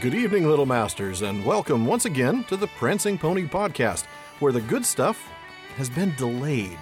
[0.00, 4.06] Good evening, little masters, and welcome once again to the Prancing Pony Podcast,
[4.38, 5.22] where the good stuff
[5.76, 6.78] has been delayed.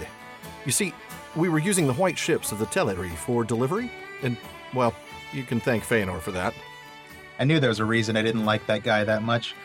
[0.64, 0.94] You see,
[1.34, 3.90] we were using the white ships of the Teleri for delivery,
[4.22, 4.36] and,
[4.72, 4.94] well,
[5.32, 6.54] you can thank Feanor for that.
[7.40, 9.56] I knew there was a reason I didn't like that guy that much.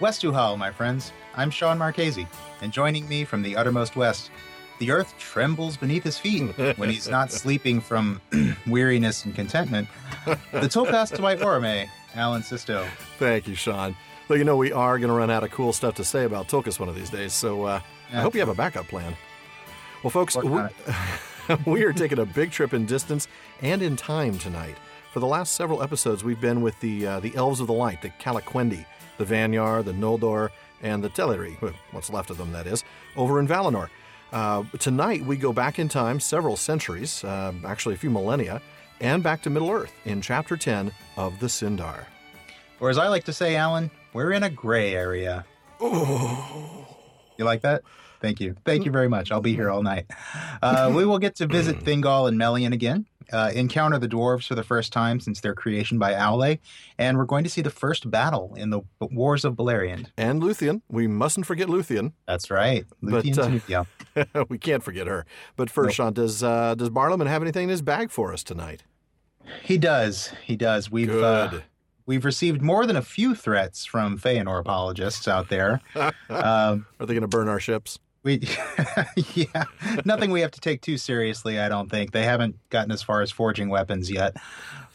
[0.00, 1.14] Westu hál, my friends.
[1.34, 2.28] I'm Sean Marchese,
[2.60, 4.30] and joining me from the uttermost west,
[4.80, 8.20] the earth trembles beneath his feet when he's not sleeping from
[8.66, 9.88] weariness and contentment.
[10.26, 12.86] The Tulkas to White Orme, Alan Sisto.
[13.18, 13.96] Thank you, Sean.
[14.28, 16.48] Though you know we are going to run out of cool stuff to say about
[16.48, 17.80] Tulkas one of these days, so uh,
[18.12, 19.16] I hope you have a backup plan.
[20.02, 20.62] Well, folks, we,
[21.66, 23.26] we are taking a big trip in distance
[23.62, 24.76] and in time tonight.
[25.12, 28.02] For the last several episodes, we've been with the uh, the Elves of the Light,
[28.02, 28.84] the Calaquendi,
[29.16, 30.50] the Vanyar, the Noldor,
[30.82, 31.56] and the Teleri,
[31.92, 32.84] what's left of them, that is,
[33.16, 33.88] over in Valinor.
[34.32, 38.60] Uh, tonight, we go back in time several centuries, uh, actually a few millennia,
[39.00, 42.04] and back to Middle Earth in Chapter 10 of the Sindar.
[42.80, 45.44] Or as I like to say, Alan, we're in a gray area.
[45.80, 47.82] You like that?
[48.20, 48.56] Thank you.
[48.64, 49.30] Thank you very much.
[49.30, 50.06] I'll be here all night.
[50.60, 54.54] Uh, we will get to visit Thingol and Melian again, uh, encounter the dwarves for
[54.54, 56.58] the first time since their creation by Aule,
[56.98, 60.06] and we're going to see the first battle in the Wars of Beleriand.
[60.16, 62.12] And Luthien, we mustn't forget Luthien.
[62.26, 62.84] That's right.
[63.02, 64.46] But, Luthien uh, Tunisia.
[64.48, 65.26] we can't forget her.
[65.56, 65.94] But first, Nope.
[65.94, 68.82] Sean, does uh, does Barliman have anything in his bag for us tonight?
[69.62, 70.32] He does.
[70.44, 70.90] He does.
[70.90, 71.60] We've uh,
[72.06, 75.80] we've received more than a few threats from Feanor apologists out there.
[75.94, 77.98] um, Are they going to burn our ships?
[78.22, 78.40] We,
[79.34, 79.64] yeah,
[80.04, 81.58] nothing we have to take too seriously.
[81.58, 84.36] I don't think they haven't gotten as far as forging weapons yet.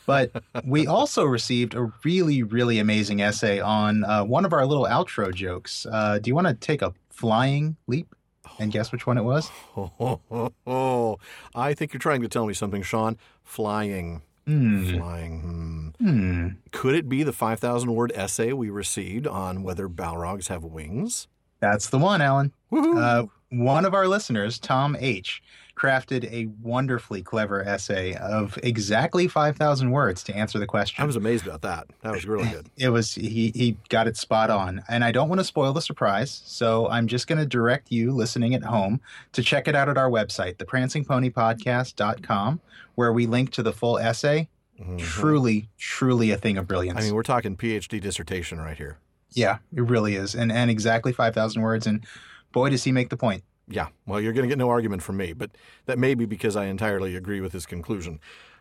[0.05, 4.85] But we also received a really, really amazing essay on uh, one of our little
[4.85, 5.85] outro jokes.
[5.89, 8.13] Uh, do you want to take a flying leap
[8.59, 9.49] and guess which one it was?
[9.77, 11.17] Oh,
[11.55, 13.17] I think you're trying to tell me something, Sean.
[13.43, 14.21] Flying.
[14.45, 14.97] Hmm.
[14.97, 15.93] Flying.
[15.99, 16.05] Hmm.
[16.05, 16.47] Hmm.
[16.71, 21.27] Could it be the 5,000 word essay we received on whether Balrogs have wings?
[21.63, 22.51] That's the one, Alan.
[22.73, 23.01] Woohoo!
[23.01, 25.41] Uh, one of our listeners, Tom H.,
[25.77, 31.01] crafted a wonderfully clever essay of exactly 5,000 words to answer the question.
[31.01, 31.87] I was amazed about that.
[32.01, 32.67] That was really good.
[32.77, 34.83] It was he he got it spot on.
[34.89, 38.11] And I don't want to spoil the surprise, so I'm just going to direct you
[38.11, 38.99] listening at home
[39.31, 42.59] to check it out at our website, theprancingponypodcast.com,
[42.95, 44.49] where we link to the full essay.
[44.81, 44.99] Mhm.
[44.99, 46.99] Truly, truly a thing of brilliance.
[46.99, 48.97] I mean, we're talking PhD dissertation right here.
[49.33, 50.35] Yeah, it really is.
[50.35, 52.05] And and exactly 5,000 words and
[52.51, 53.43] boy does he make the point.
[53.67, 55.51] Yeah, well, you're going to get no argument from me, but
[55.85, 58.19] that may be because I entirely agree with his conclusion.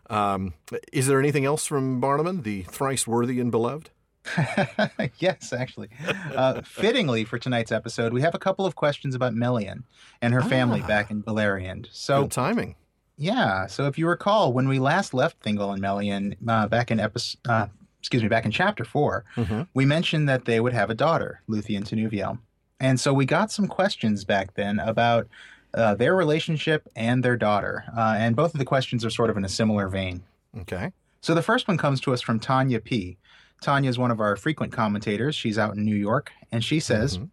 [0.09, 0.55] Um,
[0.93, 3.91] is there anything else from Barliman, the thrice worthy and beloved?
[5.19, 5.89] yes, actually.
[6.35, 9.85] Uh, fittingly for tonight's episode, we have a couple of questions about Melian
[10.21, 10.87] and her family Ah.
[10.87, 11.89] back in Beleriand.
[11.91, 12.77] So Good timing.
[13.17, 13.67] Yeah.
[13.67, 17.39] So if you recall, when we last left Thingol and Melian uh, back in episode,
[17.49, 17.67] uh,
[18.03, 19.69] excuse me, back in chapter 4 Mhm.
[19.75, 22.39] we mentioned that they would have a daughter, Luthien Tinuviel.
[22.81, 25.29] And so we got some questions back then about
[25.75, 27.85] uh, their relationship and their daughter.
[27.97, 30.23] Uh, and both of the questions are sort of in a similar vein.
[30.61, 30.93] Okay.
[31.23, 33.17] So the first one comes to us from Tanya P.
[33.63, 35.35] Tanya is one of our frequent commentators.
[35.37, 37.29] She's out in New York, and she says, Mhm.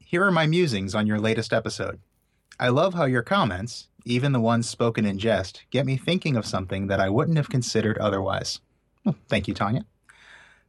[0.00, 2.00] Here are my musings on your latest episode.
[2.58, 6.46] I love how your comments, even the ones spoken in jest, get me thinking of
[6.46, 8.60] something that I wouldn't have considered otherwise.
[9.04, 9.84] Well, thank you, Tanya.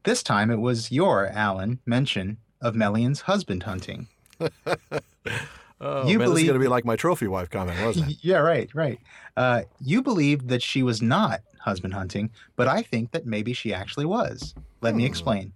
[0.03, 4.07] This time it was your, Alan, mention of Melian's husband hunting.
[5.81, 8.11] Oh, You man, this is believe- going to be like my trophy wife comment, wasn't
[8.11, 8.17] it?
[8.21, 8.99] yeah, right, right.
[9.37, 13.73] Uh, you believed that she was not husband hunting, but I think that maybe she
[13.73, 14.53] actually was.
[14.81, 15.07] Let me Hmm.
[15.07, 15.53] explain.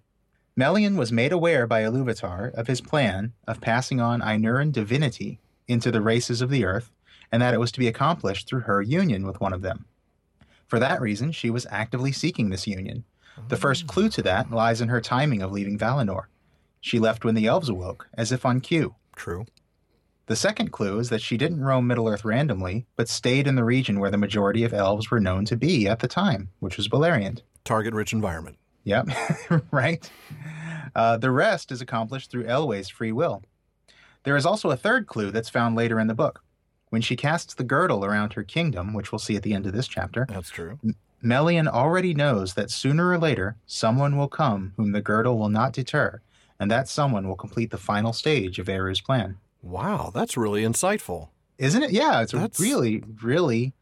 [0.56, 5.92] Melian was made aware by Iluvatar of his plan of passing on Ainuran divinity into
[5.92, 6.90] the races of the earth,
[7.30, 9.84] and that it was to be accomplished through her union with one of them.
[10.68, 13.04] For that reason, she was actively seeking this union.
[13.48, 16.26] The first clue to that lies in her timing of leaving Valinor.
[16.82, 18.96] She left when the elves awoke, as if on cue.
[19.16, 19.46] True.
[20.26, 23.64] The second clue is that she didn't roam Middle Earth randomly, but stayed in the
[23.64, 26.88] region where the majority of elves were known to be at the time, which was
[26.88, 27.42] Beleriand.
[27.66, 28.58] Target rich environment.
[28.86, 29.08] Yep,
[29.72, 30.10] right?
[30.96, 33.44] Uh, the rest is accomplished through Elwë's free will.
[34.24, 36.44] There is also a third clue that's found later in the book.
[36.90, 39.74] When she casts the girdle around her kingdom, which we'll see at the end of
[39.74, 40.80] this chapter, That's true.
[41.24, 45.74] Melian already knows that sooner or later someone will come whom the girdle will not
[45.74, 46.22] deter,
[46.60, 49.38] and that someone will complete the final stage of Eru's plan.
[49.62, 51.30] Wow, that's really insightful.
[51.58, 51.92] isn't it?
[51.92, 53.74] Yeah, it's That's- a really, really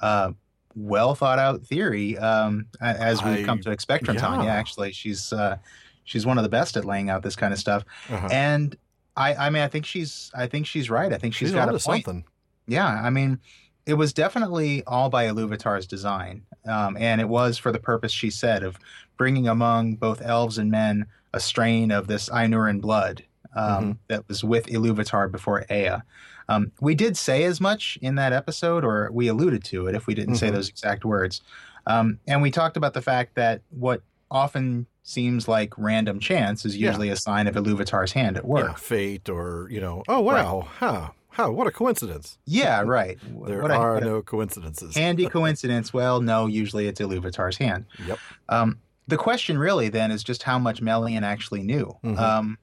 [0.00, 0.32] uh,
[0.76, 2.16] well thought out theory.
[2.18, 5.56] Um, as we've I- come to expect from Tanya, actually, she's uh,
[6.04, 7.84] she's one of the best at laying out this kind of stuff.
[8.08, 8.28] Uh-huh.
[8.30, 8.76] And
[9.16, 11.12] I, I mean, I think she's, I think she's right.
[11.12, 11.82] I think She's she's got a point.
[12.04, 12.24] something.
[12.68, 13.40] Yeah, I mean,
[13.86, 18.30] it was definitely all by Iluvatar's design, um, and it was for the purpose she
[18.30, 18.78] said of
[19.16, 23.22] bringing among both elves and men a strain of this Ainuran blood
[23.54, 23.98] um, Mhm.
[24.08, 26.02] that was with Iluvatar before Ea.
[26.48, 30.06] Um, we did say as much in that episode, or we alluded to it if
[30.06, 30.52] we didn't say Mhm.
[30.52, 31.40] those exact words.
[31.86, 36.76] Um, and we talked about the fact that what often seems like random chance is
[36.76, 36.88] Yeah.
[36.88, 38.78] usually a sign of Iluvatar's hand at Yeah, work.
[38.78, 42.38] fate or, you know, oh, wow, huh, huh, what a coincidence.
[42.46, 43.18] Yeah, right.
[43.46, 44.94] There What are a no coincidences.
[44.96, 45.92] handy coincidence.
[45.92, 47.84] Well, no, usually it's Iluvatar's hand.
[48.06, 48.18] Yep.
[48.48, 48.78] Um,
[49.08, 51.96] the question really then is just how much Melian actually knew.
[52.04, 52.18] Mhm.
[52.18, 52.58] Um,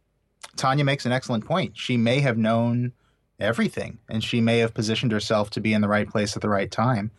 [0.56, 1.78] Tanya makes an excellent point.
[1.78, 2.92] She may have known
[3.40, 6.50] everything, and she may have positioned herself to be in the right place at the
[6.50, 7.12] right time.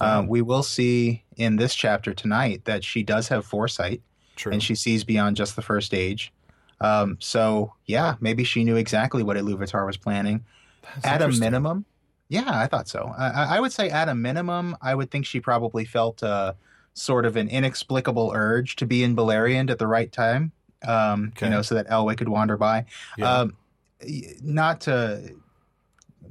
[0.00, 0.28] Uh, Mhm.
[0.28, 4.00] we will see in this chapter tonight that she does have foresight,
[4.36, 4.52] True.
[4.52, 6.32] and she sees beyond just the first age.
[6.80, 10.44] Um, so yeah, maybe she knew exactly what Iluvatar was planning
[10.96, 11.84] That's at a minimum?
[12.28, 13.12] Yeah i thought so.
[13.18, 16.52] I, I- would say at a minimum i would think she probably felt uh,
[16.94, 20.52] sort of an inexplicable urge to be in Beleriand at the right time
[20.86, 21.46] um, Okay.
[21.46, 22.84] you know so that Elwë could wander by.
[23.18, 23.32] Yeah.
[23.40, 23.56] um,
[24.42, 25.34] not to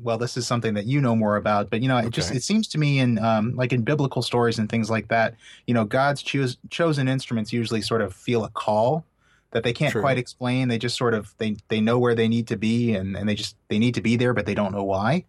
[0.02, 2.42] well this is something that you know more about but you know it just it
[2.44, 5.36] seems to me in um, like in biblical stories and things like that
[5.68, 9.04] you know god's choose, chosen instruments usually sort of feel a call
[9.52, 10.02] that they can't True.
[10.02, 13.16] quite explain they just sort of they they know where they need to be and,
[13.18, 15.26] and they just they need to be there but they don't know why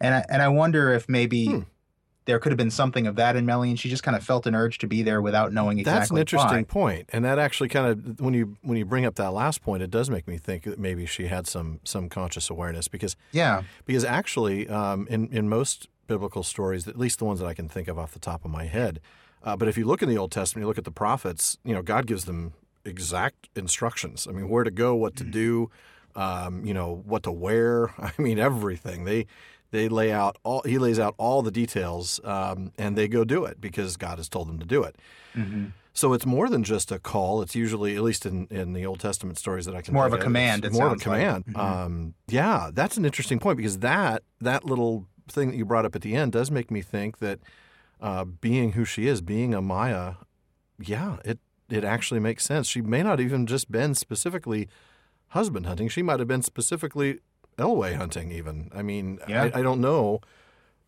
[0.00, 1.60] and I, and I wonder if maybe Hmm.
[2.26, 4.46] there could have been something of that in Melly, and she just kind of felt
[4.46, 6.64] an urge to be there without knowing exactly That's an interesting why.
[6.64, 9.82] point, and that actually kind of when you when you bring up that last point,
[9.82, 13.62] it does make me think that maybe she had some some conscious awareness because yeah
[13.84, 17.68] because actually um, in in most biblical stories, at least the ones that I can
[17.68, 19.00] think of off the top of my head,
[19.42, 21.74] uh, but if you look in the Old Testament, you look at the prophets, you
[21.74, 24.26] know, God gives them exact instructions.
[24.28, 25.70] I mean, where to go, what to do,
[26.16, 27.90] um, you know, what to wear.
[27.98, 29.26] I mean, everything they.
[29.70, 30.62] They lay out all.
[30.64, 34.28] He lays out all the details, um, and they go do it because God has
[34.28, 34.94] told them to do it.
[35.34, 35.64] hmm
[35.94, 37.42] So it's more than just a call.
[37.42, 40.12] It's usually, at least in, in the Old Testament stories that I can more of
[40.12, 41.20] a command, it's it more of a sounds like.
[41.20, 41.44] command.
[41.46, 41.58] Mhm.
[41.58, 45.96] Um, yeah, that's an interesting point because that that little thing that you brought up
[45.96, 47.40] at the end does make me think that
[48.00, 50.14] uh, being who she is, being a Maya,
[50.78, 51.40] yeah, it
[51.70, 52.66] it actually makes sense.
[52.66, 54.68] She may not even just been specifically
[55.28, 55.88] husband hunting.
[55.88, 57.20] She might have been specifically
[57.58, 58.30] Elwë hunting.
[58.32, 59.44] Even I mean, Yeah.
[59.54, 60.20] I, I don't know,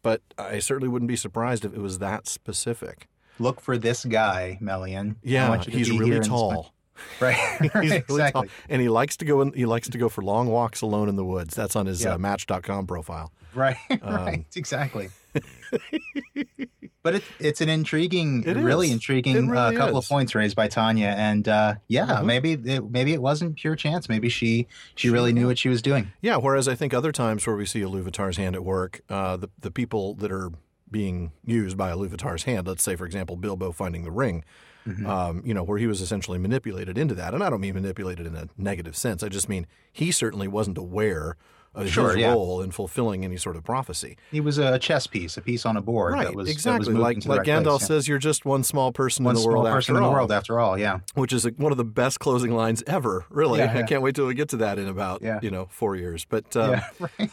[0.02, 3.08] but I certainly wouldn't be surprised if it was that specific.
[3.38, 6.72] look for this guy Melian Yeah, want you to he's really tall.
[7.20, 9.42] right, He's really exactly tall, and he likes to go.
[9.42, 11.54] In, he likes to go for long walks alone in the woods.
[11.54, 12.14] That's on his Yeah.
[12.14, 13.32] uh, Match.com profile.
[13.54, 15.08] right Um, right exactly
[17.02, 20.04] but it, it's an intriguing It really intriguing really uh, couple is.
[20.04, 22.24] of points raised by Tanya and uh, yeah Mhm.
[22.24, 25.82] maybe it, maybe it wasn't pure chance maybe she she really knew what she was
[25.82, 26.36] doing Yeah.
[26.36, 29.70] Whereas I think other times where we see Iluvatar's hand at work, uh, the the
[29.70, 30.50] people that are
[30.90, 34.44] being used by Iluvatar's hand, let's say for example Bilbo finding the ring,
[34.86, 35.04] Mhm.
[35.06, 37.34] um, you know, where he was essentially manipulated into that.
[37.34, 39.22] And I don't mean manipulated in a negative sense.
[39.24, 41.36] I just mean he certainly wasn't aware
[41.76, 42.32] of Sure, his yeah.
[42.32, 44.16] role in fulfilling any sort of prophecy.
[44.32, 46.24] he was a chess piece a piece on a board right.
[46.26, 46.94] that was that was exactly.
[46.94, 47.86] like like right Gandalf place, yeah.
[47.86, 49.64] says, you're just one small person one in the world.
[49.64, 50.14] One small world person after in the all.
[50.14, 53.24] world after all yeah which is like one of the best closing lines ever.
[53.30, 55.38] Really, Yeah, I can't wait till we get to that in about Yeah.
[55.42, 56.24] you know four years.
[56.24, 56.88] But um, yeah
[57.18, 57.30] right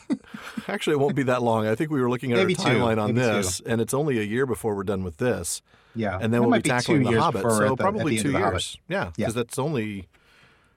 [0.67, 1.65] actually, it won't be that long.
[1.67, 3.33] I think we were looking at Maybe our two, timeline on maybe two.
[3.33, 5.61] this, and it's only a year before we're done with this,
[5.95, 7.41] yeah and then It we'll be be tackling two the Hobbit.
[7.43, 8.77] So the- probably two years.
[8.89, 9.11] Yeah, Yeah.
[9.15, 10.07] because that's only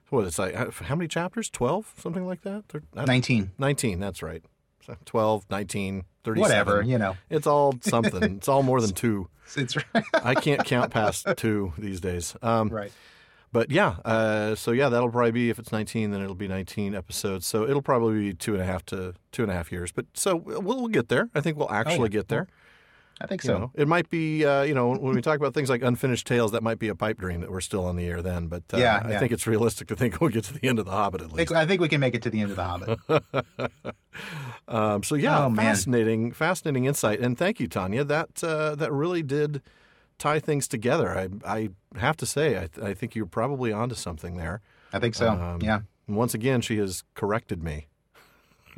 [0.09, 0.55] what it's like.
[0.55, 1.49] How many chapters?
[1.49, 2.65] Twelve, something like that.
[2.69, 3.99] Thir- I don't- 19 Nineteen.
[3.99, 4.43] That's right.
[4.85, 6.41] So 12, 19, 37.
[6.41, 8.23] whatever you know It's all something.
[8.37, 9.27] it's all more than two.
[9.57, 12.37] it's right I can't count past two these days.
[12.41, 12.91] Um, right
[13.51, 16.95] But yeah, uh, so yeah, that'll probably be if it's 19, then it'll be 19
[16.95, 17.45] episodes.
[17.45, 19.91] So it'll probably be two and a half to two and a half years.
[19.91, 21.29] But so we'll, we'll get there.
[21.35, 22.07] I think we'll actually Oh, yeah.
[22.09, 22.47] get there.
[23.19, 25.53] I think You so know, it might be, uh, you know, when we talk about
[25.55, 28.05] things like unfinished tales, that might be a pipe dream that we're still on the
[28.05, 28.47] air then.
[28.47, 29.19] But uh, Yeah, I yeah.
[29.19, 31.51] think it's realistic to think we'll get to the end of the Hobbit at least.
[31.51, 32.99] I think we can make it to the end of the Hobbit.
[34.67, 35.65] um, so yeah, Oh, man.
[35.65, 38.03] fascinating, fascinating insight, and thank you, Tanya.
[38.03, 39.61] That uh, that really did
[40.19, 41.17] tie things together.
[41.17, 41.69] I I
[41.99, 44.61] have to say, I, I think you're probably onto something there.
[44.93, 45.29] I think so.
[45.31, 45.81] Um, yeah.
[46.07, 47.87] Once again, she has corrected me.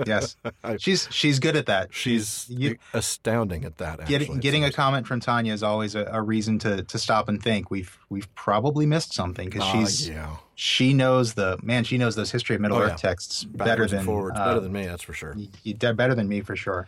[0.06, 0.36] Yes.
[0.80, 1.94] She's she's good at that.
[1.94, 4.00] She's you- astounding at that.
[4.02, 7.30] Actually, Getting getting a comment from Tanya is always a, a reason to to stop
[7.30, 7.70] and think.
[7.72, 11.84] We've we've probably missed something because Ah, she's yeah, she knows the man.
[11.84, 13.10] She knows those history of Middle Oh, Earth yeah.
[13.10, 14.86] texts better than and forwards, uh, better than me.
[14.86, 15.36] That's for sure.
[15.38, 16.88] y- y- better than me for sure.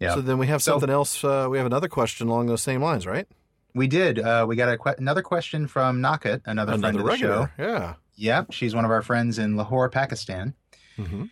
[0.00, 0.14] Yeah.
[0.14, 1.24] So then we have So- something else.
[1.24, 3.26] Uh, we have another question along those same lines, right?
[3.74, 4.18] We did.
[4.18, 7.52] Uh, we got a que- another question from Nakat, another, friend of the regular.
[7.56, 7.62] show.
[7.64, 7.94] Yeah.
[8.16, 10.54] Yep, she's one of our friends in Lahore, Pakistan.
[10.96, 11.24] hmm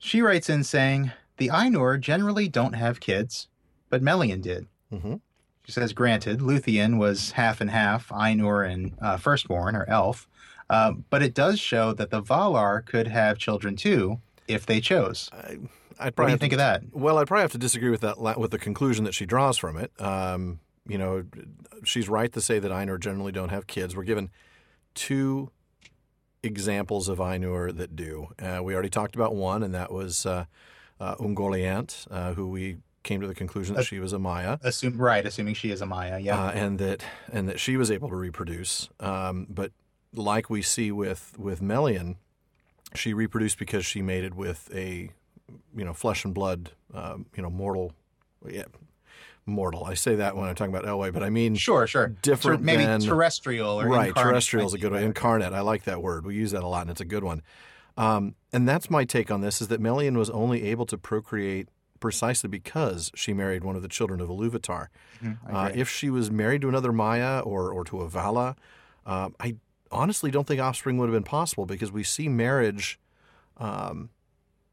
[0.00, 3.48] She writes in saying, The Ainur generally don't have kids,
[3.90, 4.66] but Melian did.
[4.90, 5.16] hmm
[5.64, 10.26] She says, granted, Luthien was half and half, Ainur and uh, Firstborn, or Elf,
[10.70, 15.28] uh, but it does show that the Valar could have children too if they chose.
[15.32, 16.82] I, I'd What do probably think to, of that?
[16.92, 19.76] Well, I'd probably have to disagree with that with the conclusion that she draws from
[19.76, 19.92] it.
[20.00, 21.24] Um, you know,
[21.84, 23.94] she's right to say that Ainur generally don't have kids.
[23.94, 24.30] We're given
[24.94, 25.50] two
[26.42, 28.28] examples of Ainur that do.
[28.38, 30.44] Uh, we already talked about one, and that was uh,
[30.98, 34.58] uh, Ungoliant, uh, who we came to the conclusion that she was a Maya.
[34.62, 36.18] Assume right, assuming she is a Maya.
[36.18, 36.42] Yeah.
[36.42, 38.88] uh, and that and that she was able to reproduce.
[39.00, 39.72] Um, but
[40.14, 42.16] like we see with with Melian,
[42.94, 45.10] she reproduced because she mated with a
[45.74, 47.92] you know flesh and blood um, you know mortal,
[48.46, 48.64] yeah,
[49.50, 49.84] mortal.
[49.84, 52.08] I say that when I'm talking about Elwë, but I mean sure, sure.
[52.08, 54.08] different Ter- maybe than- terrestrial or right.
[54.08, 55.02] incarnate Terrestrial is a good one.
[55.02, 55.52] Incarnate.
[55.52, 56.24] I like that word.
[56.24, 57.42] We use that a lot, and it's a good one.
[57.96, 61.68] Um, and that's my take on this: is that Melian was only able to procreate
[61.98, 64.86] precisely because she married one of the children of Iluvatar.
[65.22, 68.56] Mhm, Uh, if she was married to another Maya or, or to a Vala,
[69.04, 69.56] uh, I
[69.92, 72.98] honestly don't think offspring would have been possible because we see marriage,
[73.58, 74.08] um,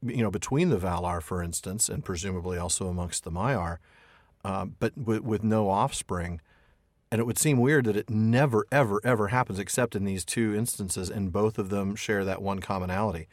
[0.00, 3.76] you know, between the Valar, for instance, and presumably also amongst the Maiar,
[4.48, 6.40] uh, but with, with no offspring.
[7.10, 10.54] And it would seem weird that it never, ever, ever happens except in these two
[10.54, 13.28] instances, and both of them share that one commonality.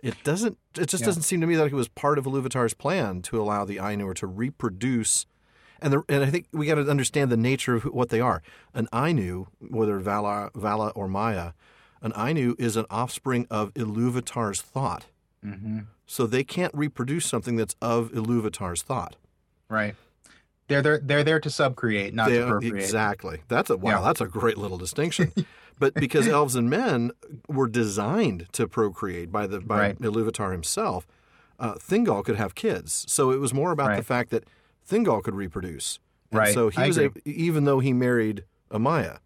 [0.00, 0.58] It doesn't.
[0.76, 1.06] It just Yeah.
[1.06, 4.14] doesn't seem to me that it was part of Iluvatar's plan to allow the Ainur
[4.16, 5.26] to reproduce
[5.80, 8.20] and the, and I think we got to understand the nature of who- what they
[8.20, 8.40] are.
[8.72, 11.52] An Ainu, whether Vala, Vala or Maya,
[12.00, 15.06] an Ainu is an offspring of Iluvatar's thought.
[15.44, 15.86] Mhm.
[16.06, 19.16] So they can't reproduce something that's of Iluvatar's thought.
[19.68, 19.96] Right.
[20.72, 20.98] They're there.
[20.98, 22.74] They're there to subcreate, not They- to procreate.
[22.76, 23.42] exactly.
[23.48, 23.90] That's a wow.
[23.98, 24.00] Yeah.
[24.06, 25.32] That's a great little distinction.
[25.78, 27.12] but because elves and men
[27.48, 30.00] were designed to procreate by the by Right.
[30.00, 31.06] Iluvatar himself,
[31.58, 33.04] uh, Thingol could have kids.
[33.08, 34.44] So it was more about the fact that
[34.88, 35.98] Thingol could reproduce.
[36.30, 36.54] And Right.
[36.54, 39.16] So he I was a, even though he married a Maya.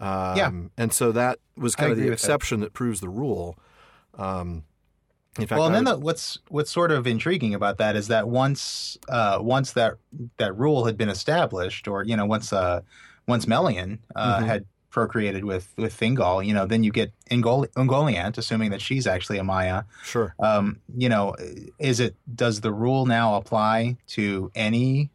[0.00, 0.50] Um, Yeah.
[0.76, 2.14] And so that was I kind of the with that.
[2.14, 2.72] exception that.
[2.72, 3.58] proves the rule.
[4.16, 4.64] Um,
[5.38, 8.08] in fact, well, and then would- the, what's what's sort of intriguing about that is
[8.08, 9.94] that once uh, once that
[10.38, 12.80] that rule had been established, or you know, once uh,
[13.26, 14.46] once Melian uh, Mhm.
[14.46, 19.06] had procreated with with Thingol, you know, then you get Ungol- Ungoliant, assuming that she's
[19.06, 19.82] actually a Maya.
[20.02, 20.34] sure.
[20.40, 21.34] Um, you know,
[21.78, 25.10] is it does the rule now apply to any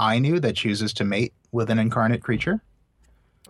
[0.00, 2.62] Ainu that chooses to mate with an incarnate creature?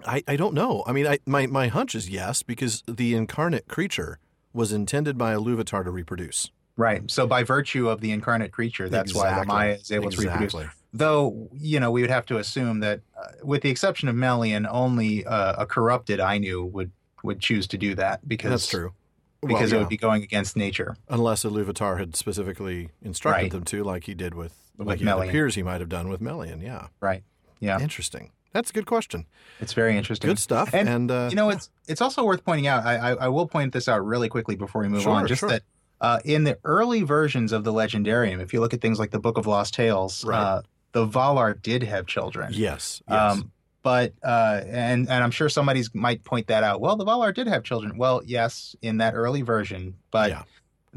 [0.07, 0.85] I, I don't know.
[0.87, 4.21] I mean, I, my, my hunch is yes, because the incarnate creature
[4.59, 6.51] was intended by Iluvatar to reproduce.
[6.77, 7.09] Right.
[7.11, 10.55] So by virtue of the incarnate creature, that's why the Maya is able to reproduce.
[10.93, 14.67] Though, you know, we would have to assume that, uh, with the exception of Melian,
[14.71, 16.91] only uh, a corrupted Ainu would
[17.23, 18.93] would choose to do that because That's true.
[19.41, 20.97] because Well, it would be going against nature.
[21.09, 23.51] Unless Iluvatar had specifically instructed Right.
[23.51, 26.21] them to, like he did with, With like it appears he might have done with
[26.21, 26.61] Melian.
[26.61, 26.89] Yeah.
[27.01, 27.25] Right.
[27.61, 27.81] Yeah.
[27.81, 28.31] Interesting.
[28.59, 29.25] That's a good question.
[29.61, 30.27] It's very interesting.
[30.29, 30.75] Good stuff.
[30.75, 32.85] And, And, uh, You know, it's it's also worth pointing out.
[32.85, 35.29] I I, I will point this out really quickly before we move Sure, on.
[35.29, 35.49] Just sure.
[35.51, 35.63] that
[36.01, 39.21] uh, in the early versions of the Legendarium, if you look at things like the
[39.21, 40.41] Book of Lost Tales, Right.
[40.43, 42.49] uh, the Valar did have children.
[42.53, 43.01] yes.
[43.09, 43.33] Yes.
[43.37, 43.53] Um,
[43.85, 46.81] but uh, and and I'm sure somebody might point that out.
[46.81, 47.97] Well, the Valar did have children.
[47.97, 50.43] Well, yes, in that early version, but yeah.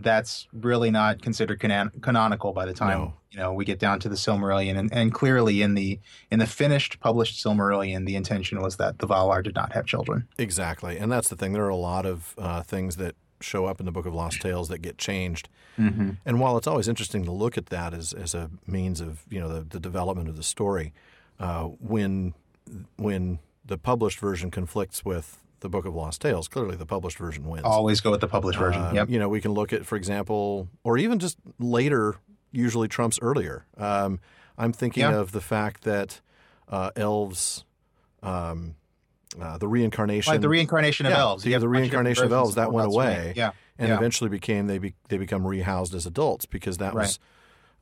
[0.03, 3.13] That's really not considered canon- canonical by the time No.
[3.31, 4.77] you know we get down to the Silmarillion.
[4.77, 9.08] And, and clearly in the in the finished published Silmarillion, the intention was that the
[9.08, 10.27] Valar did not have children.
[10.38, 10.98] Exactly.
[10.98, 11.53] And that's the thing.
[11.53, 14.39] There are a lot of uh, things that show up in the Book of Lost
[14.41, 15.50] Tales that get changed.
[15.79, 16.12] Mm-hmm.
[16.25, 19.39] And while it's always interesting to look at that as, as a means of you
[19.39, 20.93] know the, the development of the story,
[21.39, 22.34] uh, when
[22.98, 27.48] when the published version conflicts with the Book of Lost Tales, clearly the published version
[27.48, 27.63] wins.
[27.65, 28.82] Always go with the published version.
[28.84, 29.10] Um, yep.
[29.10, 32.15] You know, we can look at, for example, or even just later,
[32.51, 33.65] usually trumps earlier.
[33.77, 34.20] Um,
[34.58, 35.15] I'm thinking Yeah.
[35.15, 36.20] of the fact that
[36.68, 37.63] uh, elves,
[38.24, 38.75] um,
[39.41, 41.44] uh, the reincarnation, Like the reincarnation of Yeah, elves.
[41.44, 43.34] the- You have the a bunch of different reincarnation of elves, that went away.
[43.36, 43.51] Yeah.
[43.77, 43.98] and yeah.
[43.98, 47.20] eventually became they be, they become rehoused as adults because that was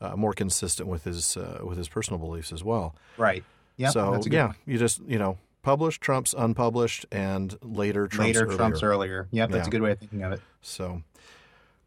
[0.01, 2.95] uh, more consistent with his uh, with his personal beliefs as well.
[3.17, 3.43] Right.
[3.77, 3.89] Yeah.
[3.89, 4.55] so that's a good yeah, one.
[4.65, 8.57] you just you know published trumps unpublished and later trumps Later earlier.
[8.57, 9.27] trumps earlier.
[9.31, 9.49] Yep.
[9.51, 9.67] That's Yeah.
[9.67, 10.41] a good way of thinking of it.
[10.61, 11.03] So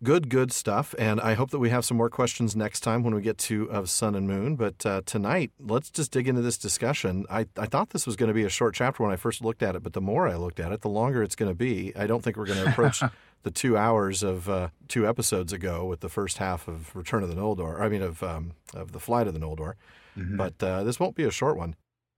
[0.02, 0.94] good, good stuff.
[0.98, 3.70] And I hope that we have some more questions next time when we get to
[3.70, 4.56] of Sun and Moon.
[4.56, 7.24] But uh, tonight, let's just dig into this discussion.
[7.30, 9.62] I, I thought this was going to be a short chapter when I first looked
[9.62, 11.92] at it, but the more I looked at it, the longer it's going to be.
[11.96, 13.02] I don't think we're going to approach
[13.44, 17.28] the two hours of uh, two episodes ago with the first half of Return of
[17.28, 17.80] the Noldor.
[17.80, 19.74] I mean, of um, of the Flight of the Noldor.
[20.18, 20.36] Mhm.
[20.36, 21.74] But uh, this won't be a short one.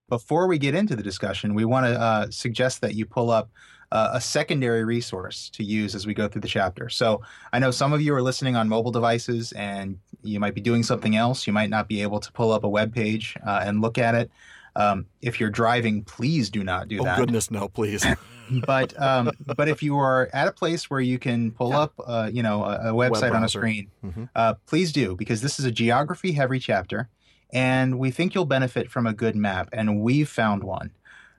[0.08, 3.50] Before we get into the discussion, we want to uh, suggest that you pull up
[3.92, 6.88] uh, a secondary resource to use as we go through the chapter.
[6.88, 10.60] So I know some of you are listening on mobile devices and you might be
[10.60, 11.46] doing something else.
[11.46, 14.14] You might not be able to pull up a web page uh, and look at
[14.14, 14.30] it.
[14.76, 17.16] Um, if you're driving, please do not do oh, that.
[17.16, 18.04] Oh goodness, no, please.
[18.66, 21.80] but um, but if you are at a place where you can pull Yeah.
[21.80, 24.28] up, uh, you know, a, a website on a screen, Mhm.
[24.34, 27.08] uh, please do because this is a geography heavy chapter,
[27.54, 30.90] and we think you'll benefit from a good map, and we've found one.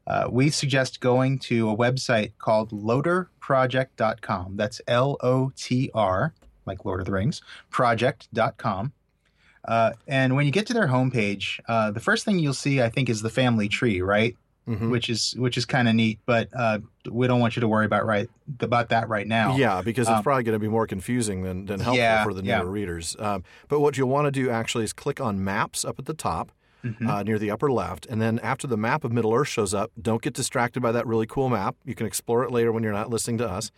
[0.08, 4.56] Uh, we suggest going to a website called lotrproject.com.
[4.56, 6.34] That's L O T R,
[6.66, 8.94] like Lord of the Rings, project.com.
[9.68, 12.90] Uh, and when you get to their homepage, uh, the first thing you'll see, I
[12.90, 14.38] think, is the family tree, right?
[14.68, 14.90] Mhm.
[14.90, 16.20] which is which is kind of neat.
[16.26, 16.80] But uh,
[17.12, 18.28] we don't want you to worry about right
[18.62, 19.56] about that right now.
[19.58, 22.34] Yeah, because it's Um, probably going to be more confusing than, than helpful Yeah, for
[22.34, 22.62] the newer yeah.
[22.64, 23.16] readers.
[23.20, 26.14] Um, but what you'll want to do actually is click on Maps up at the
[26.16, 26.52] top
[26.84, 27.08] Mhm.
[27.10, 28.06] uh, near the upper left.
[28.08, 31.06] And then after the map of Middle Earth shows up, don't get distracted by that
[31.08, 31.76] really cool map.
[31.84, 33.72] You can explore it later when you're not listening to us.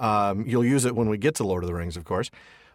[0.00, 2.30] Um, you'll use it when we get to Lord of the Rings, of course.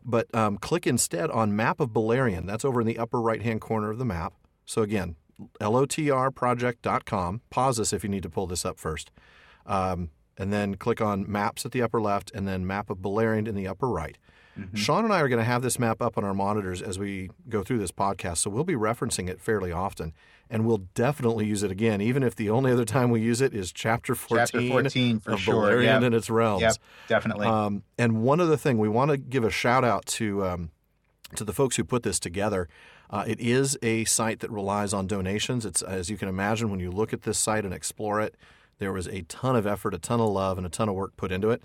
[0.05, 2.45] But um, click instead on Map of Beleriand.
[2.47, 4.33] That's over in the upper right hand corner of the map.
[4.65, 5.15] So again,
[5.61, 7.41] lotrproject.com.
[7.49, 9.11] Pause this if you need to pull this up first.
[9.65, 13.47] Um, and then click on Maps at the upper left and then Map of Beleriand
[13.47, 14.17] in the upper right.
[14.73, 17.29] Sean and I are going to have this map up on our monitors as we
[17.47, 20.13] go through this podcast, so we'll be referencing it fairly often.
[20.49, 23.53] And we'll definitely use it again, even if the only other time we use it
[23.53, 25.53] is chapter 14, Chapter 14 for of sure.
[25.53, 26.01] Beleriand Yep.
[26.01, 26.61] and its realms.
[26.63, 26.75] Yep,
[27.07, 27.45] definitely.
[27.45, 30.71] Um, and one other thing, we want to give a shout out to um,
[31.35, 32.67] to the folks who put this together.
[33.09, 35.65] Uh, it is a site that relies on donations.
[35.65, 38.35] It's as you can imagine when you look at this site and explore it,
[38.79, 41.15] there was a ton of effort, a ton of love, and a ton of work
[41.17, 41.63] put into it.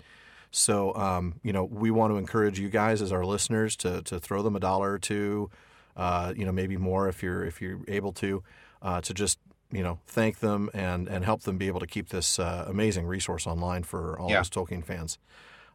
[0.51, 4.19] So um, you know, we want to encourage you guys as our listeners to to
[4.19, 5.49] throw them a dollar or two,
[5.97, 8.43] uh, you know, maybe more if you're if you're able to,
[8.81, 9.39] uh, to just
[9.71, 13.05] you know thank them and and help them be able to keep this uh, amazing
[13.07, 14.37] resource online for all Yeah.
[14.37, 15.17] those Tolkien fans.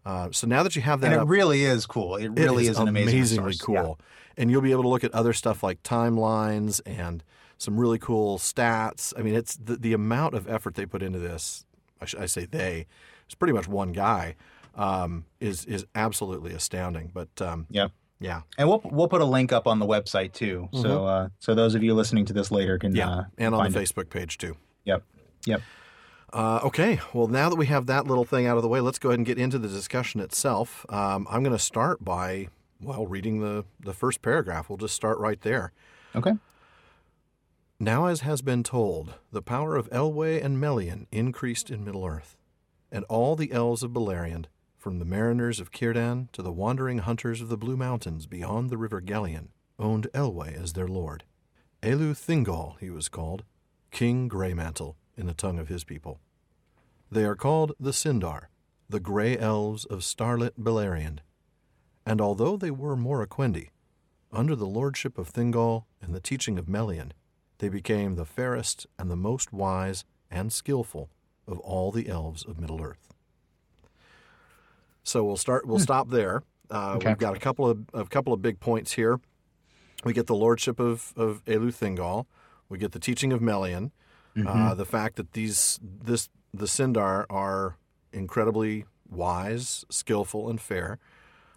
[0.09, 2.17] Uh, so now that you have that and it up, really is cool.
[2.17, 3.63] It it really is, an amazing amazingly resource.
[3.85, 4.01] cool,
[4.37, 7.23] and you'll be able to look at other stuff like timelines and
[7.59, 9.13] some really cool stats.
[9.19, 11.67] I mean, it's the, the amount of effort they put into this.
[12.01, 12.87] I, sh- I say they.
[13.27, 14.37] It's pretty much one guy.
[14.77, 17.11] Um, is is absolutely astounding.
[17.13, 17.89] But um, Yeah.
[18.21, 20.69] yeah, And we'll we'll put a link up on the website too.
[20.73, 22.99] So uh, so those of you listening to this later can Mm-hmm.
[22.99, 23.83] yeah, uh, and on the it.
[23.83, 24.57] Facebook page too.
[24.85, 25.03] Yep.
[25.47, 25.61] Yep.
[26.33, 28.99] Uh, okay, well, now that we have that little thing out of the way, let's
[28.99, 30.85] go ahead and get into the discussion itself.
[30.91, 32.49] Um, I'm going to start by,
[32.81, 34.69] well, reading the, the first paragraph.
[34.69, 35.73] We'll just start right there.
[36.15, 36.33] Okay.
[37.81, 42.37] Now, as has been told, the power of Elwë and Melian increased in Middle Earth,
[42.91, 47.41] and all the elves of Beleriand, from the mariners of Círdan to the wandering hunters
[47.41, 51.25] of the Blue Mountains beyond the river Gellion, owned Elwë as their lord.
[51.83, 53.45] Elu Thingol, he was called,
[53.91, 56.21] King Greymantle, in the tongue of his people.
[57.11, 58.45] They are called the Sindar,
[58.89, 61.19] the Grey Elves of starlit Beleriand.
[62.07, 63.69] And although they were Moraquendi,
[64.33, 67.13] under the lordship of Thingol and the teaching of Melian,
[67.59, 71.11] they became the fairest and the most wise and skillful
[71.47, 73.13] of all the elves of Middle Earth.
[75.03, 75.67] So we'll start.
[75.67, 76.43] We'll stop there.
[76.71, 77.09] Uh, Okay.
[77.09, 79.21] We've got a couple of a couple of big points here.
[80.05, 82.27] We get the lordship of of Elu Thingol.
[82.69, 83.91] We get the teaching of Melian.
[84.47, 87.77] Uh, the fact that these this the Sindar are
[88.13, 90.99] incredibly wise, skillful, and fair.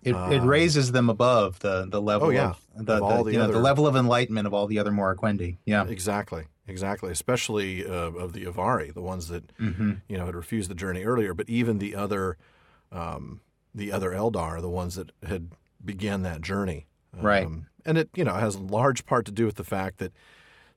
[0.04, 2.50] It, it raises them above the the level Um, Oh, yeah.
[2.80, 5.58] of the, Of the, the know, the level of enlightenment of all the other Moraquendi.
[5.66, 5.86] Yeah.
[5.88, 7.12] Exactly, exactly.
[7.12, 7.92] Especially uh,
[8.24, 9.92] of the Avari, the ones that Mm-hmm.
[10.08, 12.38] you know had refused the journey earlier, but even the other,
[12.92, 13.42] um,
[13.76, 15.50] the other Eldar, the ones that had
[15.84, 17.46] began that journey, Right.
[17.46, 20.14] Um, and it you know has a large part to do with the fact that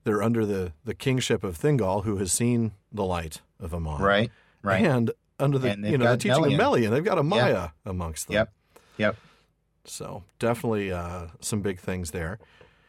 [0.04, 4.30] they're under the the kingship of Thingol, who has seen the light of Aman, Right.
[4.62, 4.82] Right.
[4.84, 6.60] and under the And you know the teaching Melian.
[6.60, 8.34] of Melian, they've got a Maya amongst them.
[8.34, 8.52] Yep.
[8.98, 9.16] Yep.
[9.84, 12.38] So definitely uh, some big things there.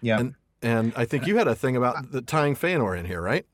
[0.02, 0.20] Yeah.
[0.20, 3.46] And and I think you had a thing about the tying Feanor in here, right?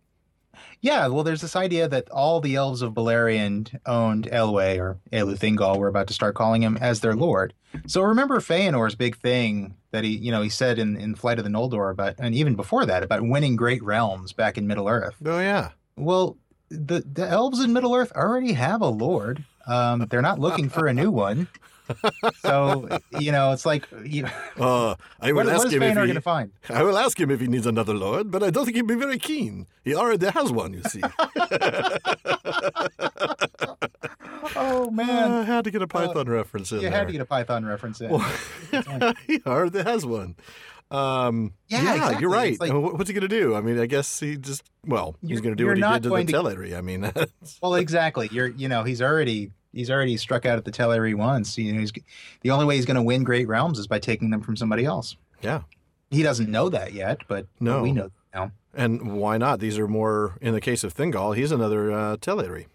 [0.81, 5.37] Yeah, well, there's this idea that all the elves of Beleriand owned Elwë or Elu
[5.37, 5.77] Thingol.
[5.77, 7.53] We're about to start calling him as their lord.
[7.87, 11.45] So remember Feanor's big thing that he, you know, he said in, in Flight of
[11.45, 15.15] the Noldor about, and even before that, about winning great realms back in Middle Earth.
[15.25, 15.71] Oh yeah.
[15.95, 16.37] Well,
[16.69, 19.43] the the elves in Middle Earth already have a lord.
[19.67, 21.47] Um, they're not looking for a new one.
[22.41, 22.87] So
[23.19, 24.25] you know, it's like, you,
[24.59, 26.51] Uh, I will what, ask him if he, to find?
[26.69, 28.95] I will ask him if he needs another lord, but I don't think he'd be
[28.95, 29.67] very keen.
[29.83, 31.01] He already has one, you see.
[34.55, 36.91] Oh man, I had to get a Python reference in you there.
[36.91, 38.09] had to get a Python reference in.
[38.09, 40.35] Well, he already has one.
[40.89, 42.21] Um, Yeah, yeah, exactly.
[42.21, 42.59] you're right.
[42.59, 43.55] Like- What's he going to do?
[43.55, 46.09] I mean, I guess he just well, he's going to do what he did to
[46.09, 46.77] the to- Teleri.
[46.77, 47.09] I mean,
[47.61, 48.29] Well, exactly.
[48.31, 51.57] You're, you know, he's already he's already struck out at the Teleri once.
[51.57, 51.91] You know, he's
[52.41, 54.85] the only way he's going to win Great Realms is by taking them from somebody
[54.85, 55.15] else.
[55.41, 55.61] yeah.
[56.09, 57.81] He doesn't know that yet, but No.
[57.81, 58.51] we know that now.
[58.73, 59.59] And why not?
[59.61, 61.37] These are more in the case of Thingol.
[61.37, 62.65] He's another uh, Teleri.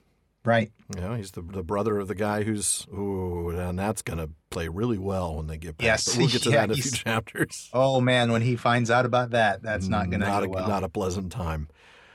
[0.42, 0.70] Right.
[0.94, 4.30] You know, he's the the brother of the guy who's ooh, and that's going to
[4.50, 5.84] play really well when they get back.
[5.84, 7.68] Yes, But we'll get to yeah, that in a few chapters.
[7.74, 10.48] Oh man, when he finds out about that, that's not going to not go a,
[10.48, 10.68] well.
[10.68, 11.68] not a pleasant time.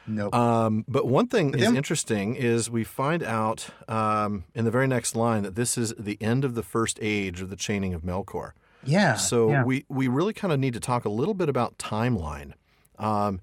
[0.08, 0.34] Nope.
[0.34, 5.16] Um, but one thing is interesting is we find out um, in the very next
[5.16, 8.52] line that this is the end of the first age of the chaining of Melkor.
[8.84, 9.16] yeah.
[9.16, 9.64] So yeah.
[9.64, 12.54] we we really kind of need to talk a little bit about timeline.
[12.98, 13.42] Um,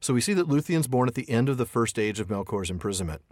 [0.00, 2.70] so we see that Luthien's born at the end of the first age of Melkor's
[2.70, 3.22] imprisonment.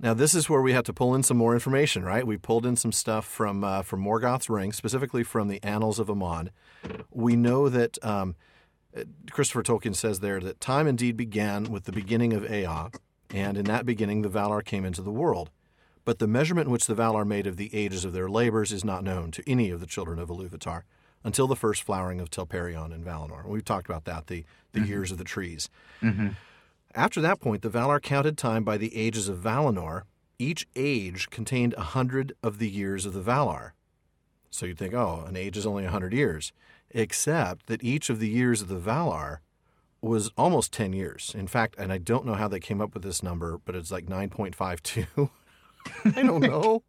[0.00, 2.26] Now this is where we have to pull in some more information, right?
[2.26, 6.10] We pulled in some stuff from uh, from Morgoth's Ring, specifically from the Annals of
[6.10, 6.50] Aman.
[7.10, 8.36] We know that um,
[9.30, 12.90] Christopher Tolkien says there that time indeed began with the beginning of Ea,
[13.30, 15.50] and in that beginning the Valar came into the world.
[16.04, 19.02] But the measurement which the Valar made of the ages of their labors is not
[19.02, 20.82] known to any of the children of Iluvatar
[21.24, 23.46] until the first flowering of Telperion in Valinor.
[23.46, 25.70] We've talked about that, the, the years of the trees.
[26.02, 26.36] Mhm.
[26.94, 30.02] After that point, the Valar counted time by the ages of Valinor.
[30.38, 33.70] Each age contained a hundred of the years of the Valar.
[34.50, 36.52] So you'd think, oh, an age is only a hundred years,
[36.94, 39.38] except that each of the years of the Valar
[40.00, 41.34] was almost 10 years.
[41.36, 43.90] In fact, and I don't know how they came up with this number, but it's
[43.90, 45.30] like 9.52.
[46.16, 46.82] I don't know.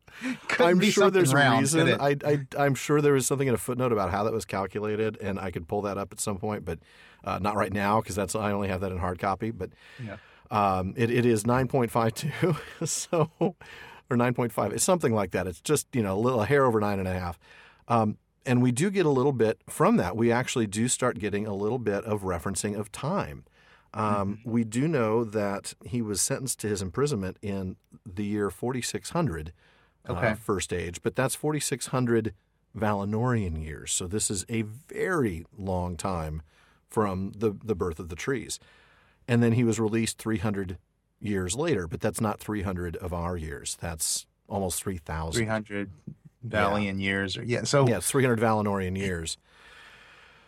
[0.59, 1.99] I'm sure there's something a reason.
[1.99, 5.17] I, I, I'm sure there was something in a footnote about how that was calculated,
[5.21, 6.79] and I could pull that up at some point, but
[7.23, 9.51] uh, not right now because that's I only have that in hard copy.
[9.51, 10.17] But Yeah.
[10.51, 13.55] um, it, it is 9.52, so or
[14.17, 14.73] 9.5.
[14.73, 15.47] It's something like that.
[15.47, 17.39] It's just you know a little a hair over nine and a half.
[17.87, 20.15] Um, and we do get a little bit from that.
[20.15, 23.45] We actually do start getting a little bit of referencing of time.
[23.93, 24.51] Um, Mm-hmm.
[24.51, 29.53] We do know that he was sentenced to his imprisonment in the year 4600,
[30.08, 30.27] Okay.
[30.27, 32.34] uh, first age, but that's 4600
[32.77, 33.91] Valinorian years.
[33.93, 36.41] So this is a very long time
[36.88, 38.60] from the, the birth of the trees.
[39.27, 40.77] And then he was released 300
[41.19, 43.77] years later, but that's not 300 of our years.
[43.79, 45.34] That's almost 3,000.
[45.39, 45.89] 300
[46.47, 47.38] Valian years.
[47.38, 47.63] Or, yeah.
[47.63, 49.38] So Yeah, 300 Valinorian years.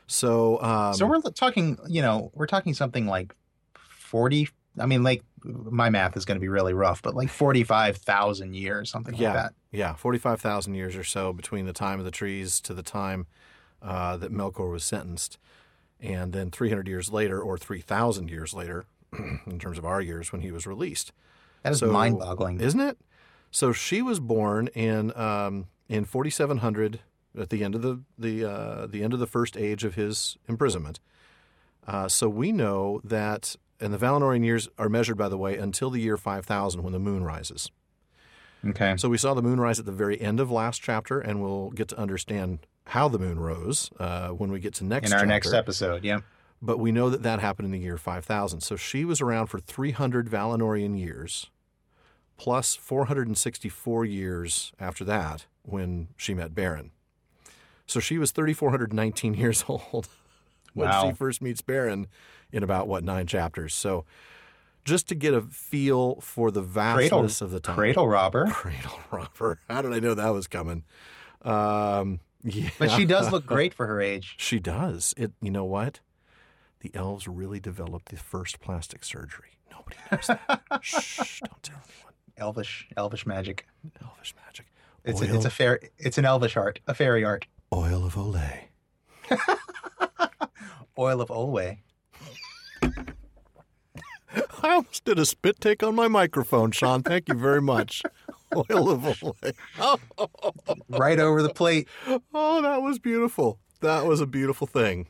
[0.08, 3.36] So, um, so we're talking, you know, we're talking something like
[3.76, 4.48] 40.
[4.80, 8.90] I mean, like my math is going to be really rough, but like 45,000 years,
[8.90, 9.28] something Yeah.
[9.34, 9.54] like that.
[9.72, 13.28] yeah, 45,000 years or so between the time of the trees to the time
[13.82, 15.38] uh, that Melkor was sentenced.
[16.00, 18.86] And then 300 years later, or 3,000 years later,
[19.46, 21.12] in terms of our years, when he was released.
[21.64, 22.62] That is So- mind boggling.
[22.62, 22.98] isn't it?
[23.52, 27.00] So she was born in um, in 4700
[27.40, 30.38] at the end of the the uh, the end of the first age of his
[30.48, 31.00] imprisonment.
[31.88, 35.90] Uh, so we know that, and the Valinorian years are measured, by the way, until
[35.90, 37.72] the year 5000 when the moon rises.
[38.68, 38.96] Okay.
[38.98, 41.70] So we saw the moon rise at the very end of last chapter, and we'll
[41.70, 45.20] get to understand how the moon rose uh, when we get to next In our
[45.20, 45.28] chapter.
[45.28, 46.04] next episode.
[46.04, 46.20] Yeah.
[46.62, 48.62] But we know that that happened in the year 5000.
[48.62, 51.50] So she was around for 300 Valinorian years,
[52.36, 56.90] plus 464 years after that when she met Beren.
[57.86, 60.08] So she was 3,419 years old
[60.74, 61.10] when Wow.
[61.10, 62.06] she first meets Beren
[62.52, 63.74] in about, what, nine chapters.
[63.76, 64.06] So
[64.86, 67.76] just to get a feel for the Cradle, vastness of the time.
[67.76, 68.46] cradle robber.
[68.52, 69.60] Cradle robber.
[69.70, 70.84] How did I know that was coming?
[71.42, 72.70] Um, yeah.
[72.80, 74.36] But she does look great for her age.
[74.40, 75.14] She does.
[75.18, 75.32] It.
[75.42, 76.00] You know what?
[76.80, 79.58] The elves really developed the first plastic surgery.
[79.72, 80.62] Nobody knows that.
[80.82, 81.42] Shh!
[81.42, 82.14] Don't tell anyone.
[82.38, 83.66] Elvish, elvish magic.
[84.02, 84.68] Elvish magic.
[85.08, 85.80] It's oil, a, it's a fair.
[85.98, 87.46] It's an elvish art, a fairy art.
[87.74, 88.66] oil of Olay.
[91.00, 91.78] Oil of Olway.
[92.82, 97.04] I almost did a spit take on my microphone, Sean.
[97.04, 98.02] Thank you very much.
[98.56, 99.54] Oil of Olay.
[99.80, 99.98] Oh,
[100.90, 101.88] Right over the plate.
[102.34, 103.60] oh, that was beautiful.
[103.82, 105.08] That was a beautiful thing.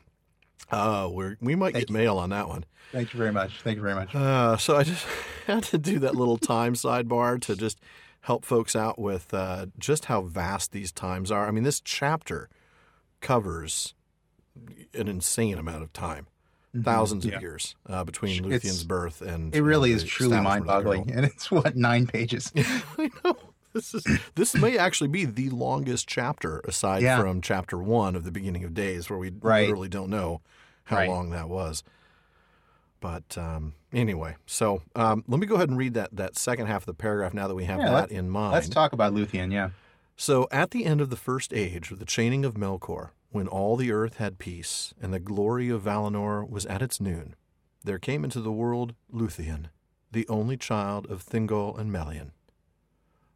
[0.70, 2.64] Uh, we're, we might Thank get mail on that one.
[2.92, 3.60] Thank you very much.
[3.62, 4.14] Thank you very much.
[4.14, 5.06] Uh, so I just
[5.46, 7.80] had to do that little time sidebar to just
[8.28, 11.46] help folks out with uh, just how vast these times are.
[11.48, 12.50] I mean, this chapter
[13.22, 13.94] covers
[14.92, 16.26] an insane amount of time,
[16.84, 17.30] thousands Mm-hmm.
[17.30, 17.36] Yeah.
[17.36, 21.50] of years uh, between It's- Luthien's birth and It really is truly mind-boggling, and it's
[21.50, 22.52] what nine pages.
[22.98, 23.34] I know.
[23.72, 27.20] This is this may actually be the longest chapter aside Yeah.
[27.20, 29.62] from chapter one of the beginning of days, where we Right.
[29.68, 30.40] literally don't know
[30.84, 31.08] how Right.
[31.08, 31.82] long that was.
[33.00, 36.82] But um, anyway, so um, let me go ahead and read that that second half
[36.82, 38.54] of the paragraph now that we have Yeah, that in mind.
[38.54, 39.52] Let's talk about Luthien.
[39.52, 39.70] Yeah.
[40.16, 43.76] So, at the end of the first age of the chaining of Melkor, when all
[43.76, 47.36] the earth had peace, and the glory of Valinor was at its noon,
[47.84, 49.66] there came into the world Luthien,
[50.10, 52.32] the only child of Thingol and Melian.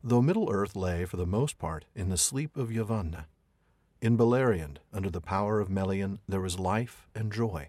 [0.03, 3.27] Though Middle Earth lay, for the most part, in the sleep of Yavanna,
[4.01, 7.69] in Beleriand, under the power of Melian, there was life and joy,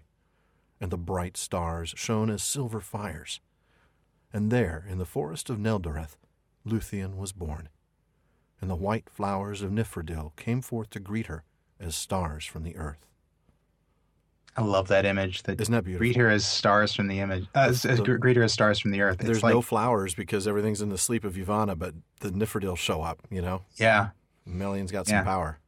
[0.84, 3.40] and the bright stars shone as silver fires.
[4.34, 6.18] And there, in the forest of Neldoreth,
[6.68, 7.70] Luthien was born,
[8.60, 11.42] and the white flowers of Nifredil came forth to greet her
[11.80, 13.06] as stars from the earth.
[14.58, 15.44] I love that image.
[15.44, 16.00] That Isn't that beautiful?
[16.00, 17.46] greet her as stars from the image.
[17.54, 19.16] Uh, as, as The- greet her as stars from the earth.
[19.20, 22.76] It's There's like, no flowers because everything's in the sleep of Yavanna, but the Nifredil
[22.76, 23.62] show up, you know?
[23.76, 24.10] yeah.
[24.46, 25.24] Melian's got some Yeah.
[25.24, 25.58] power.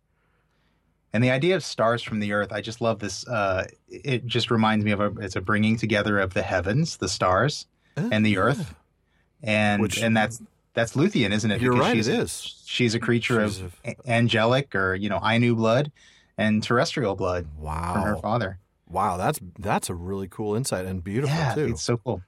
[1.17, 3.27] And the idea of stars from the earth, I just love this.
[3.27, 7.09] Uh, it just reminds me of a, it's a bringing together of the heavens, the
[7.09, 8.75] stars, and the earth,
[9.43, 10.43] and Which- and that's
[10.75, 11.63] that's Luthien, isn't it?
[11.63, 12.63] You're Because right, she's, it is.
[12.67, 15.91] She's a creature She's of a- angelic or you know Ainu blood
[16.37, 17.95] and terrestrial blood Wow.
[17.95, 18.59] from her father.
[18.87, 21.65] Wow, that's that's a really cool insight and beautiful yeah, too.
[21.69, 22.21] it's so cool.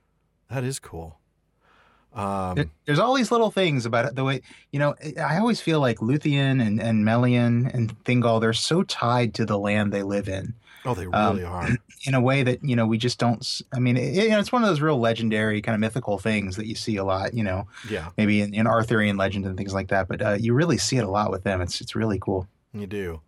[0.51, 1.18] That is cool.
[2.15, 4.17] Um, There- There's all these little things about it.
[4.17, 4.41] The way
[4.73, 9.35] you know, I always feel like Luthien and and Melian and Thingol, they're so tied
[9.35, 10.55] to the land they live in.
[10.85, 11.69] oh, they um, really are.
[12.07, 14.53] in a way that you know we just don't I mean it, you know, it's
[14.53, 17.43] one of those real legendary kind of mythical things that you see a lot you
[17.43, 20.79] know Yeah, maybe in, in arthurian legend and things like that but uh, you really
[20.79, 23.21] see it a lot with them it's it's really cool you do.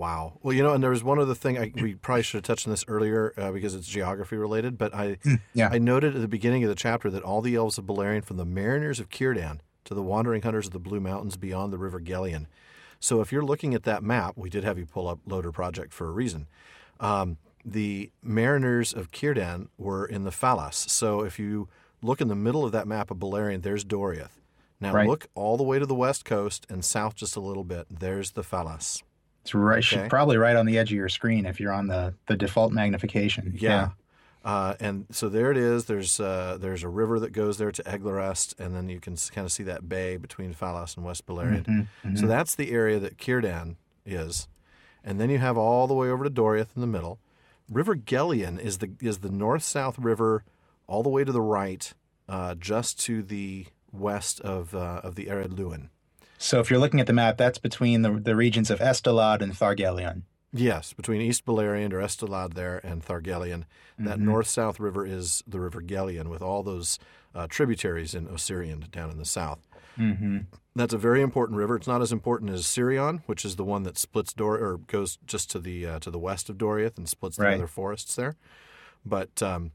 [0.00, 0.38] Wow.
[0.42, 2.66] Well, you know, and there was one other thing I, we probably should have touched
[2.66, 4.78] on this earlier uh, because it's geography related.
[4.78, 5.18] But I,
[5.52, 5.68] yeah.
[5.70, 8.38] I noted at the beginning of the chapter that all the elves of Beleriand, from
[8.38, 12.00] the mariners of Círdan to the wandering hunters of the Blue Mountains beyond the River
[12.00, 12.46] Gellion.
[12.98, 15.92] So if you're looking at that map, we did have you pull up LOTR Project
[15.92, 16.46] for a reason.
[16.98, 20.88] Um, the mariners of Círdan were in the Falas.
[20.88, 21.68] So if you
[22.00, 24.40] look in the middle of that map of Beleriand, there's Doriath.
[24.80, 25.06] Now Right.
[25.06, 27.86] look all the way to the west coast and south just a little bit.
[27.90, 29.02] There's the Falas.
[29.42, 30.08] It's right Okay.
[30.08, 33.54] probably right on the edge of your screen if you're on the the default magnification
[33.56, 33.90] Yeah.
[34.42, 35.84] Uh, and so there it is.
[35.84, 39.44] There's uh, there's a river that goes there to Eglarest, and then you can kind
[39.44, 41.66] of see that bay between Falas and West Beleriand.
[41.66, 42.18] Mhm, mhm.
[42.18, 43.76] So that's the area that Círdan
[44.06, 44.48] is,
[45.04, 47.18] and then you have all the way over to Doriath in the middle.
[47.70, 50.42] River Gellion is the is the north south river,
[50.86, 51.92] all the way to the right,
[52.26, 55.90] uh, just to the west of uh, of the Ered Luin.
[56.42, 59.52] So if you're looking at the map that's between the the regions of estelad and
[59.52, 60.22] thargelion
[60.52, 63.66] Yes, between East Beleriand or Estelad there and Thargelion.
[64.00, 64.22] That Mhm.
[64.22, 66.98] north south river is the River Gellion with all those
[67.36, 69.60] uh, tributaries in Ossiriand down in the south.
[69.96, 70.38] mm-hmm.
[70.74, 71.76] That's a very important river.
[71.76, 75.18] It's not as important as Sirion, which is the one that splits Dor or goes
[75.24, 77.54] just to the uh, to the west of Doriath and splits the Right.
[77.54, 78.34] other forests there.
[79.06, 79.70] But um,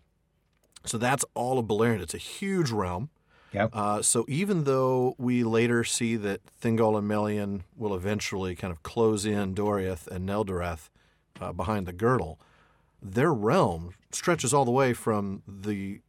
[0.83, 2.01] so that's all of Beleriand.
[2.01, 3.09] It's a huge realm.
[3.55, 3.69] Yep.
[3.73, 8.83] Uh, so even though we later see that Thingol and Melian will eventually kind of
[8.83, 10.89] close in Doriath and Neldoreth
[11.41, 12.39] uh, behind the girdle,
[13.01, 16.01] their realm stretches all the way from the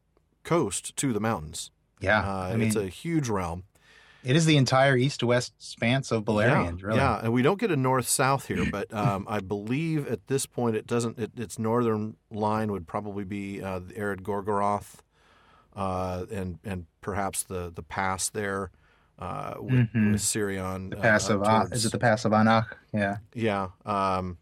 [0.44, 1.70] coast to the mountains.
[2.00, 3.64] yeah Uh, i mean it's a huge realm.
[4.22, 7.42] it is the entire east to west span of Beleriand, yeah, really Yeah, and we
[7.42, 11.18] don't get a north south here, but um, I believe at this point it doesn't.
[11.18, 14.96] It, its northern line would probably be uh, the Ered Gorgoroth,
[15.76, 18.70] uh, and and perhaps the the pass there
[19.18, 20.12] uh, with, Mhm.
[20.12, 20.90] with Sirion.
[20.90, 23.68] the uh, pass of towards- is it the pass of anach yeah Yeah.
[23.84, 24.38] Um,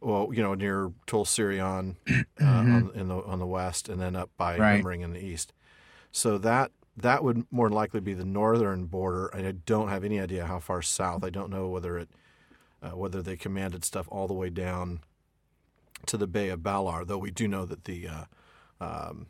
[0.00, 2.40] well, you know, near Tol Sirion uh, Mhm.
[2.40, 4.82] on, in the on the west, and then up by Right.
[4.84, 5.52] Himring in the east.
[6.12, 9.26] So that that would more likely be the northern border.
[9.28, 11.24] And I don't have any idea how far south.
[11.24, 12.08] I don't know whether it
[12.82, 15.00] uh, whether they commanded stuff all the way down
[16.06, 17.06] to the Bay of Balar.
[17.06, 18.24] Though we do know that the uh,
[18.80, 19.26] um,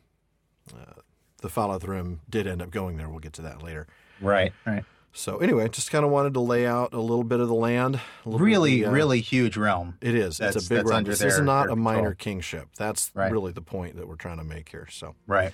[0.73, 0.93] uh,
[1.41, 3.09] the Falathrim did end up going there.
[3.09, 3.87] We'll get to that later.
[4.21, 7.47] right right So anyway, just kind of wanted to lay out a little bit of
[7.47, 7.95] the land.
[8.25, 10.37] a little bit of really the, uh, really huge realm it is.
[10.37, 11.03] That's- it's a big realm.
[11.03, 12.15] This is not a minor control.
[12.15, 12.67] kingship.
[12.77, 13.31] That's Right.
[13.31, 14.87] really the point that we're trying to make here.
[14.91, 15.53] So right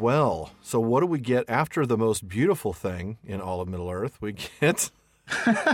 [0.00, 3.90] well, so what do we get after the most beautiful thing in all of Middle
[3.90, 4.18] Earth?
[4.20, 4.90] We get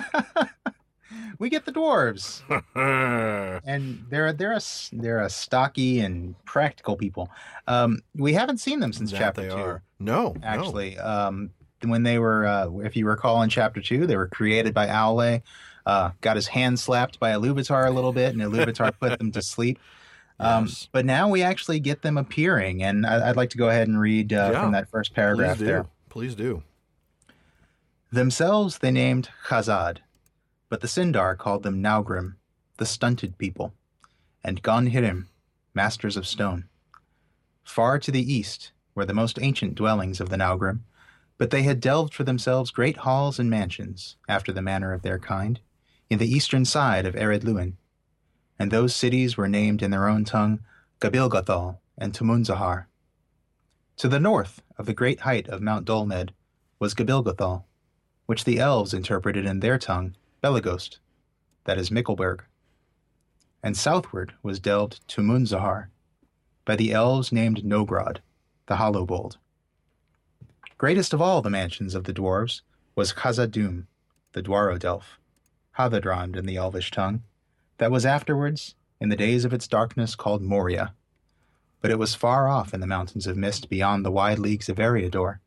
[1.39, 2.43] we get the dwarves
[3.65, 4.61] and they're they're a
[4.93, 7.31] they're a stocky and practical people.
[7.67, 9.55] Um, we haven't seen them since that chapter two.
[9.55, 9.83] are.
[9.99, 10.41] No, no.
[10.43, 11.51] Actually, um,
[11.85, 15.43] when they were, uh, if you recall, in chapter two, they were created by Aule.
[15.85, 19.43] Uh, got his hand slapped by Iluvatar a little bit, and Iluvatar put them to
[19.43, 19.79] sleep.
[20.39, 20.89] Um, Yes.
[20.93, 23.99] But now we actually get them appearing, and I, I'd like to go ahead and
[23.99, 24.63] read uh, Yeah.
[24.63, 25.87] from that first paragraph Please there.
[26.11, 26.63] Please do.
[28.13, 29.99] Themselves they named Khazad,
[30.69, 32.35] but the Sindar called them Naugrim,
[32.79, 33.75] the stunted people,
[34.45, 35.27] and Gonnhirrim,
[35.75, 36.65] masters of stone.
[37.65, 40.81] Far to the east were the most ancient dwellings of the Naugrim,
[41.39, 45.19] but they had delved for themselves great halls and mansions, after the manner of their
[45.19, 45.61] kind,
[46.09, 47.77] in the eastern side of Ered Luin.
[48.59, 50.61] And those cities were named in their own tongue
[51.01, 52.87] Gabilgathol and Tumunzahar.
[53.99, 56.33] To the north of the great height of Mount Dolmed
[56.79, 57.65] was Gabilgathol,
[58.27, 60.99] which the elves interpreted in their tongue Belegost,
[61.65, 62.41] that is Mickleburg.
[63.63, 65.89] And southward was delved Tumunzahar,
[66.65, 68.19] by the elves named Nogrod,
[68.67, 69.37] the Hollowbold.
[70.79, 72.61] Greatest of all the mansions of the dwarves
[72.95, 73.87] was Khazad-dûm,
[74.33, 75.03] the Dwarrowdelf,
[75.79, 77.23] Hadhodrond in the elvish tongue,
[77.79, 80.95] that was afterwards, in the days of its darkness, called Moria.
[81.81, 84.79] But it was far off in the mountains of mist beyond the wide leagues of
[84.79, 85.39] Eriador,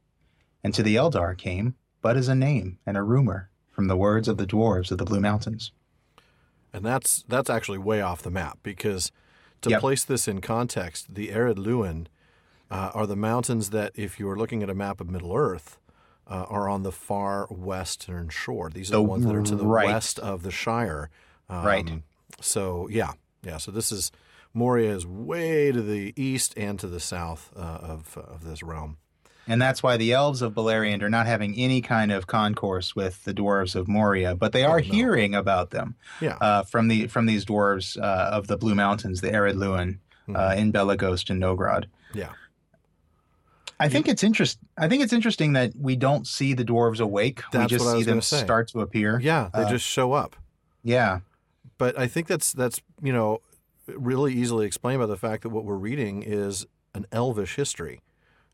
[0.63, 4.27] and to the Eldar came but as a name and a rumor from the words
[4.27, 5.71] of the dwarves of the Blue Mountains.
[6.71, 9.11] And that's that's actually way off the map because
[9.61, 9.79] to Yep.
[9.81, 12.07] place this in context, the Ered Luin
[12.71, 15.77] uh, are the mountains that, if you are looking at a map of Middle Earth,
[16.27, 18.69] uh, are on the far western shore.
[18.69, 19.87] These are the, The ones that are to the right.
[19.87, 21.09] west of the Shire.
[21.49, 22.01] Um, Right.
[22.41, 23.13] So yeah,
[23.43, 23.57] yeah.
[23.57, 24.11] So this is
[24.53, 28.97] Moria is way to the east and to the south uh, of of this realm.
[29.47, 33.23] And that's why the elves of Beleriand are not having any kind of concourse with
[33.23, 34.93] the dwarves of Moria, but they are Oh, no.
[34.93, 36.37] hearing about them Yeah.
[36.39, 39.99] uh, from the from these dwarves uh, of the Blue Mountains, the Ered Luin,
[40.35, 41.85] uh, in Belegost and Nogrod.
[41.85, 42.19] Mm-hmm.
[42.19, 42.29] yeah.
[43.79, 44.59] I think it's interest.
[44.77, 47.41] I think it's interesting that we don't see the dwarves awake.
[47.51, 49.19] That's we just see them start to appear.
[49.21, 49.49] Yeah.
[49.53, 50.35] They Uh, just show up.
[50.83, 51.19] Yeah.
[51.79, 53.41] But I think that's that's you know
[53.87, 58.01] really easily explained by the fact that what we're reading is an elvish history.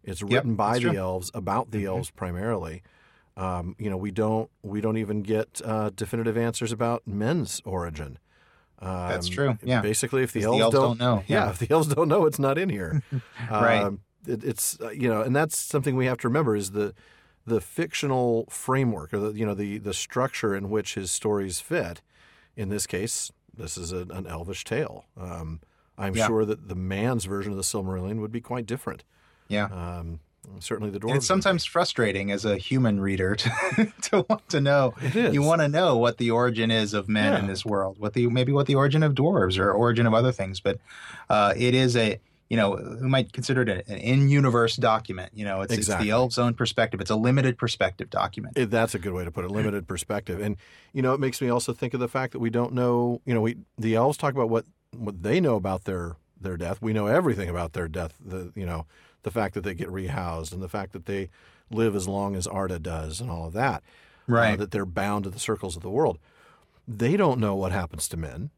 [0.01, 0.97] It's written by the true.
[0.97, 1.88] elves about the Mhm.
[1.88, 2.81] elves primarily.
[3.35, 8.17] Um, you know, we don't we don't even get uh, definitive answers about men's origin.
[8.79, 9.81] Um, That's true, yeah.
[9.81, 11.45] Basically, if the elves, the elves don't know, yeah.
[11.45, 11.49] yeah.
[11.49, 13.01] if the elves don't know, it's not in here.
[13.49, 13.81] Right.
[13.83, 16.93] Um, it, it's uh, you know, and that's something we have to remember is the
[17.45, 22.01] the fictional framework or the you know the the structure in which his stories fit.
[22.57, 25.05] In this case, this is a, an elvish tale.
[25.19, 25.61] Um,
[25.97, 26.27] I'm Yeah.
[26.27, 29.03] sure that the man's version of the Silmarillion would be quite different.
[29.47, 29.65] Yeah.
[29.65, 30.19] Um,
[30.59, 31.07] certainly, the dwarves.
[31.09, 34.93] And it's sometimes frustrating as a human reader to, to want to know.
[35.01, 35.33] It is.
[35.33, 38.27] You want to know what the origin is of men in this world, what the
[38.27, 40.59] maybe what the origin of dwarves or origin of other things.
[40.59, 40.79] But
[41.29, 45.31] uh, it is a you know who might consider it an in-universe document.
[45.34, 47.01] You know, it's, it's the elves' own perspective.
[47.01, 48.58] It's a limited perspective document.
[48.58, 49.51] It, that's a good way to put it.
[49.51, 50.58] Limited perspective, and
[50.93, 53.21] you know, it makes me also think of the fact that we don't know.
[53.25, 56.81] You know, we the elves talk about what what they know about their their death.
[56.81, 58.13] We know everything about their death.
[58.23, 58.86] The you know,
[59.23, 61.29] the fact that they get rehoused and the fact that they
[61.71, 63.81] live as long as Arda does, and all of that.
[64.27, 64.58] Uh, Right.
[64.58, 66.17] that they're bound to the circles of the world.
[66.88, 68.49] They don't know what happens to men,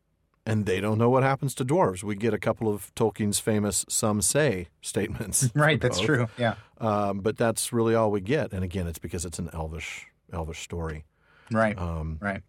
[0.48, 2.02] and they don't know what happens to dwarves.
[2.04, 5.52] We get a couple of Tolkien's famous "some say" statements.
[5.56, 5.80] right.
[5.80, 6.06] That's both.
[6.06, 6.28] true.
[6.40, 6.56] Yeah.
[6.80, 8.54] Um, but that's really all we get.
[8.54, 11.04] And again, it's because it's an elvish elvish story.
[11.52, 11.78] Right.
[11.78, 12.42] Um, right.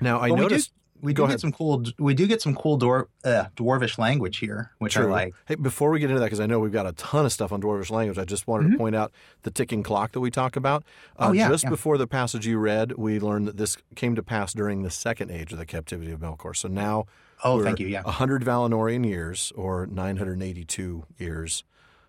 [0.00, 0.72] now I But we do- noticed.
[1.02, 1.82] We do get some cool.
[1.98, 5.34] We do get some cool dwar, uh, dwarvish language here, which I like.
[5.46, 7.50] Hey, before we get into that, because I know we've got a ton of stuff
[7.52, 9.12] on dwarvish language, I just wanted to point out
[9.42, 10.84] the ticking clock that we talk about.
[11.18, 11.30] Uh, Mm-hmm.
[11.30, 11.70] Oh, yeah, just yeah.
[11.70, 15.30] before the passage you read, we learned that this came to pass during the second
[15.32, 16.54] age of the captivity of Melkor.
[16.56, 17.06] So now,
[17.44, 17.88] Oh, thank you.
[17.88, 18.02] Yeah.
[18.02, 21.64] 100 Valinorian years, or 982 years,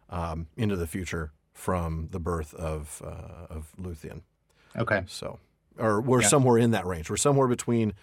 [0.10, 4.22] um, into the future from the birth of uh, of Luthien.
[4.78, 5.04] Okay.
[5.08, 5.40] So,
[5.78, 6.28] or we're Yeah.
[6.28, 7.10] somewhere in that range.
[7.10, 7.94] We're somewhere between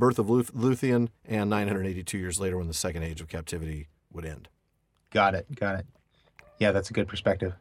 [0.00, 4.48] birth of Luthien and 982 years later when the second age of captivity would end.
[5.10, 5.46] Got it.
[5.54, 5.86] Got it.
[6.58, 7.54] Yeah, that's a good perspective.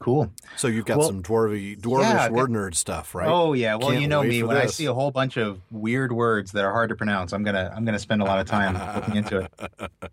[0.00, 0.30] Cool.
[0.56, 3.28] So you've got Well, some dwarvy, dwarvish yeah, word nerd stuff, right?
[3.28, 3.74] Oh yeah.
[3.74, 4.42] Well, Can't you know me.
[4.44, 7.42] When I see a whole bunch of weird words that are hard to pronounce, I'm
[7.42, 9.90] gonna I'm gonna spend a lot of time looking into it.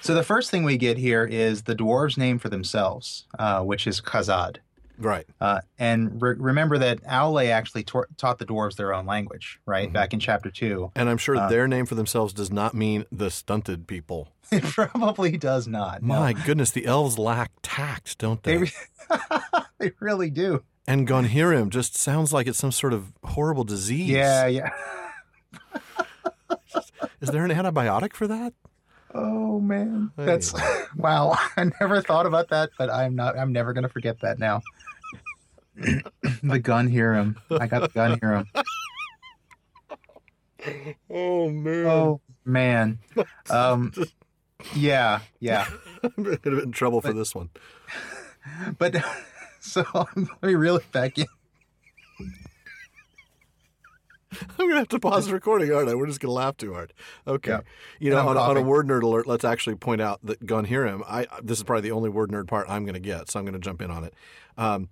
[0.00, 3.86] So the first thing we get here is the dwarves' name for themselves, uh, which
[3.86, 4.58] is Khazad.
[4.98, 5.26] Right.
[5.40, 9.88] Uh, and re- remember that Aule actually taught the dwarves their own language, right?
[9.90, 9.92] Mhm.
[9.92, 10.92] Back in chapter two.
[10.94, 14.28] And I'm sure Uh, their name for themselves does not mean the stunted people.
[14.52, 16.02] It probably does not.
[16.02, 16.20] no.
[16.20, 18.58] My goodness, the elves lack tact, don't They, they?
[18.62, 18.72] re-
[19.78, 20.62] they really do.
[20.86, 24.10] and Gonnhirrim just sounds like it's some sort of horrible disease.
[24.10, 24.70] Yeah, yeah.
[27.20, 28.52] Is there an antibiotic for that?
[29.14, 30.52] Oh man, that's
[30.96, 31.36] wow.
[31.56, 33.38] I never thought about that, but I'm not.
[33.38, 34.60] I'm never gonna forget that now.
[36.42, 37.34] the gun hero.
[37.50, 38.44] I got the gun hero.
[41.10, 41.86] Oh man.
[41.86, 42.98] Oh man.
[43.50, 43.92] Um.
[44.74, 45.66] Yeah, yeah.
[46.02, 47.50] I'm gonna get in trouble for this one.
[48.78, 48.96] But
[49.60, 51.26] so let me reel it back in.
[54.58, 55.94] I'm gonna have to pause the recording, aren't I?
[55.94, 56.92] We're just gonna laugh too hard.
[57.26, 57.50] Okay.
[57.52, 57.60] Yeah.
[58.00, 61.02] You know, on, a- on a word nerd alert, let's actually point out that Gonnhirrim.
[61.08, 63.58] I this is probably the only word nerd part I'm gonna get, so I'm gonna
[63.58, 64.14] jump in on it.
[64.58, 64.88] Um,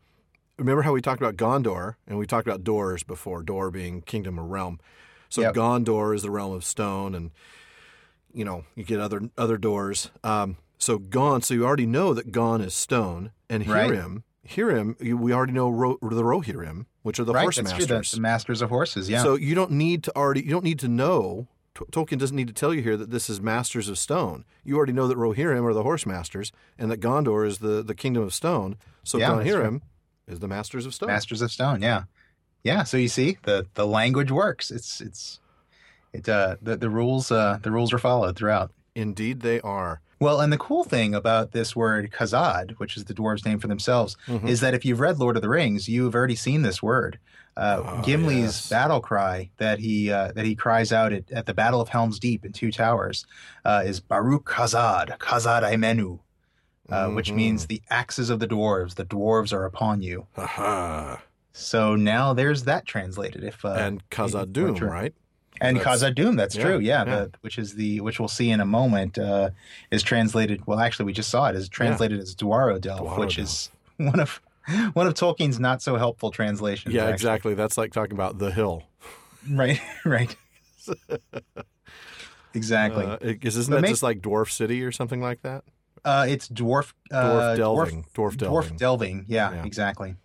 [0.59, 4.39] remember how we talked about Gondor and we talked about doors before, door being kingdom
[4.39, 4.79] or realm.
[5.29, 5.55] So Yep.
[5.55, 7.31] Gondor is the realm of stone, and
[8.35, 10.11] you know you get other other doors.
[10.25, 13.91] Um, so Gon, so you already know that Gon is stone, and Right.
[13.91, 17.87] Hirim, Hirim, you, we already know ro, the Rohirrim, which are the right, horse masters.
[17.87, 17.99] true.
[17.99, 19.09] The, the masters of horses.
[19.09, 19.23] Yeah.
[19.23, 21.47] So you don't need to already you don't need to know.
[21.75, 24.45] T- Tolkien doesn't need to tell you here that this is masters of stone.
[24.63, 27.95] You already know that Rohirrim are the horse masters, and that Gondor is the, the
[27.95, 28.77] kingdom of stone.
[29.05, 29.81] So Yeah, Gonnhirrim
[30.29, 31.09] is the masters of stone.
[31.09, 31.83] Masters of Stone.
[31.83, 32.05] Yeah,
[32.63, 32.83] yeah.
[32.85, 34.71] So you see, the the language works.
[34.71, 35.41] It's it's
[36.13, 38.71] it uh the the rules uh the rules are followed throughout.
[38.95, 40.01] Indeed, they are.
[40.23, 43.67] Well, and the cool thing about this word Khazad, which is the dwarves' name for
[43.69, 44.47] themselves, Mhm.
[44.49, 47.19] is that if you've read Lord of the Rings, you've already seen this word.
[47.57, 48.69] Uh, Oh, Gimli's yes.
[48.71, 52.19] battle cry that he uh, that he cries out at, at the Battle of Helm's
[52.19, 53.27] Deep in Two Towers
[53.65, 56.21] uh, is Baruk Khazad, Khazad Aimenu,
[56.89, 57.35] uh, which Mhm.
[57.35, 58.95] means the axes of the dwarves.
[58.95, 60.27] The dwarves are upon you.
[60.39, 61.21] Aha.
[61.53, 63.45] So now there's that translated.
[63.45, 64.89] If uh, and Khazad-dûm, true.
[64.89, 65.15] right?
[65.63, 66.79] And Khazad Dûm, that's yeah, true.
[66.81, 67.05] Yeah, yeah.
[67.05, 69.51] The, which is the which we'll see in a moment uh,
[69.93, 70.67] is translated.
[70.67, 74.41] Well, actually, we just saw it is translated as Dwarrowdelf, which is one of
[74.93, 76.95] one of Tolkien's not so helpful translations.
[76.95, 77.15] Yeah, actually.
[77.15, 77.55] exactly.
[77.55, 78.83] That's like talking about the hill.
[79.49, 80.35] Right, right.
[82.55, 83.05] exactly.
[83.05, 85.65] Uh, is- isn't But that make- just like Dwarf City or something like that?
[86.05, 88.03] Uh, it's dwarf uh, Dwarf delving.
[88.15, 88.73] Dwarf, Dwarf, delving.
[88.73, 89.25] dwarf delving.
[89.29, 89.65] Yeah, Yeah.
[89.65, 90.17] exactly.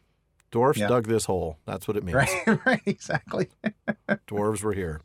[0.52, 0.88] Dwarfs yeah.
[0.88, 1.60] dug this hole.
[1.66, 2.16] That's what it means.
[2.16, 3.50] Right, right, exactly.
[4.28, 5.02] Dwarves were here.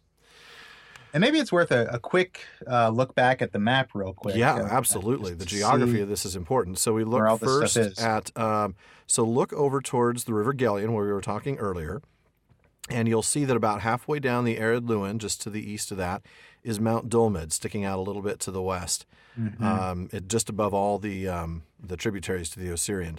[1.14, 4.34] And maybe it's worth a, a quick uh, look back at the map, real quick.
[4.34, 5.34] Yeah, uh, absolutely.
[5.34, 6.78] The geography of this is important.
[6.78, 8.74] So we look first at um,
[9.06, 12.00] so look over towards the River Gelion where we were talking earlier,
[12.88, 15.98] and you'll see that about halfway down the Ered Luin, just to the east of
[15.98, 16.22] that,
[16.62, 19.04] is Mount Dolmed, sticking out a little bit to the west,
[19.38, 19.60] Mhm.
[19.62, 23.18] um, it, just above all the um, the tributaries to the Ossiriand,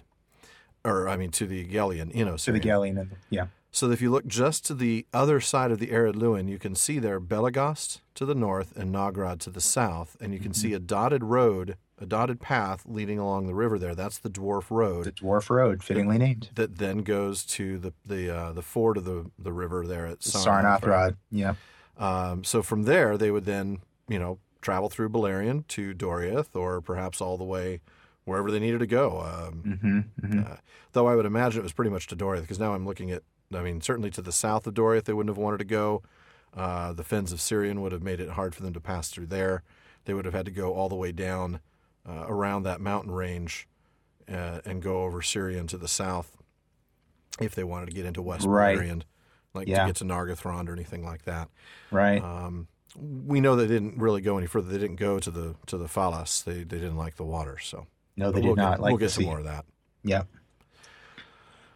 [0.84, 2.44] or I mean to the Gelion in Ossiriand.
[2.46, 3.00] to the Gelion.
[3.02, 3.48] And, yeah.
[3.74, 6.76] So if you look just to the other side of the Ered Luin, you can
[6.76, 10.74] see there Belegost to the north and Nogrod to the south, and you can see
[10.74, 13.96] a dotted road, a dotted path leading along the river there.
[13.96, 15.06] That's the Dwarf Road.
[15.06, 16.50] The Dwarf Road, fittingly named.
[16.54, 20.24] that then goes to the the uh, the ford of the, the river there at.
[20.24, 21.16] Sarn Athrad.
[21.32, 21.56] Yeah.
[21.98, 26.80] Um, so from there, they would then you know travel through Beleriand to Doriath, or
[26.80, 27.82] perhaps all the way
[28.26, 29.20] wherever they needed to go.
[29.20, 30.56] Um, hmm hmm uh,
[30.94, 33.24] though I would imagine it was pretty much to Doriath because now I'm looking at,
[33.56, 36.04] I mean, certainly to the south of Doriath, they wouldn't have wanted to go.
[36.56, 39.26] Uh, the Fens of Sirion would have made it hard for them to pass through
[39.28, 39.64] there.
[40.06, 41.60] They would have had to go all the way down
[42.08, 43.68] uh, around that mountain range
[44.32, 46.38] uh, and go over Sirion to the south
[47.40, 48.78] if they wanted to get into West Right.
[48.78, 49.04] Beleriand,
[49.54, 49.82] like Yeah.
[49.82, 51.50] to get to Nargothrond or anything like that.
[51.90, 52.22] Right.
[52.22, 54.72] Um, we know they didn't really go any further.
[54.72, 56.44] They didn't go to the to the Falas.
[56.44, 57.58] They they didn't like the water.
[57.58, 59.66] So no, but they did we'll not Get, like we'll get some more of that.
[60.04, 60.24] Yeah.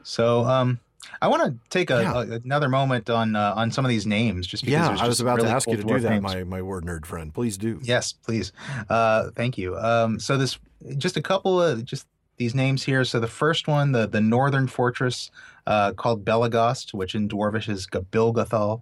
[0.04, 0.80] So, um,
[1.22, 2.14] I want to take a, Yeah.
[2.24, 5.20] a- another moment on uh, on some of these names, just because Yeah, I was
[5.22, 6.24] about really to ask you to do that, names.
[6.24, 7.34] my, my word nerd friend.
[7.34, 7.80] Please do.
[7.84, 8.52] Yes, please.
[8.90, 9.78] Uh, thank you.
[9.78, 10.58] Um, so this
[10.98, 13.04] just a couple of just these names here.
[13.04, 15.32] So the first one, the the northern fortress
[15.66, 18.82] uh, called Belegost, which in Dwarvish is Gabilgathol.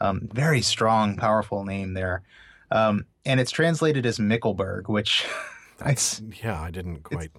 [0.00, 2.22] Um, very strong, powerful name there,
[2.70, 5.26] um, and it's translated as Mickleburg, which
[5.78, 7.30] That's, yeah, I didn't quite.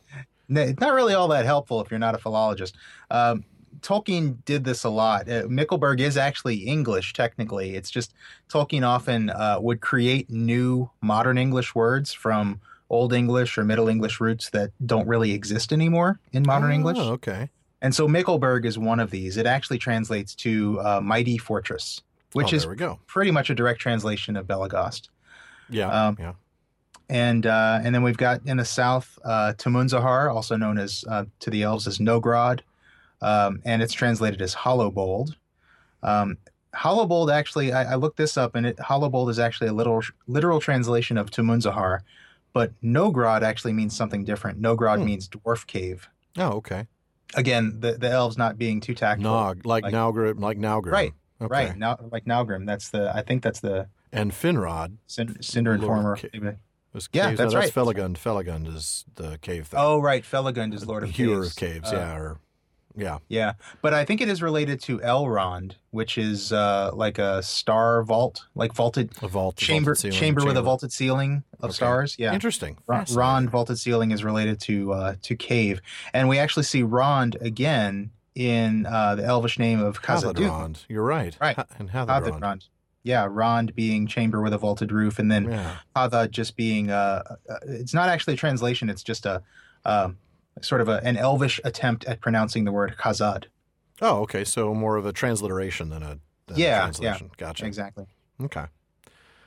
[0.49, 2.75] n- it's not really all that helpful if you're not a philologist.
[3.11, 3.43] Um,
[3.81, 5.29] Tolkien did this a lot.
[5.29, 7.75] Uh, Mickleburg is actually English, technically.
[7.75, 8.13] It's just
[8.49, 12.59] Tolkien often uh, would create new modern English words from
[12.89, 16.97] Old English or Middle English roots that don't really exist anymore in modern Oh, English.
[16.97, 17.49] okay.
[17.81, 19.37] And so Mickleburg is one of these.
[19.37, 22.01] It actually translates to uh, mighty fortress,
[22.33, 22.67] which oh, is
[23.05, 25.09] pretty much a direct translation of Belegost.
[25.69, 26.33] Yeah, um, yeah.
[27.09, 31.25] and uh, and then we've got in the south uh, Tumunzahar, also known as uh,
[31.41, 32.61] to the elves as Nogrod,
[33.21, 35.35] um, and it's translated as Hollowbold.
[36.03, 36.37] Um,
[36.75, 40.59] Hollowbold actually, I, I looked this up, and it Hollowbold is actually a literal literal
[40.59, 41.99] translation of Tumunzahar,
[42.53, 44.61] but Nogrod actually means something different.
[44.61, 45.05] Nogrod Hmm.
[45.05, 46.09] means dwarf cave.
[46.37, 46.87] Oh, okay.
[47.35, 49.29] Again, the, the elves not being too tactful.
[49.29, 50.91] Nog, like, Like- Naugrim, like Naugrim.
[50.91, 51.47] Right, Okay.
[51.51, 55.81] Right now, like Naugrim, that's the I think that's the And Finrod Cinder, Cinder Lord
[55.99, 56.15] Informer.
[56.15, 56.57] Ca-
[56.93, 57.71] was Yeah, that's no, right.
[57.73, 58.17] that's Felagund.
[58.17, 59.79] Felagund is the cave thing.
[59.79, 61.47] Oh, right, Felagund is Lord of Hewer Caves.
[61.51, 61.93] of caves.
[61.93, 62.39] Uh, yeah, or
[62.97, 63.19] yeah.
[63.29, 68.03] Yeah, but I think it is related to Elrond, which is uh, like a star
[68.03, 69.55] vault, like vaulted A vault.
[69.55, 71.73] chamber, vaulted ceiling, chamber with a vaulted ceiling of Okay.
[71.75, 72.15] stars.
[72.19, 72.77] Yeah, Interesting.
[72.87, 75.79] Ron, Rond vaulted ceiling is related to uh, to cave,
[76.13, 80.83] and we actually see Rond again in uh, the elvish name of Khazad-dûm.
[80.89, 81.35] You're right.
[81.41, 81.55] Right.
[81.55, 82.39] Ha- and Hadhodrond.
[82.39, 82.67] Hadhodrond.
[83.03, 85.77] Yeah, Rond being chamber with a vaulted roof, and then Yeah.
[85.95, 88.89] Hatha just being uh, uh, it's not actually a translation.
[88.89, 89.41] It's just a
[89.85, 90.09] uh,
[90.61, 93.45] sort of a, an elvish attempt at pronouncing the word Khazad.
[94.01, 94.43] Oh, okay.
[94.43, 96.79] So more of a transliteration than a, than a Yeah, yeah.
[96.83, 97.31] translation.
[97.37, 97.65] Gotcha.
[97.65, 98.05] Exactly.
[98.41, 98.65] Okay.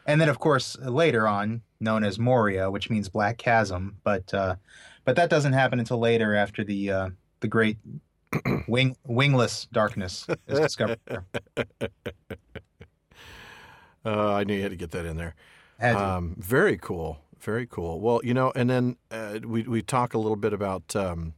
[0.06, 4.56] And then, of course, later on, known as Moria, which means black chasm, but uh,
[5.04, 7.08] but that doesn't happen until later after the uh,
[7.40, 7.78] the great
[8.68, 10.98] wing wingless darkness is discovered.
[14.04, 15.34] Uh, I knew you had to get that in there.
[15.82, 17.18] Um, very cool.
[17.41, 18.01] Very cool.
[18.01, 21.34] Well, you know, and then uh, we we talk a little bit about um,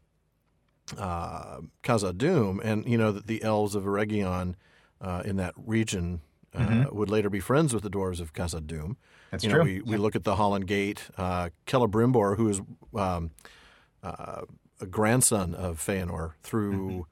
[0.98, 4.54] uh, Khazad-dûm, and you know that the elves of Eregion
[5.00, 6.20] uh, in that region
[6.54, 6.92] uh, Mhm.
[6.92, 8.96] would later be friends with the dwarves of Khazad-dûm.
[9.30, 9.58] That's you true.
[9.60, 11.08] know, we, we look at the Hollin Gate.
[11.16, 12.60] Uh, Celebrimbor, who is
[12.94, 13.30] um,
[14.02, 14.42] uh,
[14.80, 17.06] a grandson of Feanor through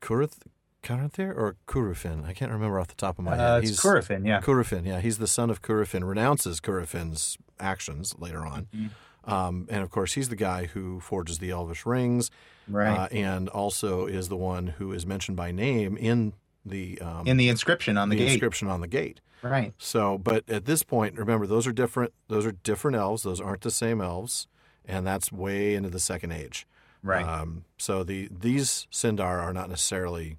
[0.00, 0.38] Kurith,
[0.86, 2.24] Caranthir or Curufin.
[2.26, 3.64] I can't remember off the top of my uh, head.
[3.64, 4.40] it's Curufin, yeah.
[4.40, 6.04] Curufin, yeah, he's the son of Curufin.
[6.04, 8.90] Renounces Curufin's actions later on, Mhm.
[9.30, 12.30] um, and of course, he's the guy who forges the Elvish rings,
[12.68, 12.96] Right.
[12.96, 16.32] uh, and also is the one who is mentioned by name in
[16.64, 18.32] the um, in the inscription on the, the gate.
[18.32, 19.20] inscription on the gate.
[19.42, 19.72] Right.
[19.78, 22.12] So, but at this point, remember those are different.
[22.28, 23.22] Those are different elves.
[23.22, 24.48] Those aren't the same elves,
[24.84, 26.66] and that's way into the Second Age.
[27.02, 27.24] Right.
[27.24, 30.38] Um, so the these Sindar are not necessarily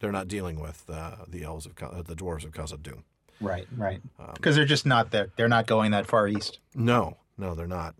[0.00, 3.02] they're not dealing with uh, the elves of uh, the dwarves of Khazad-dûm.
[3.40, 3.66] right.
[3.76, 4.00] Right.
[4.18, 5.28] Um, Because they're just not there.
[5.36, 6.58] They're not going that far east.
[6.74, 7.94] no, no, they're not.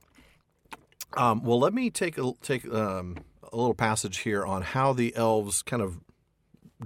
[1.17, 3.17] Um, well, let me take a take um,
[3.53, 6.01] a little passage here on how the elves kind of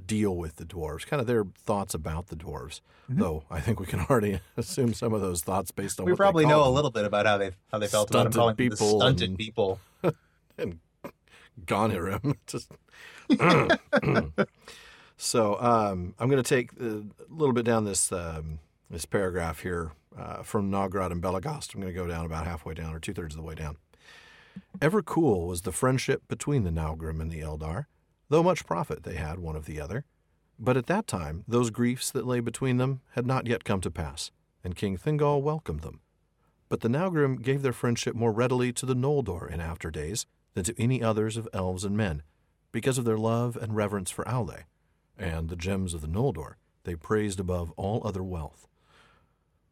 [0.06, 2.80] deal with the dwarves, kind of their thoughts about the dwarves.
[3.08, 6.46] Though I think we can already assume some of those thoughts based on We probably
[6.46, 8.70] know a little bit about how they how they felt about Stunted calling them the
[8.76, 9.80] people stunted and- people.
[10.58, 10.78] and
[11.66, 12.36] Gonnhirrim.
[12.46, 12.70] Just
[15.22, 18.58] so um, I'm going to take a little bit down this um,
[18.90, 21.74] this paragraph here uh, from Nogrod and Belegost.
[21.74, 23.76] I'm going to go down about halfway down or two thirds of the way down.
[24.82, 27.86] Ever cool was the friendship between the Naugrim and the Eldar,
[28.30, 30.04] though much profit they had one of the other.
[30.58, 33.90] But at that time, those griefs that lay between them had not yet come to
[33.92, 34.32] pass,
[34.64, 36.00] and King Thingol welcomed them.
[36.68, 40.64] But the Naugrim gave their friendship more readily to the Noldor in after days than
[40.64, 42.22] to any others of elves and men,
[42.72, 44.64] because of their love and reverence for Aule,
[45.18, 46.54] and the gems of the Noldor
[46.84, 48.66] they praised above all other wealth.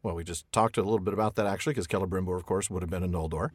[0.03, 2.81] Well, we just talked a little bit about that actually, because Celebrimbor, of course, would
[2.81, 3.49] have been a Noldor.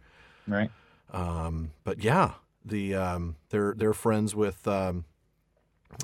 [0.46, 0.70] Right.
[1.12, 2.32] Um, but yeah,
[2.64, 5.04] the um, they're they're friends with um,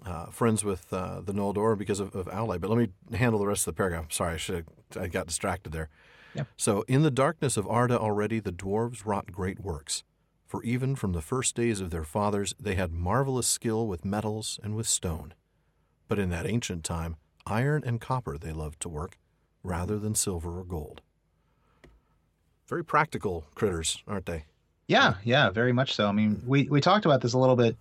[0.05, 2.27] uh, friends with uh, the Noldor because of, of.
[2.27, 4.13] But let me handle the rest of the paragraph.
[4.13, 4.67] Sorry, I should
[4.99, 5.89] I got distracted there.
[6.57, 10.03] So in the darkness of Arda already the dwarves wrought great works.
[10.47, 14.59] For even from the first days of their fathers they had marvelous skill with metals
[14.63, 15.35] and with stone.
[16.09, 19.17] But in that ancient time iron and copper they loved to work,
[19.63, 21.01] rather than silver or gold.
[22.69, 24.45] Very practical critters, aren't they?
[24.89, 26.07] Yeah, yeah, very much so.
[26.09, 27.77] I mean, we, we talked about this a little bit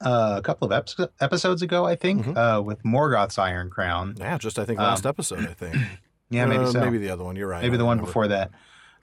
[0.00, 2.36] uh, a couple of epi- episodes ago, I think, Mhm.
[2.58, 4.14] uh, with Morgoth's Iron Crown.
[4.18, 5.40] Yeah, just I think Um, last episode.
[5.46, 5.76] I think.
[6.30, 6.80] Yeah, maybe Uh, so.
[6.80, 7.36] Maybe the other one.
[7.36, 7.62] You're right.
[7.62, 8.08] Maybe the one remember.
[8.08, 8.50] before that.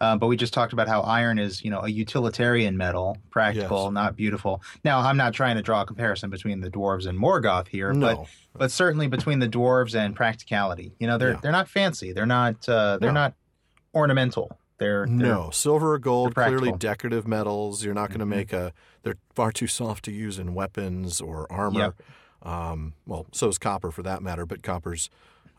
[0.01, 3.83] Um, but we just talked about how iron is, you know, a utilitarian metal, practical,
[3.85, 3.93] Yes.
[3.93, 4.61] not beautiful.
[4.83, 8.15] Now, I'm not trying to draw a comparison between the dwarves and Morgoth here, but
[8.15, 8.27] No.
[8.57, 10.91] but certainly between the dwarves and practicality.
[10.99, 11.39] You know, they're Yeah.
[11.43, 12.13] they're not fancy.
[12.13, 13.21] They're not uh, they're No.
[13.21, 13.33] not
[13.93, 14.57] ornamental.
[14.79, 17.83] They're, they're No, silver or gold, clearly decorative metals.
[17.85, 18.29] You're not going to Mhm.
[18.29, 18.73] make a.
[19.03, 21.93] They're far too soft to use in weapons or armor.
[22.41, 25.11] Um, well, so is copper for that matter, but copper's,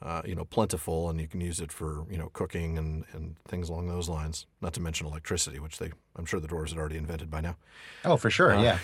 [0.03, 3.36] uh, you know, plentiful, and you can use it for you know cooking and, and
[3.46, 4.46] things along those lines.
[4.61, 7.57] Not to mention electricity, which they, I'm sure the dwarves had already invented by now.
[8.05, 8.78] Oh, for sure, Uh, yeah.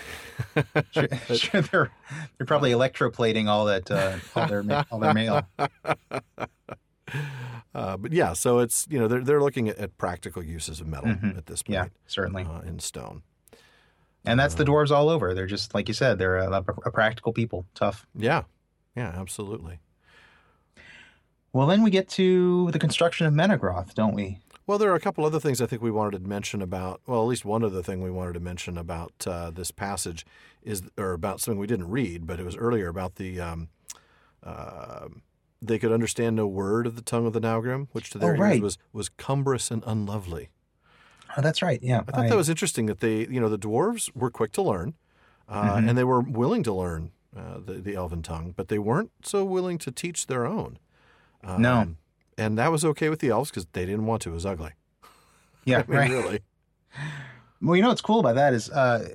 [0.91, 1.91] Sure, sure, they're
[2.37, 5.45] they're probably electroplating all that uh, all their all their mail.
[7.73, 10.87] Uh, but yeah, so it's you know they're they're looking at, at practical uses of
[10.87, 11.37] metal Mhm.
[11.37, 11.73] at this point.
[11.73, 12.43] Yeah, certainly.
[12.43, 13.21] uh, in stone.
[14.25, 15.33] And that's the dwarves all over.
[15.33, 16.19] They're just like you said.
[16.19, 18.05] They're a, a practical people, tough.
[18.15, 18.43] Yeah,
[18.95, 19.79] yeah, absolutely.
[21.53, 24.39] Well, then we get to the construction of Menegroth, don't we?
[24.67, 27.01] Well, there are a couple other things I think we wanted to mention about.
[27.07, 30.25] Well, at least one other thing we wanted to mention about uh, this passage
[30.61, 33.39] is, or about something we didn't read, but it was earlier about the.
[33.41, 33.69] Um,
[34.43, 35.07] uh,
[35.61, 38.45] they could understand no word of the tongue of the Naugrim, which to their Oh,
[38.47, 40.49] ears was was cumbrous and unlovely.
[41.35, 41.79] Oh, that's right.
[41.81, 44.61] Yeah, I thought that was interesting that they, you know, the dwarves were quick to
[44.61, 44.93] learn,
[45.47, 45.89] uh, Mhm.
[45.89, 49.43] and they were willing to learn uh, the the Elven tongue, but they weren't so
[49.43, 50.77] willing to teach their own.
[51.43, 51.95] Um, No.
[52.37, 54.29] and that was okay with the elves because they didn't want to.
[54.31, 54.71] It was ugly.
[55.65, 56.09] yeah, I mean, right.
[56.09, 56.39] really.
[57.61, 59.07] Well, you know what's cool about that is, uh,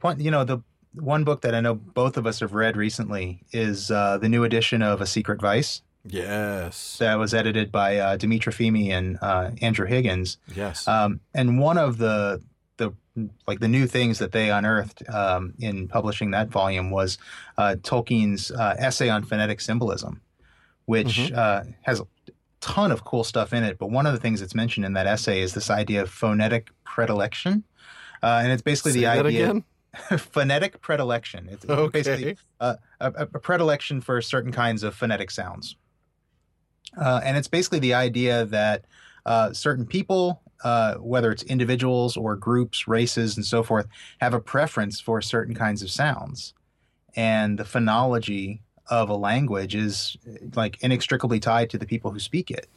[0.00, 0.58] one, you know, the
[0.94, 4.44] one book that I know both of us have read recently is uh, the new
[4.44, 6.96] edition of A Secret Vice Yes.
[6.98, 10.38] that was edited by uh, Dimitra Fimi and uh, Andrew Higgins.
[10.54, 10.88] Yes.
[10.88, 12.42] Um, and one of the
[12.78, 12.92] the
[13.46, 17.18] like the new things that they unearthed um, in publishing that volume was
[17.58, 20.20] uh, Tolkien's uh, essay on phonetic symbolism,
[20.90, 21.36] which Mhm.
[21.36, 22.06] uh, has a
[22.60, 23.78] ton of cool stuff in it.
[23.78, 26.70] But one of the things that's mentioned in that essay is this idea of phonetic
[26.84, 27.62] predilection,
[28.22, 29.64] uh, and it's basically Say the idea again.
[30.18, 31.48] phonetic predilection.
[31.48, 32.36] It's basically Okay.
[32.60, 35.76] a, a a predilection for certain kinds of phonetic sounds.
[36.96, 38.84] Uh, and it's basically the idea that
[39.26, 43.86] uh, certain people, uh, whether it's individuals or groups, races, and so forth,
[44.20, 46.52] have a preference for certain kinds of sounds.
[47.16, 48.60] And the phonology
[48.90, 50.16] of a language is
[50.54, 52.68] like inextricably tied to the people who speak it.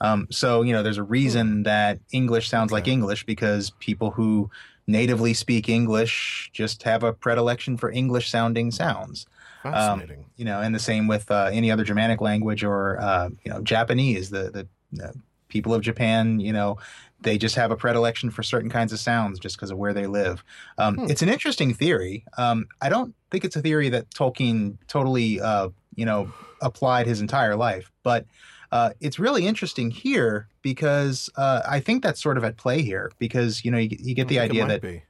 [0.00, 4.50] Um, so, you know, there's a reason that English sounds like English because people who
[4.86, 9.26] natively speak English just have a predilection for English sounding sounds
[9.62, 10.24] Fascinating.
[10.36, 13.60] you know, and the same with uh, any other Germanic language or uh, you know
[13.62, 14.30] Japanese.
[14.30, 15.12] The the uh,
[15.48, 16.78] people of Japan, you know,
[17.22, 20.06] they just have a predilection for certain kinds of sounds just because of where they
[20.06, 20.44] live.
[20.78, 21.10] Um, Hmm.
[21.10, 22.24] It's an interesting theory.
[22.36, 27.20] Um, I don't think it's a theory that Tolkien totally uh, you know applied his
[27.20, 28.26] entire life, but.
[28.72, 33.12] Uh, it's really interesting here because uh, I think that's sort of at play here
[33.18, 35.02] because you know you, get- you get the idea that be.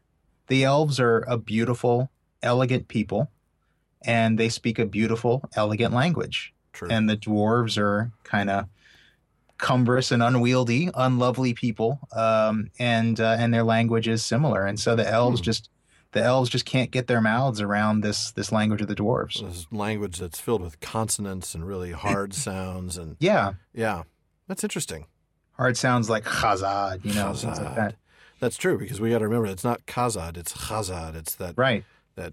[0.48, 2.10] the elves are a beautiful,
[2.42, 3.30] elegant people,
[4.04, 6.52] and they speak a beautiful, elegant language.
[6.72, 6.88] True.
[6.90, 8.66] And the dwarves are kind of
[9.62, 14.66] cumbrous and unwieldy, unlovely people, um, and uh, and their language is similar.
[14.66, 15.44] And so the elves Hmm.
[15.44, 15.70] just
[16.10, 19.40] the elves just can't get their mouths around this this language of the dwarves.
[19.40, 24.02] this language that's filled with consonants and really hard sounds and Yeah, yeah,
[24.48, 25.06] that's interesting.
[25.52, 27.94] hard sounds like chazad, you know, things like that.
[28.40, 31.14] That's true because we got to remember it's not kazad, it's chazad.
[31.14, 31.84] It's that Right.
[32.16, 32.32] that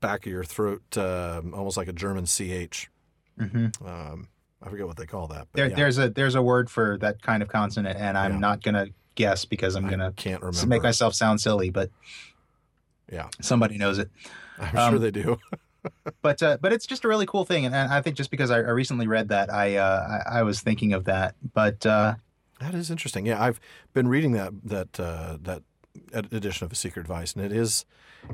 [0.00, 2.90] back of your throat, um, almost like a German ch.
[3.38, 4.28] hmm Um,
[4.62, 5.48] I forget what they call that.
[5.52, 8.38] There, yeah, There's a there's a word for that kind of consonant, and I'm Yeah.
[8.38, 10.66] not gonna guess because I'm I gonna can't remember.
[10.66, 11.90] make myself sound silly, but
[13.12, 13.28] Yeah.
[13.40, 14.10] somebody knows it.
[14.58, 15.38] I'm sure um, they do.
[16.20, 18.50] But uh, but it's just a really cool thing, and, and I think just because
[18.50, 21.36] I, I recently read that, I, uh, I I was thinking of that.
[21.54, 22.14] But uh,
[22.58, 23.24] That is interesting.
[23.26, 23.60] Yeah, I've
[23.92, 25.62] been reading that that uh, that
[26.12, 27.84] edition of A Secret Vice, and it is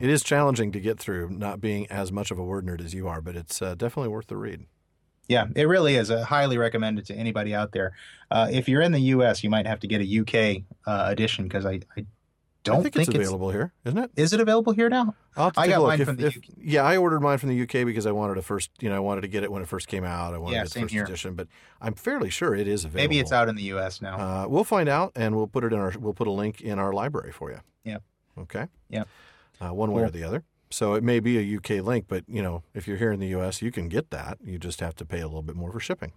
[0.01, 2.95] it is challenging to get through, not being as much of a word nerd as
[2.95, 4.64] you are, but it's uh, definitely worth the read.
[5.33, 6.11] Yeah, it really is.
[6.11, 7.93] I highly recommend it to anybody out there.
[8.30, 11.45] Uh, if you're in the U.S., you might have to get a UK uh, edition
[11.45, 12.05] because I, I
[12.64, 14.11] don't I think, it's available here, isn't it?
[14.14, 15.14] Is it available here now?
[15.37, 16.45] I'll have to I got mine If- from the if- UK.
[16.59, 19.01] Yeah, I ordered mine from the UK because I wanted to first, you know, I
[19.01, 20.35] wanted to get it when it first came out.
[20.35, 21.05] I wanted Yeah, the first here.
[21.05, 21.49] edition, but
[21.80, 23.03] I'm fairly sure it is available.
[23.03, 24.01] Maybe it's out in the U.S.
[24.03, 24.16] now.
[24.18, 25.93] Uh, we'll find out, and we'll put it in our.
[25.99, 27.59] We'll put a link in our library for you.
[27.85, 27.99] Yeah.
[28.39, 28.66] Okay.
[28.91, 29.05] Yeah.
[29.61, 30.45] Uh, one way or the other.
[30.73, 33.29] So it may be a UK link, but you know, if you're here in the
[33.29, 34.39] U.S., you can get that.
[34.43, 36.12] You just have to pay a little bit more for shipping.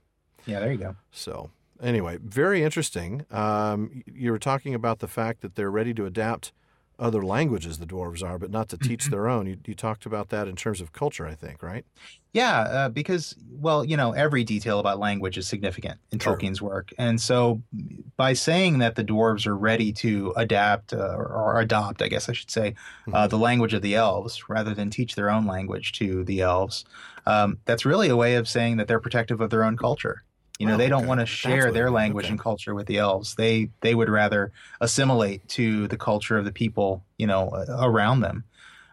[0.46, 0.96] yeah, there you go.
[1.12, 1.52] So
[1.82, 3.26] anyway, very interesting.
[3.32, 6.54] Um, you were talking about the fact that they're ready to adapt
[7.00, 8.88] other languages, the dwarves are, but not to Mm-hmm.
[8.90, 9.48] teach their own.
[9.48, 11.86] You, you talked about that in terms of culture, I think, right?
[12.34, 16.20] Yeah, uh, because well, you know, every detail about language is significant in.
[16.20, 17.62] Tolkien's work, and so
[18.18, 22.28] by saying that the dwarves are ready to adapt uh, or, or adopt, I guess
[22.28, 22.76] I should say,
[23.14, 23.30] uh, Mhm.
[23.30, 26.84] the language of the elves rather than teach their own language to the elves,
[27.26, 30.24] um, that's really a way of saying that they're protective of their own culture.
[30.60, 31.08] You know, Well, they don't okay.
[31.08, 32.32] want to share their language Okay.
[32.32, 33.36] and culture with the elves.
[33.36, 38.46] They they would rather assimilate to the culture of the people, you know, around them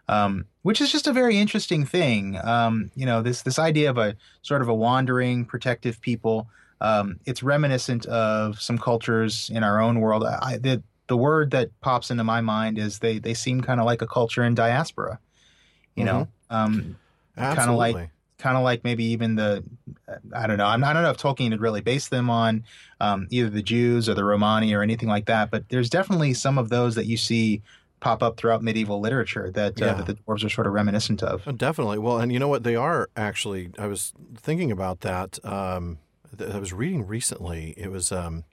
[0.08, 2.38] um, which is just a very interesting thing.
[2.42, 6.48] Um, you know, this this idea of a sort of a wandering, protective people.
[6.80, 10.24] Um, it's reminiscent of some cultures in our own world.
[10.24, 13.86] I, the the word that pops into my mind is they they seem kind of
[13.86, 15.18] like a culture in diaspora.
[15.94, 16.96] You know, um,
[17.36, 18.10] of like-
[18.42, 19.62] kind of like maybe even the
[20.34, 20.66] I don't know.
[20.66, 22.64] I'm, I don't know if Tolkien had really based them on
[23.00, 25.50] um, either the Jews or the Romani or anything like that.
[25.50, 27.62] But there's definitely some of those that you see
[28.00, 29.92] pop up throughout medieval literature that uh, Yeah.
[29.94, 31.42] that the dwarves are sort of reminiscent of.
[31.46, 31.98] Oh, Definitely.
[31.98, 32.62] Well, and you know what?
[32.64, 33.70] They are actually.
[33.78, 35.38] I was thinking about that.
[35.44, 35.98] Um,
[36.36, 37.72] th- I was reading recently.
[37.76, 38.44] It was um,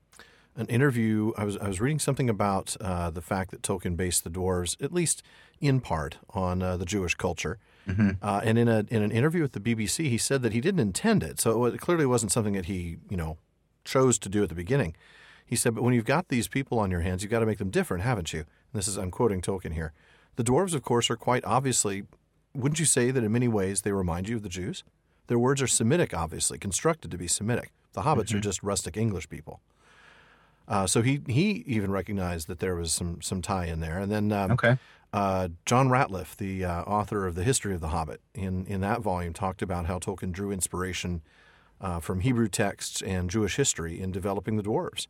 [0.55, 1.33] an interview.
[1.35, 4.81] I was I was reading something about uh, the fact that Tolkien based the dwarves,
[4.81, 5.23] at least
[5.59, 7.57] in part, on uh, the Jewish culture.
[7.89, 8.17] Mhm.
[8.21, 10.79] Uh, and in a in an interview with the BBC, he said that he didn't
[10.79, 11.39] intend it.
[11.39, 13.37] So it, clearly wasn't something that he you know
[13.85, 14.95] chose to do at the beginning.
[15.45, 17.57] He said, but when you've got these people on your hands, you've got to make
[17.57, 18.39] them different, haven't you?
[18.41, 19.93] And this is I'm quoting Tolkien here.
[20.35, 22.03] The dwarves, of course, are quite obviously.
[22.53, 24.83] Wouldn't you say that in many ways they remind you of the Jews?
[25.27, 27.71] Their words are Semitic, obviously constructed to be Semitic.
[27.93, 29.61] The hobbits are just rustic English people.
[30.67, 33.97] Uh, so he he even recognized that there was some some tie in there.
[33.99, 34.77] And then um, Okay.
[35.11, 39.01] Uh, John Rateliff, the uh, author of the History of the Hobbit, in in that
[39.01, 41.21] volume talked about how Tolkien drew inspiration
[41.81, 45.07] uh, from Hebrew texts and Jewish history in developing the dwarves.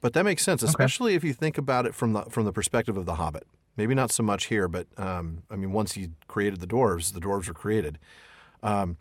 [0.00, 2.96] But that makes sense, especially if you think about it from the from the perspective
[2.96, 3.46] of the Hobbit.
[3.76, 7.20] Maybe not so much here, but um, I mean, once he created the dwarves, the
[7.20, 7.98] dwarves were created.
[8.62, 8.98] Um,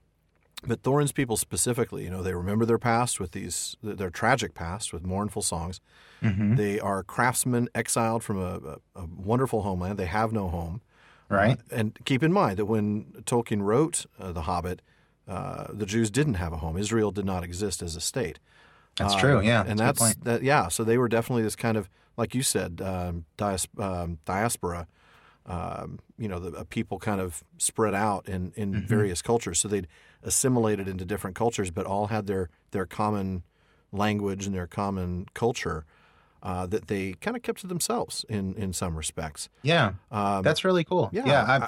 [0.63, 4.93] but Thorin's people specifically, you know, they remember their past with these their tragic past
[4.93, 5.81] with mournful songs.
[6.21, 6.55] Mhm.
[6.57, 9.97] They are craftsmen exiled from a, a, wonderful homeland.
[9.97, 10.81] They have no home.
[11.29, 11.57] Right.
[11.71, 14.81] Uh, and keep in mind that when Tolkien wrote uh, The Hobbit,
[15.27, 16.77] uh, the Jews didn't have a home.
[16.77, 18.37] Israel did not exist as a state.
[18.97, 19.41] That's Uh, true.
[19.41, 19.63] Yeah.
[19.65, 20.23] and that's point.
[20.25, 20.43] that.
[20.43, 24.85] Yeah, so they were definitely this kind of, like you said, um, dias- um, diaspora.
[25.47, 28.85] Um, you know, the a people kind of spread out in in Mm-hmm.
[28.85, 29.59] various cultures.
[29.59, 29.87] So they'd
[30.23, 33.43] assimilated into different cultures, but all had their their common
[33.91, 35.85] language and their common culture
[36.43, 39.49] uh, that they kind of kept to themselves in in some respects.
[39.63, 39.93] yeah.
[40.11, 41.09] Um, That's really cool.
[41.11, 41.67] yeah, Yeah.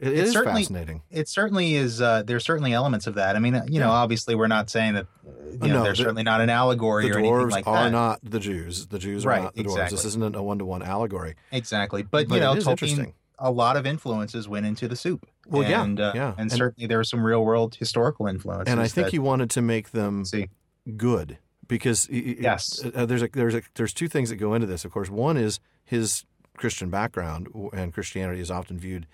[0.00, 1.02] It, it it's certainly- fascinating.
[1.12, 2.00] it certainly is.
[2.00, 3.36] Uh, there's certainly elements of that.
[3.36, 5.06] I mean, uh, you know, obviously we're not saying that.
[5.52, 7.84] You know, No, there's the- certainly not an allegory The or anything dwarves like are
[7.84, 7.90] that.
[7.90, 8.86] not the Jews.
[8.86, 9.90] The Jews are Right, not the dwarves.
[9.90, 11.36] This isn't a one to one allegory.
[11.52, 12.02] Exactly.
[12.02, 15.26] But, But you know, is Tolkien, a lot of influences went into the soup.
[15.48, 16.30] Well, yeah, and, uh, yeah.
[16.32, 18.70] and, And- certainly there were some real world historical influences.
[18.70, 20.48] And I think he wanted to make them see.
[20.96, 22.84] good because y- Yes.
[22.94, 24.84] uh, there's a there's a there's two things that go into this.
[24.84, 26.24] Of course, one is his
[26.56, 29.06] Christian background, and Christianity is often viewed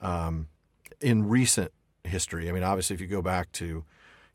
[0.00, 0.48] um,
[1.00, 1.70] in recent
[2.04, 2.48] history.
[2.48, 3.84] I mean, obviously, if you go back to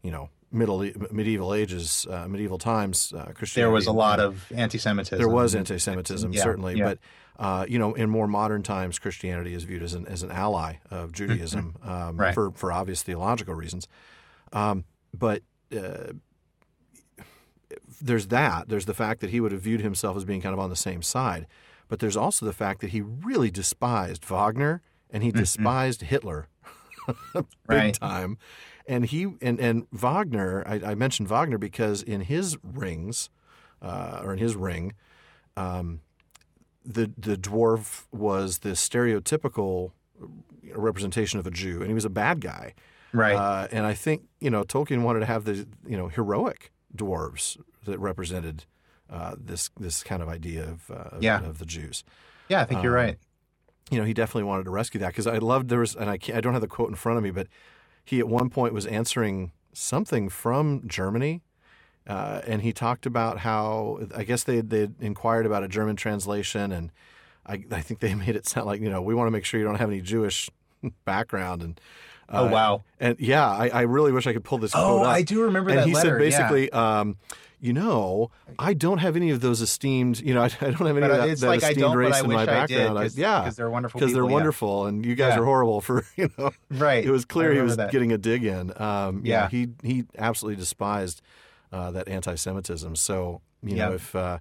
[0.03, 0.79] you know middle
[1.11, 5.17] medieval ages, uh, medieval times, uh, Christianity There was a lot of anti-Semitism.
[5.19, 6.85] there was anti-Semitism Yeah, certainly, yeah.
[6.85, 6.99] but
[7.39, 10.75] uh, you know, in more modern times, Christianity is viewed as an as an ally
[10.91, 12.19] of Judaism um, Mm-hmm.
[12.21, 12.33] Right.
[12.35, 13.87] for for obvious theological reasons.
[14.53, 14.83] Um,
[15.17, 15.41] but
[15.75, 16.11] uh,
[18.01, 18.69] there's that.
[18.69, 20.75] There's the fact that he would have viewed himself as being kind of on the
[20.75, 21.47] same side,
[21.87, 26.47] but there's also the fact that he really despised Wagner and he despised Hitler
[27.33, 27.71] big Mm-hmm.
[27.71, 27.93] Right.
[27.93, 28.37] time.
[28.87, 33.29] And he and and Wagner, I, I mentioned Wagner because in his rings,
[33.81, 34.93] uh, or in his ring,
[35.55, 36.01] um,
[36.93, 39.91] the the dwarf was the stereotypical
[40.73, 42.73] representation of a Jew, and he was a bad guy.
[43.13, 43.35] Right.
[43.35, 47.57] Uh, and I think you know Tolkien wanted to have the you know heroic dwarves
[47.85, 48.65] that represented
[49.09, 51.43] uh, this this kind of idea of uh, of- Yeah.
[51.43, 52.03] of the Jews.
[52.49, 53.17] yeah, I think you're um, right.
[53.91, 56.19] You know, he definitely wanted to rescue that because I loved there was, and I
[56.33, 57.47] I don't have the quote in front of me, but
[58.05, 61.41] he at one point was answering something from Germany.
[62.09, 66.71] Uh, and he talked about how I guess they they inquired about a German translation,
[66.71, 66.91] and
[67.45, 69.59] I, I think they made it sound like you know we want to make sure
[69.59, 70.49] you don't have any Jewish
[71.05, 71.79] background, and
[72.27, 72.83] uh, oh wow.
[72.99, 75.13] and yeah, I, I really wish I could pull this Oh, quote up.
[75.13, 76.09] I do remember and he letter.
[76.09, 77.17] said basically, um,
[77.61, 80.97] you know, I don't have any of those esteemed, you know, I, I don't have
[80.97, 81.13] any yeah.
[81.13, 82.97] of that, that like I esteemed but race I in my I background.
[82.97, 83.19] did.
[83.19, 83.99] I- yeah, because they're wonderful.
[83.99, 84.31] because they're yeah.
[84.31, 85.41] wonderful, and you guys Yeah.
[85.41, 86.51] are horrible for you know.
[86.71, 87.05] Right.
[87.05, 87.91] It was clear he was that.
[87.91, 88.71] getting a dig in.
[88.81, 89.49] Um, yeah, Yeah.
[89.49, 91.21] he he absolutely despised
[91.71, 92.95] uh, that anti-Semitism.
[92.95, 94.39] So you know, if uh,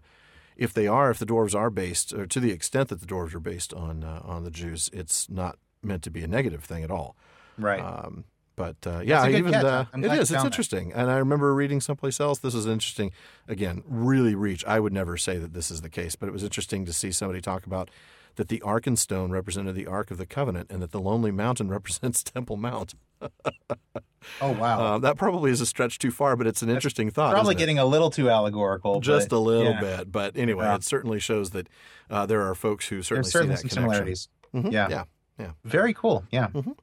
[0.57, 3.35] if they are, if the dwarves are based, or to the extent that the dwarves
[3.35, 6.85] are based on uh, on the Jews, it's not meant to be a negative thing
[6.85, 7.17] at all.
[7.57, 7.81] Right.
[7.81, 8.25] Um,
[8.57, 9.65] but uh, yeah, That's a good even catch.
[9.65, 9.87] it is.
[9.93, 10.31] I'm it glad you is.
[10.33, 10.47] It's that.
[10.47, 12.41] interesting, and I remember reading someplace else.
[12.41, 13.13] This is interesting.
[13.47, 14.65] Again, really reach.
[14.65, 17.13] I would never say that this is the case, but it was interesting to see
[17.13, 17.89] somebody talk about
[18.35, 22.23] that the Arkenstone represented the Ark of the Covenant, and that the Lonely Mountain represents
[22.25, 22.95] Temple Mount.
[24.41, 24.81] oh wow.
[24.81, 27.33] Uh, that probably is a stretch too far, but it's an interesting thought.
[27.33, 29.01] Probably getting a little too allegorical.
[29.01, 29.81] just but, a little yeah.
[29.81, 30.13] bit.
[30.13, 30.77] But anyway, Yeah.
[30.77, 31.69] it certainly shows that
[32.11, 33.83] uh, there are folks who certainly certainly see that connection.
[33.83, 34.29] similarities.
[34.55, 35.05] Mhm, Yeah.
[35.39, 35.53] yeah.
[35.65, 36.25] Very cool.
[36.31, 36.49] Yeah.
[36.49, 36.77] Mhm.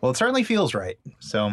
[0.00, 0.98] Well, it certainly feels right.
[1.18, 1.52] So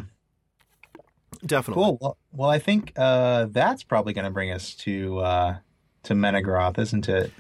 [1.46, 1.84] Definitely.
[1.84, 1.98] cool.
[2.00, 5.58] Well, well I think uh, that's probably going to bring us to uh,
[6.04, 7.32] to Menegroth, isn't it?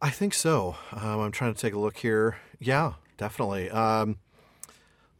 [0.00, 0.76] I think so.
[0.90, 2.36] Um, I'm trying to take a look here.
[2.58, 3.70] Yeah, definitely.
[3.70, 4.18] Um,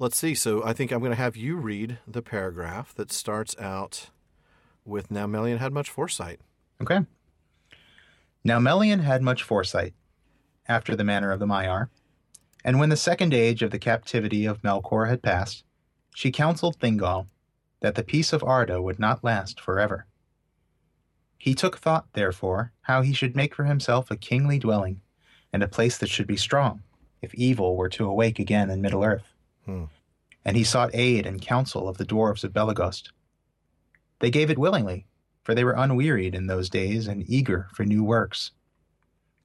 [0.03, 0.35] let's see.
[0.35, 4.11] So I think I'm going to have you read the paragraph that starts out
[4.85, 6.41] with Now Melian had much foresight.
[6.81, 7.07] Okay.
[8.43, 9.95] Now Melian had much foresight,
[10.67, 11.89] after the manner of the Maiar,
[12.65, 15.63] and when the second age of the captivity of Melkor had passed,
[16.13, 17.29] she counseled Thingol
[17.81, 20.07] that the peace of Arda would not last forever.
[21.39, 25.01] He took thought, therefore, how he should make for himself a kingly dwelling,
[25.53, 26.83] and a place that should be strong,
[27.21, 29.32] if evil were to awake again in Middle Earth.
[29.65, 29.85] Hmm.
[30.45, 33.11] And he sought aid and counsel of the dwarves of Belegost.
[34.19, 35.07] They gave it willingly,
[35.45, 38.53] for they were unwearied in those days and eager for new works.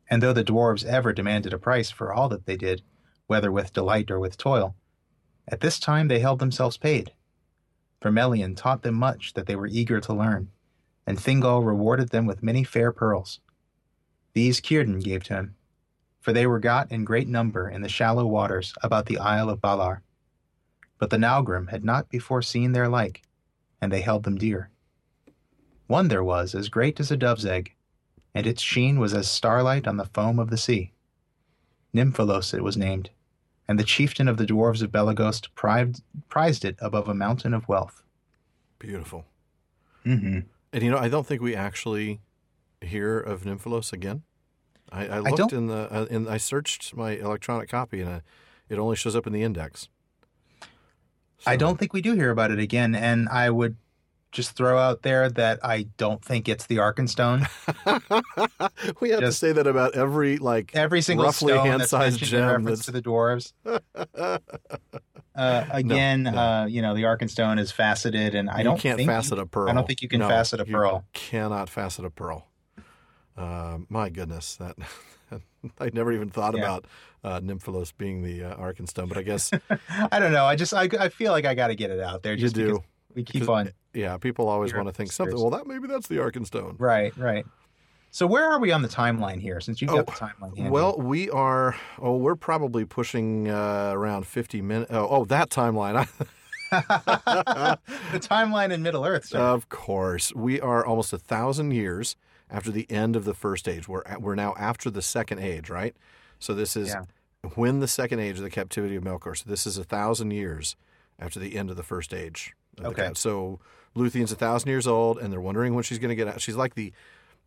[0.09, 2.81] And though the dwarves ever demanded a price for all that they did,
[3.27, 4.75] whether with delight or with toil,
[5.47, 7.11] at this time they held themselves paid.
[7.99, 10.49] For Melian taught them much that they were eager to learn,
[11.05, 13.39] and Thingol rewarded them with many fair pearls.
[14.33, 15.55] These Círdan gave to him,
[16.19, 19.61] for they were got in great number in the shallow waters about the Isle of
[19.61, 20.01] Balar.
[20.97, 23.21] But the Naugrim had not before seen their like,
[23.81, 24.69] and they held them dear.
[25.87, 27.73] One there was as great as a dove's egg,
[28.33, 30.91] and its sheen was as starlight on the foam of the sea.
[31.93, 33.09] Nimphelos it was named,
[33.67, 37.67] and the chieftain of the dwarves of Belegost prized, prized it above a mountain of
[37.67, 38.03] wealth.
[38.79, 39.25] Beautiful.
[40.05, 40.39] Mm-hmm.
[40.73, 42.19] And you know, I don't think we actually
[42.81, 44.23] hear of Nimphelos again.
[44.91, 48.19] I, I looked don't- in the uh, in I searched my electronic copy and uh,
[48.69, 49.89] it only shows up in the index.
[51.45, 53.75] I don't think we do hear about it again, and I would
[54.31, 57.47] just throw out there that I don't think it's the Arkenstone.
[58.99, 60.71] we have to Just- say that about every like.
[60.75, 63.53] Every single Roughly stone hand-sized that's mentioned in gem reference that's- to the dwarves.
[65.35, 66.31] Uh, again, no.
[66.35, 69.45] Uh, you know, the Arkenstone is faceted, and I you don't can't think facet a
[69.45, 69.69] pearl.
[69.69, 71.05] I don't think you can No, facet a you pearl.
[71.13, 72.47] Cannot facet a pearl.
[73.37, 74.75] Uh, my goodness, that
[75.79, 76.61] I never even thought Yeah.
[76.63, 76.85] about
[77.23, 79.51] uh, Nimphelos being the uh, Arkenstone, but I guess
[80.11, 80.45] I don't know.
[80.45, 82.33] I just I, I feel like I got to get it out there.
[82.33, 82.83] you do.
[83.15, 83.71] We keep on.
[83.93, 85.35] Yeah, people always want to think something.
[85.35, 86.75] Well, that maybe that's the Arkenstone.
[86.77, 87.45] Right, right.
[88.11, 89.59] So where are we on the timeline here?
[89.59, 90.55] Since you've Oh, got the timeline.
[90.55, 90.69] handy?
[90.71, 91.75] Well, we are.
[91.99, 94.91] Oh, we're probably pushing uh, around fifty minutes.
[94.93, 96.07] Oh, oh, that timeline.
[96.71, 97.79] the
[98.19, 99.25] timeline in Middle Earth.
[99.25, 99.39] Sir.
[99.39, 102.15] of course, we are almost a thousand years
[102.49, 103.87] after the end of the first age.
[103.87, 105.95] We're we're now after the second age, right?
[106.39, 107.03] So this is Yeah.
[107.55, 109.35] when the second age of the captivity of Melkor.
[109.37, 110.75] So this is a thousand years
[111.19, 112.53] after the end of the first age.
[112.81, 113.11] Okay.
[113.15, 113.59] So
[113.95, 116.41] Luthien's a thousand years old, and they're wondering when she's going to get out.
[116.41, 116.93] She's like the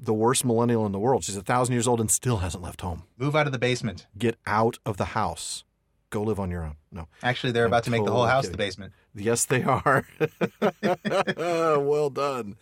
[0.03, 1.25] the worst millennial in the world.
[1.25, 3.03] She's a thousand years old and still hasn't left home.
[3.19, 4.07] Move out of the basement.
[4.17, 5.63] Get out of the house.
[6.09, 6.77] Go live on your own.
[6.91, 7.07] No.
[7.23, 8.53] Actually, they're I'm about to make the whole house kidding.
[8.53, 8.93] the basement.
[9.15, 10.07] Yes, they are.
[11.37, 12.57] well done.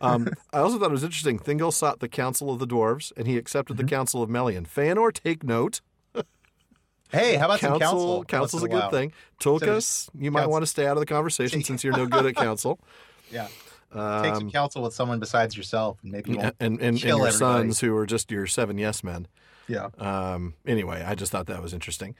[0.00, 1.38] Um, I also thought it was interesting.
[1.38, 3.86] Thingol sought the counsel of the dwarves, and he accepted Mm-hmm.
[3.86, 4.66] the counsel of Melian.
[4.66, 5.80] Feanor, take note.
[7.10, 8.24] Hey, how about some Counsel, counsel?
[8.24, 9.12] counsel's a in good thing.
[9.40, 10.52] Tulkas, you might counsel.
[10.52, 12.80] want to stay out of the conversation since you're no good at counsel.
[13.30, 13.46] Yeah.
[13.92, 17.12] Take some Um, counsel with someone besides yourself, and maybe you and, and, and your
[17.12, 17.32] everybody.
[17.36, 19.28] sons, who are just your seven yes men.
[19.68, 19.90] Yeah.
[19.98, 22.16] Um, anyway, I just thought that was interesting.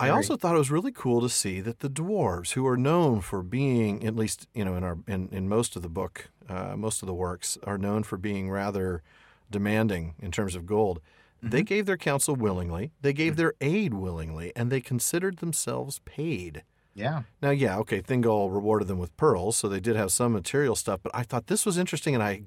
[0.00, 3.20] I also thought it was really cool to see that the dwarves, who are known
[3.20, 6.76] for being, at least you know, in our in, in most of the book, uh,
[6.76, 9.02] most of the works, are known for being rather
[9.50, 11.00] demanding in terms of gold.
[11.40, 16.64] They gave their counsel willingly, they gave their aid willingly, and they considered themselves paid.
[16.94, 17.22] Yeah.
[17.40, 20.98] Now, yeah, okay, Thingol rewarded them with pearls, so they did have some material stuff,
[21.00, 22.42] but I thought this was interesting, and I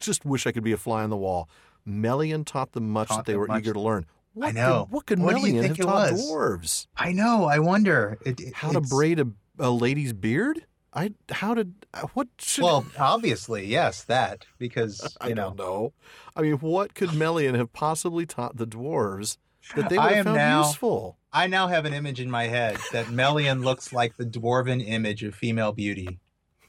[0.00, 1.48] just wish I could be a fly on the wall.
[1.86, 3.60] Melian taught them much Taught that they were much.
[3.60, 4.06] eager to learn.
[4.34, 4.84] What I know.
[4.86, 6.30] Could, what could What do you Melian think have it taught was?
[6.30, 6.86] dwarves?
[6.96, 7.44] I know.
[7.44, 8.18] I wonder.
[8.24, 9.28] It, it- How to braid a,
[9.58, 10.66] a lady's beard?
[10.94, 15.92] I how did uh, what should Well, obviously, yes, that because I know don't know.
[16.36, 19.38] I mean, what could Melian have possibly taught the dwarves
[19.74, 21.16] that they would have found now- useful?
[21.34, 25.22] I now have an image in my head that Melian looks like the dwarven image
[25.24, 26.18] of female beauty.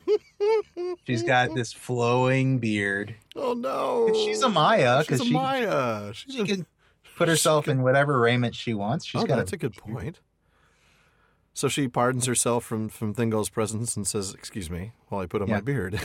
[1.06, 3.16] She's got this flowing beard.
[3.36, 6.14] Oh no, She's a Maya She's because a she, Maya.
[6.14, 6.66] She's she a can
[7.16, 9.06] put herself in whatever raiment she wants.
[9.06, 10.20] She's oh, got that's a good point.
[11.54, 15.42] So she pardons herself from from Thingol's presence and says, "Excuse me, while I put
[15.42, 15.56] on Yeah.
[15.56, 16.00] my beard."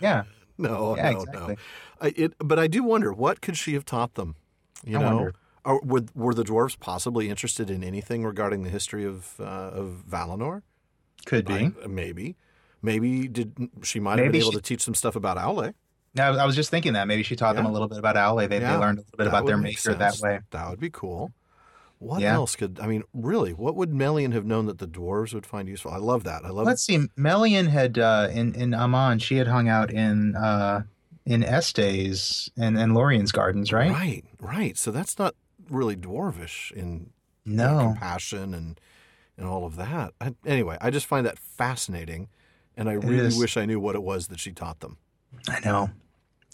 [0.00, 0.24] Yeah,
[0.58, 1.54] no, yeah, no, exactly.
[1.54, 1.60] no.
[2.00, 4.36] I, it, but I do wonder what could she have taught them.
[4.84, 5.34] You I know, wonder.
[5.66, 10.04] Or were, were the dwarves possibly interested in anything regarding the history of uh, of
[10.08, 10.62] Valinor?
[11.26, 11.54] Could be.
[11.54, 12.36] I- maybe,
[12.82, 15.74] maybe did she might have been able she- to teach some stuff about Aule.
[16.14, 18.48] Now, I was just thinking that maybe she taught them a little bit about Aule.
[18.48, 20.40] They, Yeah, they learned a little bit That about their maker that way.
[20.50, 21.32] That would be cool.
[21.98, 22.34] What Yeah.
[22.34, 23.02] else could I mean?
[23.14, 25.90] Really, what would Melian have known that the dwarves would find useful?
[25.90, 26.44] I love that.
[26.44, 26.72] I love that.
[26.72, 27.08] Let's see.
[27.16, 29.20] Melian had uh, in in Aman.
[29.20, 30.82] She had hung out in uh,
[31.24, 33.90] in Estë's and and Lorien's gardens, right?
[33.90, 34.76] Right, right.
[34.76, 35.34] So that's not
[35.70, 37.10] really dwarvish in
[37.46, 38.78] know, compassion and
[39.38, 40.12] and all of that.
[40.20, 42.28] I, anyway, I just find that fascinating,
[42.76, 43.38] and I It really is.
[43.38, 44.98] wish I knew what it was that she taught them.
[45.48, 45.90] I know.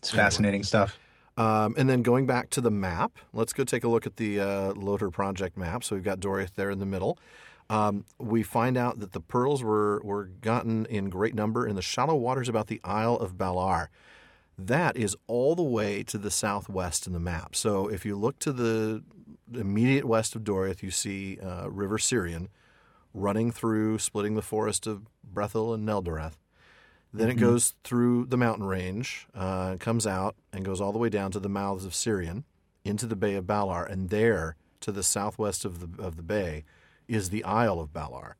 [0.00, 0.98] It's fascinating stuff.
[1.36, 4.40] Um, and then going back to the map, let's go take a look at the
[4.40, 5.84] uh, LOTR Project map.
[5.84, 7.18] So we've got Doriath there in the middle.
[7.68, 11.82] Um, we find out that the pearls were, were gotten in great number in the
[11.82, 13.88] shallow waters about the Isle of Balar.
[14.58, 17.54] That is all the way to the southwest in the map.
[17.54, 19.02] So if you look to the
[19.54, 22.48] immediate west of Doriath, you see uh, River Sirion
[23.14, 26.34] running through, splitting the forest of Brethil and Neldoreth.
[27.12, 31.08] Then it goes through the mountain range, uh, comes out, and goes all the way
[31.08, 32.44] down to the mouths of Sirion,
[32.84, 36.64] into the Bay of Balar, and there, to the southwest of the of the bay,
[37.08, 38.34] is the Isle of Balar.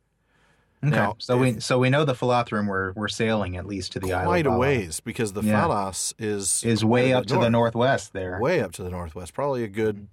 [0.82, 0.96] Okay.
[0.96, 4.12] Now, so we so we know the Falathrim were were sailing at least to the
[4.14, 4.26] island.
[4.28, 5.64] quite a ways because the Yeah.
[5.64, 8.38] Falas is Is way up to the northwest there.
[8.40, 10.06] way up to the northwest, probably a good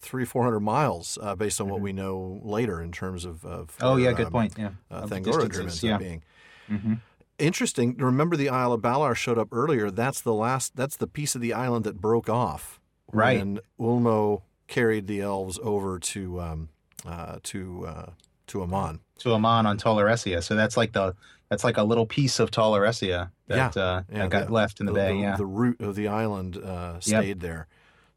[0.00, 3.44] three, four hundred miles, uh, based on what we know later in terms of.
[3.44, 3.84] of Mm-hmm.
[3.84, 4.54] Oh yeah, good um, point.
[4.58, 4.70] Yeah.
[4.90, 5.94] Uh, Thangora ends yeah.
[5.94, 6.22] up being
[6.68, 7.00] Mhm.
[7.38, 7.96] Interesting.
[7.96, 9.90] Remember, the Isle of Balar showed up earlier.
[9.90, 10.76] That's the last.
[10.76, 12.78] That's the piece of the island that broke off
[13.12, 13.38] Right.
[13.38, 16.68] when Ulmo carried the elves over to um,
[17.06, 18.10] uh, to uh,
[18.48, 19.00] to Aman.
[19.20, 20.42] To Aman on Tol Eressëa.
[20.42, 21.14] So that's like the
[21.48, 24.80] that's like a little piece of Tol Eressëa that uh, Yeah, that got the- left
[24.80, 25.18] in the, bay.
[25.18, 25.36] yeah.
[25.36, 27.66] the root of the island uh, stayed there.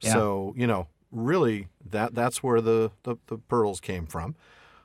[0.01, 0.13] Yeah.
[0.13, 4.35] So you know, really, that that's where the the, the pearls came from.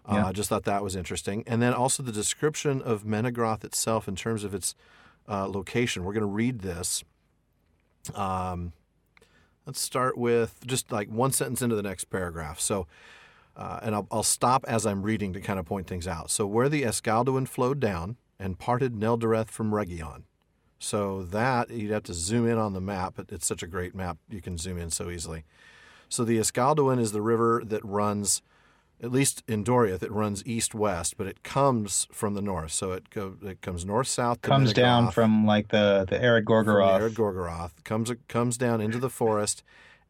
[0.07, 0.27] Uh, Yeah.
[0.29, 4.17] I just thought that was interesting, and then also the description of Menegroth itself in
[4.17, 4.75] terms of its
[5.29, 6.05] uh, location.
[6.05, 7.05] We're going to read this.
[8.15, 8.73] Um,
[9.67, 12.61] let's start with just like one sentence into the next paragraph.
[12.61, 12.87] So.
[13.57, 16.31] Uh, and I'll, I'll stop as I'm reading to kind of point things out.
[16.31, 20.25] So, where the Esgalduin flowed down and parted Neldoreth from Region.
[20.79, 23.15] So, that you'd have to zoom in on the map.
[23.17, 25.45] but it's such a great map, you can zoom in so easily.
[26.09, 28.41] So, the Esgalduin is the river that runs,
[29.03, 32.73] at least in Doriath, it runs east west, but it comes from the north.
[32.73, 37.01] So, it, go, it comes north south Comes down from like the the the Gorgoroth.
[37.01, 39.63] Ered Gorgoroth, comes comes down into the forest,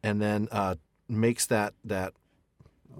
[0.03, 0.75] and then uh,
[1.07, 2.13] makes that that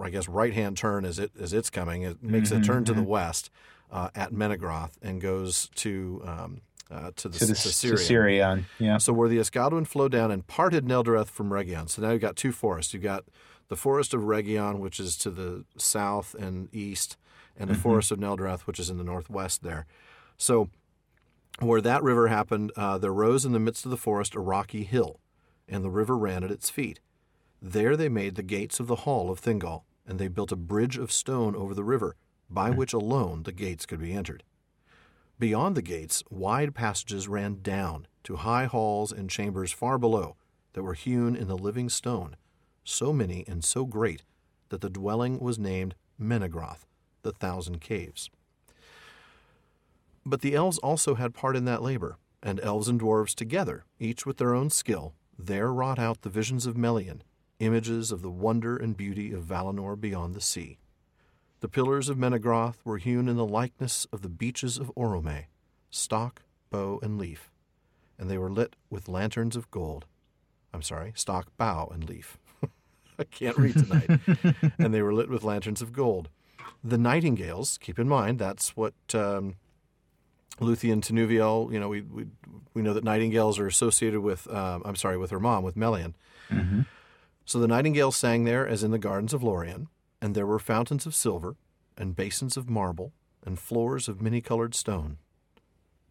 [0.01, 2.03] I guess right hand turn as it as it's coming.
[2.03, 3.49] It makes a Mhm, turn to the west
[3.91, 8.65] uh, at Menegroth and goes to um, uh, to the to the to to Sirion.
[8.79, 8.97] Yeah.
[8.97, 11.87] So where the Esgalduin flowed down and parted Neldoreth from Region.
[11.87, 12.93] So now you've got two forests.
[12.93, 13.25] You've got
[13.71, 17.15] the forest of Region, which is to the south and east,
[17.55, 17.81] and the Mhm.
[17.81, 19.85] forest of Neldoreth, which is in the northwest there.
[20.35, 20.69] So
[21.59, 24.83] where that river happened, uh, there rose in the midst of the forest a rocky
[24.83, 25.21] hill,
[25.69, 26.99] and the river ran at its feet.
[27.61, 30.97] There they made the gates of the hall of Thingol, and they built a bridge
[30.97, 32.17] of stone over the river,
[32.49, 34.43] by which alone the gates could be entered.
[35.39, 40.35] Beyond the gates, wide passages ran down to high halls and chambers far below
[40.73, 42.35] that were hewn in the living stone,
[42.83, 44.23] so many and so great
[44.69, 46.85] that the dwelling was named Menegroth,
[47.23, 48.29] the Thousand Caves.
[50.25, 54.25] But the elves also had part in that labor, and elves and dwarves together, each
[54.25, 57.23] with their own skill, there wrought out the visions of Melian,
[57.59, 60.77] images of the wonder and beauty of Valinor beyond the sea.
[61.59, 65.45] The pillars of Menegroth were hewn in the likeness of the beeches of Orome,
[65.91, 67.51] stock, bow, and leaf,
[68.17, 70.05] and they were lit with lanterns of gold.
[70.73, 72.37] I'm sorry, stock, bough, and leaf.
[73.21, 74.19] I can't read tonight.
[74.79, 76.29] and they were lit with lanterns of gold.
[76.83, 79.55] The nightingales, keep in mind, that's what um,
[80.59, 82.25] Luthien Tinuviel, you know, we, we,
[82.73, 86.15] we know that nightingales are associated with, um, I'm sorry, with her mom, with Melian.
[86.49, 86.85] Mhm.
[87.45, 89.87] So the nightingales sang there as in the gardens of Lorien,
[90.21, 91.55] and there were fountains of silver,
[91.97, 93.13] and basins of marble,
[93.45, 95.17] and floors of many colored stone.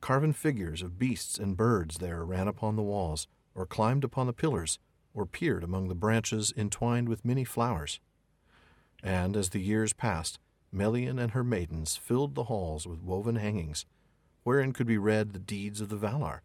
[0.01, 4.33] Carven figures of beasts and birds there ran upon the walls, or climbed upon the
[4.33, 4.79] pillars,
[5.15, 8.01] or peered among the branches entwined with many flowers.
[9.03, 10.39] And as the years passed,
[10.73, 13.87] Melian and her maidens filled the halls with woven hangings,
[14.45, 16.41] wherein could be read the deeds of the Valar,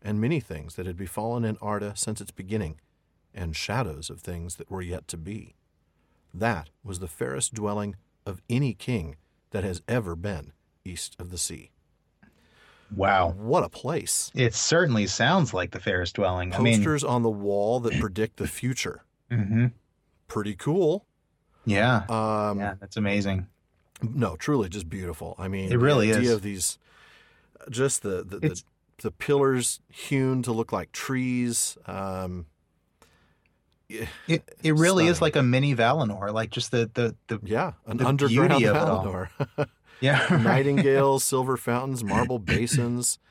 [0.00, 2.80] and many things that had befallen in Arda since its beginning,
[3.34, 5.54] and shadows of things that were yet to be.
[6.32, 9.16] That was the fairest dwelling of any king
[9.50, 10.52] that has ever been
[10.84, 11.70] east of the sea.
[12.94, 13.30] Wow.
[13.36, 14.30] What a place!
[14.34, 16.54] It certainly sounds like the fairest dwelling.
[16.54, 19.04] I mean, Posters on the wall that predict the future.
[19.30, 19.66] Mm-hmm.
[20.26, 21.04] Pretty cool.
[21.66, 23.46] yeah, Um, yeah, that's amazing.
[24.02, 25.34] No, truly just beautiful.
[25.38, 26.36] I mean, It really the idea is.
[26.36, 26.78] of these,
[27.68, 28.62] just the the, the
[29.02, 31.76] the pillars hewn to look like trees.
[31.86, 32.46] Um,
[33.88, 37.96] It it really is like a mini Valinor, like just the the the yeah, an
[37.96, 38.76] The underground beauty of.
[38.76, 39.28] Valinor.
[40.00, 43.18] yeah Nightingales, silver fountains, marble basins.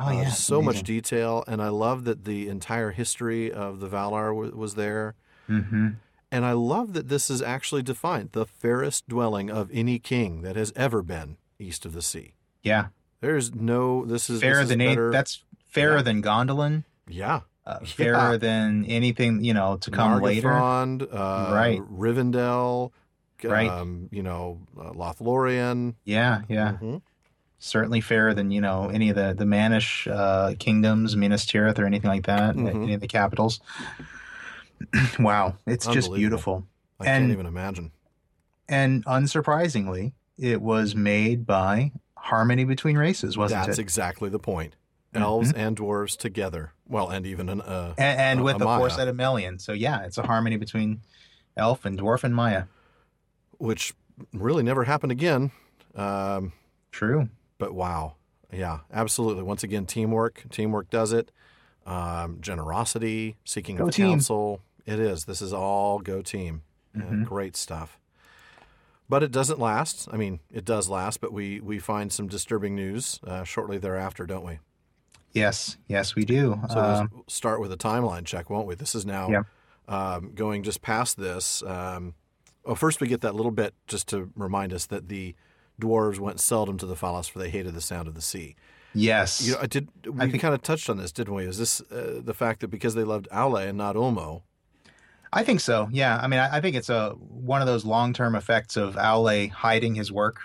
[0.00, 3.88] Oh uh, yeah, so much detail, and I love that the entire history of the
[3.88, 5.16] Valar w- was there.
[5.50, 5.88] Mm-hmm.
[6.30, 10.54] And I love that this is actually defined the fairest dwelling of any king that
[10.54, 12.34] has ever been east of the sea.
[12.62, 12.88] Yeah,
[13.20, 14.04] There's no.
[14.04, 15.06] This is fairer this is than better.
[15.08, 16.02] any, that's fairer Yeah.
[16.02, 16.84] than Gondolin.
[17.08, 17.40] yeah.
[17.66, 17.86] Uh, Yeah.
[17.88, 20.52] fairer than anything you know to come later.
[20.52, 21.80] Uh, Right.
[21.90, 22.92] Rivendell,
[23.44, 23.68] Right.
[23.70, 25.94] um, you know, uh, Lothlorien.
[26.04, 27.02] Yeah, yeah, Mhm.
[27.58, 31.86] certainly fairer than you know any of the the Manish uh, kingdoms, Minas Tirith, or
[31.86, 32.56] anything like that.
[32.56, 32.68] Mhm.
[32.84, 33.60] Any of the capitals.
[35.18, 36.66] wow, it's just beautiful.
[37.00, 37.92] I And- can't even imagine.
[38.68, 43.70] And unsurprisingly, it was made by harmony between races, wasn't That's it?
[43.70, 44.74] That's exactly the point.
[45.14, 46.72] Elves and dwarves together.
[46.86, 48.78] Well, and even an uh, and, and a- with a the Maya.
[48.78, 49.58] foresight of Melian.
[49.58, 51.00] So yeah, it's a harmony between
[51.56, 52.64] elf and dwarf and Maya.
[53.58, 53.94] Which
[54.32, 55.50] really never happened again.
[55.94, 56.52] Um,
[56.92, 57.28] True.
[57.58, 58.14] But wow,
[58.52, 59.42] yeah, absolutely.
[59.42, 60.44] Once again, teamwork.
[60.50, 61.30] Teamwork does it.
[61.86, 64.10] Um, generosity, seeking Go of team.
[64.10, 64.60] counsel.
[64.86, 65.24] It is.
[65.24, 66.62] This is all go team.
[66.96, 67.24] Uh, Mhm.
[67.24, 67.98] great stuff.
[69.08, 70.08] But it doesn't last.
[70.12, 74.26] I mean, it does last, but we we find some disturbing news uh, shortly thereafter,
[74.26, 74.58] don't we?
[75.32, 75.76] Yes.
[75.88, 76.60] Yes, we do.
[76.70, 78.74] So Um, start with a timeline check, won't we?
[78.74, 79.42] This is now Yeah.
[79.88, 81.62] um, going just past this.
[81.62, 82.14] Um,
[82.68, 85.34] well, first we get that little bit just to remind us that the
[85.82, 88.54] dwarves went seldom to the Falas, for they hated the sound of the sea.
[88.94, 89.44] yes.
[89.44, 89.88] You know, I did.
[90.06, 91.44] We I think- kind of touched on this, didn't we?
[91.44, 94.42] Is this uh, the fact that because they loved Aule and not Ulmo?
[95.32, 95.88] I think so.
[95.92, 96.18] Yeah.
[96.22, 99.50] I mean, I, I think it's a one of those long term effects of Aule
[99.50, 100.38] hiding his work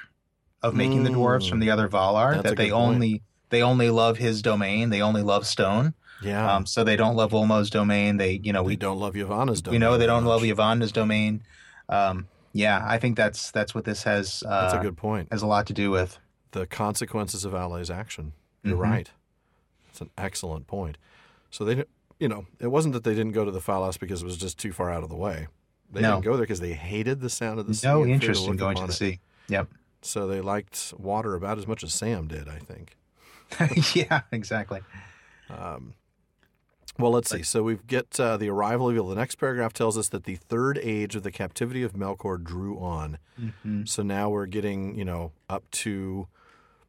[0.61, 1.49] of making the dwarves Mm.
[1.49, 2.33] from the other Valar.
[2.35, 2.95] That's that they point.
[2.95, 4.89] only they only love his domain.
[4.89, 5.93] They only love stone.
[6.21, 8.15] Yeah, Um, so they don't love Ulmo's domain.
[8.17, 9.61] They, you know, we we don't love Yavanna's.
[9.63, 10.49] we know they don't love much.
[10.51, 11.43] Yavanna's domain.
[11.93, 15.29] Um, yeah, I think that's that's what this has uh, That's a good point.
[15.31, 16.19] has a lot to do with.
[16.51, 18.33] The consequences of Aule's action.
[18.63, 18.81] You're Mhm.
[18.81, 19.11] right.
[19.89, 20.97] It's an excellent point.
[21.49, 21.83] So they,
[22.19, 24.57] you know, it wasn't that they didn't go to the Falas because it was just
[24.59, 25.47] too far out of the way.
[25.91, 26.13] They No.
[26.13, 27.87] didn't go there because they hated the sound of the sea.
[27.87, 28.93] No interest in going to the it.
[28.93, 29.19] sea.
[29.49, 29.69] Yep.
[30.01, 32.97] So they liked water about as much as Sam did, I think.
[33.95, 34.81] yeah, exactly.
[35.49, 35.93] Um,
[36.99, 37.43] well, let's see.
[37.43, 39.09] So we get uh, the arrival of evil.
[39.09, 42.77] The next paragraph tells us that the third age of the captivity of Melkor drew
[42.79, 43.17] on.
[43.39, 43.87] Mhm.
[43.87, 46.27] So now we're getting, you know, up to,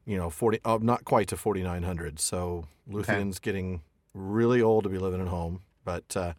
[0.05, 2.20] you know, forty, uh, not quite to forty nine hundred.
[2.20, 3.80] So Luthien's getting
[4.14, 6.32] really old to be living at home, but uh,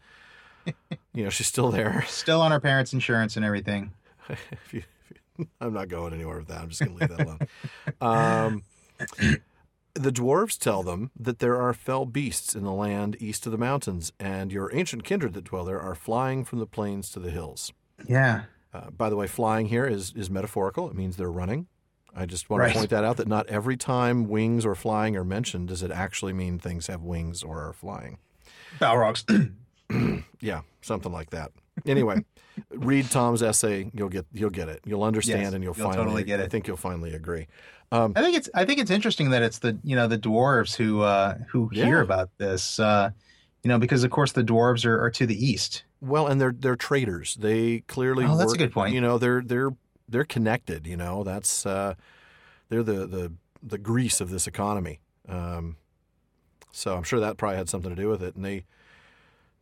[1.14, 2.04] you know she's still there.
[2.08, 3.92] Still on her parents' insurance and everything.
[4.30, 6.62] if you, if you- I'm not going anywhere with that.
[6.62, 7.40] I'm just going to leave that alone.
[8.00, 8.64] Um,
[9.96, 13.58] the dwarves tell them that there are fell beasts in the land east of the
[13.58, 17.32] mountains, and your ancient kindred that dwell there are flying from the plains to the
[17.32, 17.72] hills.
[18.08, 18.44] Yeah.
[18.74, 20.90] Uh, by the way, flying here is, is metaphorical.
[20.90, 21.68] It means they're running.
[22.14, 22.74] I just want Right.
[22.74, 25.92] to point that out that not every time wings or flying are mentioned does it
[25.92, 28.18] actually mean things have wings or are flying.
[28.80, 29.24] Balrogs.
[30.42, 31.52] Yeah, something like that.
[31.86, 32.24] Anyway,
[32.72, 33.90] read Tom's essay.
[33.94, 34.82] You'll get you'll get it.
[34.86, 37.48] You'll understand, Yes, and you'll, you'll finally totally get I think you'll finally agree.
[38.04, 40.76] Um, I think it's I think it's interesting that it's the you know the dwarves
[40.76, 41.86] who uh, who Yeah.
[41.86, 42.80] hear about this.
[42.80, 43.12] Uh,
[43.64, 45.84] you know, because of course the dwarves are, are to the east.
[46.02, 47.36] well, and they're they're traders.
[47.36, 48.26] They clearly.
[48.26, 48.94] Oh, that's a good point.
[48.94, 49.72] You know, they're they're
[50.08, 50.86] they're connected.
[50.86, 51.96] You know, that's uh,
[52.70, 53.32] they're the the
[53.64, 55.00] the grease of this economy.
[55.28, 55.78] Um,
[56.72, 58.66] so I'm sure that probably had something to do with it, and they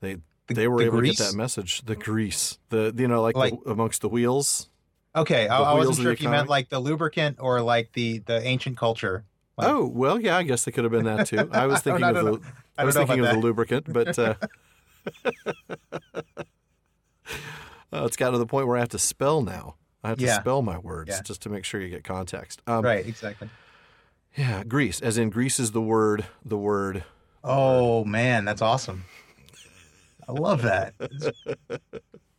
[0.02, 0.16] they
[0.48, 1.16] The- they were the able grease?
[1.18, 1.84] to get that message.
[1.86, 4.68] The grease, the you know, like, Like- the, amongst the wheels.
[5.16, 8.41] Okay, I, I wasn't sure if you meant like the lubricant or like the the
[8.45, 9.26] ancient culture.
[9.57, 11.49] Like- oh well, yeah, I guess it could have been that too.
[11.51, 12.39] I was thinking of the.
[12.78, 14.34] I I was thinking of about the lubricant, but uh,
[17.93, 19.76] uh, it's got to the point where I have to spell now.
[20.03, 20.39] I have to Yeah.
[20.39, 21.22] spell my words Yeah.
[21.22, 22.61] just to make sure you get context.
[22.68, 23.49] Um, Right, exactly.
[24.36, 26.26] Yeah, grease, as in grease is the word.
[26.43, 27.03] The word.
[27.43, 29.05] Oh man, that's awesome.
[30.28, 30.93] I love that.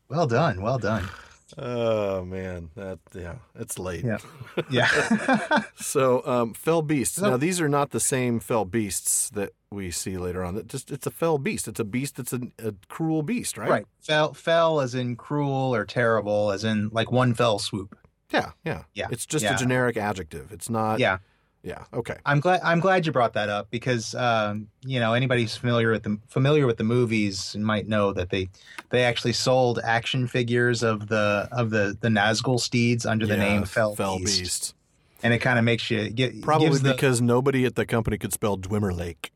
[0.06, 1.08] Well done, well done.
[1.56, 4.04] Oh man, that yeah, it's late.
[4.04, 4.18] Yeah.
[4.70, 5.62] Yeah.
[5.76, 7.16] So, um, fell beasts.
[7.16, 10.56] So- now, these are not the same fell beasts that we see later on.
[10.56, 11.68] It just it's a fell beast.
[11.68, 12.16] It's a beast.
[12.16, 13.68] that's a, a cruel beast, right?
[13.70, 13.86] right.
[14.00, 17.96] Fell fell as in cruel or terrible, as in like one fell swoop.
[18.30, 19.54] Yeah, yeah, Yeah, It's just yeah.
[19.54, 20.50] a generic adjective.
[20.50, 20.98] It's not.
[20.98, 21.18] Yeah.
[21.64, 21.82] Yeah.
[21.94, 22.16] Okay.
[22.26, 25.90] I'm glad I'm glad you brought that up because um, you know anybody who's familiar
[25.90, 28.50] with the familiar with the movies might know that they
[28.90, 33.54] they actually sold action figures of the of the the Nazgul steeds under the Yeah,
[33.60, 34.40] name Fell, Beast.
[34.40, 34.74] Beast.
[35.22, 38.34] and it kind of makes you get Probably the- because nobody at the company could
[38.34, 39.30] spell Dwimmerlaik.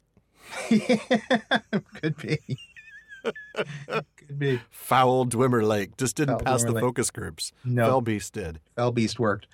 [0.68, 2.38] could be
[4.28, 6.82] could be Foul Dwimmerlaik just didn't Foul pass Dwimmer the Lake.
[6.84, 7.52] focus groups.
[7.64, 8.60] no Fell Beast did.
[8.76, 9.46] Fell Beast worked.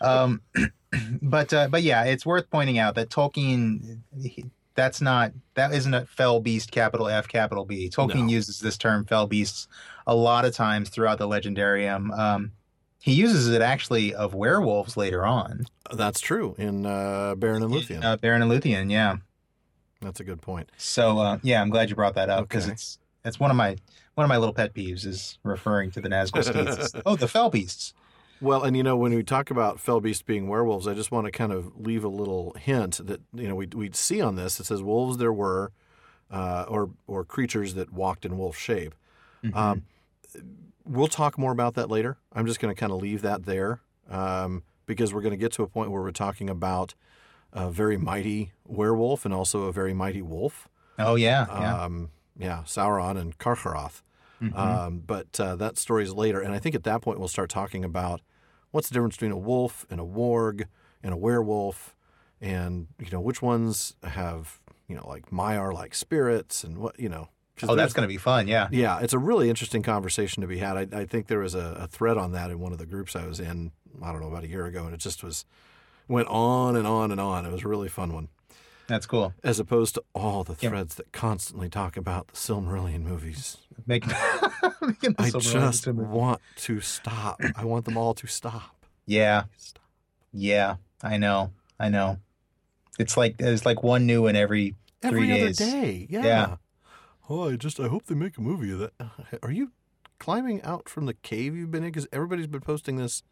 [0.00, 0.40] Um,
[1.22, 4.44] but uh, but yeah, it's worth pointing out that Tolkien he-
[4.74, 7.90] that's not that isn't a Fell Beast capital F capital B.
[7.90, 8.32] Tolkien No.
[8.32, 9.68] uses this term Fell Beasts
[10.06, 12.16] a lot of times throughout the Legendarium.
[12.18, 12.52] Um,
[12.98, 15.66] he uses it actually of werewolves later on.
[15.92, 18.02] That's true in uh, Beren and Luthien.
[18.04, 19.16] Uh, Beren and Luthien, yeah.
[20.00, 20.70] That's a good point.
[20.78, 22.72] So uh, yeah, I'm glad you brought that up because Okay.
[22.72, 23.76] it's it's one of my
[24.14, 26.94] one of my little pet peeves is referring to the Nazgul steeds.
[26.94, 27.94] as, oh, the Fell Beasts.
[28.40, 31.26] Well, and you know, when we talk about fell beasts being werewolves, I just want
[31.26, 34.58] to kind of leave a little hint that you know we we see on this.
[34.58, 35.70] It says wolves there were,
[36.28, 38.96] uh, or or creatures that walked in wolf shape.
[39.44, 39.54] Mhm.
[39.54, 39.82] Um,
[40.84, 42.16] we'll talk more about that later.
[42.32, 43.80] I'm just going to kind of leave that there
[44.10, 46.94] um, because we're going to get to a point where we're talking about
[47.52, 50.68] a very mighty werewolf and also a very mighty wolf.
[50.98, 51.84] oh yeah, yeah.
[51.84, 54.02] Um, yeah, Sauron and Carcharoth.
[54.40, 54.56] Mhm.
[54.58, 57.48] Um, but uh, that story is later, and I think at that point we'll start
[57.50, 58.20] talking about
[58.72, 60.64] what's the difference between a wolf and a warg.
[61.04, 61.96] and a werewolf,
[62.40, 67.08] and you know which ones have you know like Maiar like spirits and what you
[67.08, 67.28] know.
[67.64, 68.48] Oh, that's going to be fun.
[68.48, 68.66] Yeah.
[68.72, 70.76] yeah, it's a really interesting conversation to be had.
[70.76, 73.14] I, I think there was a, a thread on that in one of the groups
[73.14, 73.70] I was in.
[74.02, 75.44] I don't know about a year ago, and it just was
[76.08, 77.44] went on and on and on.
[77.46, 78.28] It was a really fun one,
[78.92, 79.32] That's cool.
[79.42, 80.68] as opposed to all the Yeah.
[80.68, 83.56] threads that constantly talk about the Silmarillion movies.
[83.86, 84.06] Make,
[84.82, 85.54] making the I just
[86.14, 87.40] want to stop.
[87.56, 88.84] I want them all to stop.
[89.06, 89.44] Yeah.
[89.56, 89.82] Stop.
[90.32, 90.76] Yeah.
[91.02, 91.52] I know.
[91.80, 92.18] I know.
[92.98, 95.56] It's like there's like one new one every Every Three other days.
[95.56, 96.06] day.
[96.10, 96.24] Yeah.
[96.24, 96.56] Yeah.
[97.30, 98.92] Oh, I just I hope they make a movie of that.
[99.42, 99.72] Are you
[100.18, 101.88] climbing out from the cave you've been in?
[101.90, 103.22] Because everybody's been posting this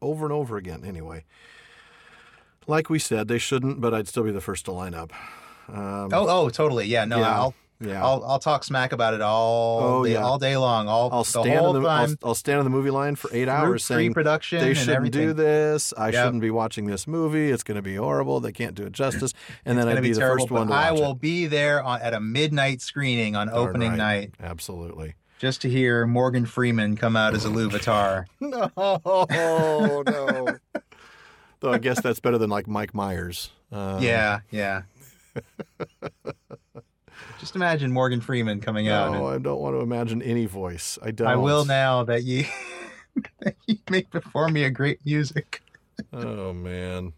[0.00, 0.82] over and over again.
[0.84, 1.24] Anyway,
[2.66, 5.12] like we said, they shouldn't, but I'd still be the first to line up.
[5.68, 6.86] Um, Oh, oh, totally.
[6.86, 7.34] Yeah, no, Yeah.
[7.34, 8.04] I'll, yeah.
[8.04, 10.22] I'll, I'll talk smack about it all, Oh, day, yeah.
[10.22, 12.18] all day long, all I'll the stand whole in the I'll, time.
[12.22, 15.94] I'll stand in the movie line for eight hours saying pre-production they shouldn't do this.
[15.96, 16.14] I Yep.
[16.24, 17.50] shouldn't be watching this movie.
[17.50, 18.38] It's going to be horrible.
[18.40, 19.32] They can't do it justice.
[19.64, 21.20] And then I'd be, the terrible, first one to I will it.
[21.20, 23.98] be there on, at a midnight screening on Darn opening right.
[23.98, 25.14] night Absolutely.
[25.38, 28.26] just to hear Morgan Freeman come out as a Iluvatar.
[28.40, 30.56] No, no.
[31.60, 33.50] Though I guess that's better than like Mike Myers.
[33.70, 34.82] Uh, yeah, yeah.
[37.38, 39.12] just imagine Morgan Freeman coming out.
[39.12, 40.98] No, I don't want to imagine any voice.
[41.02, 41.28] I don't.
[41.28, 42.44] I will now that you
[43.40, 45.62] that you make before me a great music.
[46.12, 47.12] Oh man.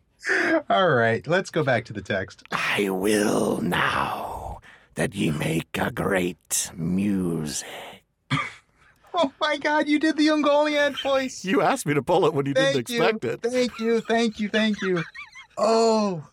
[0.70, 2.42] All right, let's go back to the text.
[2.52, 4.60] I will now
[4.94, 7.66] that ye make a great music.
[9.14, 11.44] Oh my God, you did the Ungoliant voice.
[11.44, 13.04] You asked me to pull it when you Thank didn't you.
[13.04, 13.42] expect it.
[13.42, 15.02] Thank you, thank you, thank you.
[15.58, 16.26] Oh,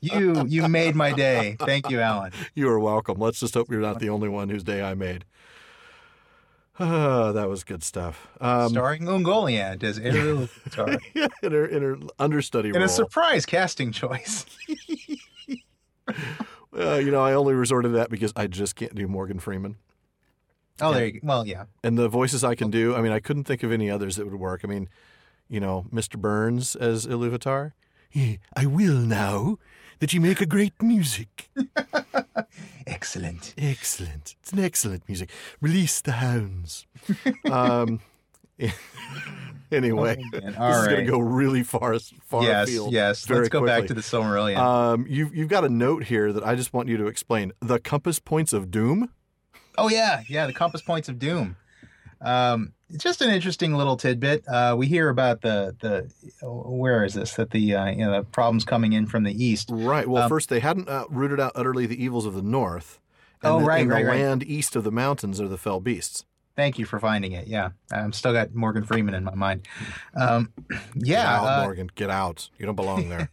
[0.00, 1.56] you you made my day.
[1.60, 2.32] Thank you, Alan.
[2.54, 3.18] You are welcome.
[3.18, 5.24] Let's just hope you're not the only one whose day I made.
[6.76, 8.26] Ah, that was good stuff.
[8.40, 10.48] Um, Starring Ungoliant as Ariel
[11.14, 12.84] yeah, in her in her understudy In role.
[12.84, 14.44] a surprise casting choice.
[16.76, 19.76] Uh, you know, I only resorted to that because I just can't do Morgan Freeman.
[20.80, 20.96] Oh, Yeah.
[20.96, 21.18] there you go.
[21.22, 21.64] Well, yeah.
[21.82, 24.24] And the voices I can do, I mean, I couldn't think of any others that
[24.24, 24.62] would work.
[24.64, 24.88] I mean,
[25.48, 26.18] you know, Mr.
[26.20, 27.72] Burns as Iluvatar.
[28.56, 29.58] I will now
[29.98, 31.50] that you make a great music.
[32.86, 33.54] Excellent.
[33.58, 34.36] Excellent.
[34.40, 35.30] It's an excellent music.
[35.60, 36.86] Release the hounds.
[37.50, 38.00] um,
[39.72, 42.92] anyway, Oh, this All is going to go really far, far Yes, afield.
[42.92, 43.24] yes.
[43.24, 44.56] very Let's go back to the Silmarillion.
[44.58, 47.52] Um, you've you've got a note here that I just want you to explain.
[47.60, 49.10] The compass points of doom.
[49.78, 51.56] Oh yeah, yeah, the compass points of doom.
[52.20, 54.44] Um, it's just an interesting little tidbit.
[54.48, 56.10] Uh, we hear about the the
[56.46, 59.68] where is this that the uh, you know the problems coming in from the east.
[59.72, 60.06] Right.
[60.08, 62.98] Well, Um, first they hadn't uh, rooted out utterly the evils of the north.
[63.42, 64.20] And Oh, the, right, and right, the right.
[64.22, 66.24] land east of the mountains are the fell beasts.
[66.56, 67.48] Thank you for finding it.
[67.48, 69.66] Yeah, I'm still got Morgan Freeman in my mind.
[70.14, 71.90] Um, Get yeah, out, uh, Morgan.
[71.96, 72.48] Get out.
[72.58, 73.28] You don't belong there.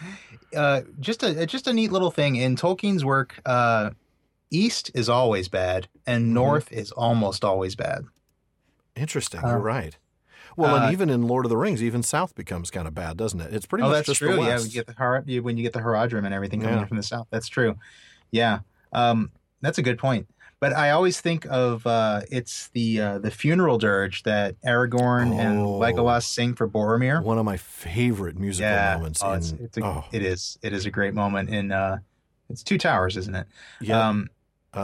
[0.56, 3.40] uh, just a just a neat little thing in Tolkien's work.
[4.50, 6.32] East is always bad, and Mhm.
[6.32, 8.04] north is almost always bad.
[8.96, 9.44] Interesting.
[9.44, 9.96] Uh, You're right.
[10.56, 13.16] Well, uh, and even in Lord of the Rings, even south becomes kind of bad,
[13.16, 13.54] doesn't it?
[13.54, 14.34] It's pretty oh, much that's just true.
[14.36, 16.80] the Yeah, you get the Har- you- when you get the Haradrim and everything coming
[16.80, 16.84] Yeah.
[16.86, 17.28] from the south.
[17.30, 17.76] That's true.
[18.32, 18.60] Yeah,
[18.92, 19.30] um,
[19.60, 20.26] that's a good point.
[20.60, 25.60] But I always think of uh, it's the uh, the funeral dirge that Aragorn and
[25.60, 25.78] Oh.
[25.78, 27.22] Legolas sing for Boromir.
[27.22, 29.22] One of my favorite musical yeah, moments.
[29.22, 31.98] oh, it's, in, it's a, oh, it is it is a great moment in uh,
[32.50, 33.46] it's Two Towers, isn't it?
[33.80, 34.08] yeah.
[34.08, 34.28] Um,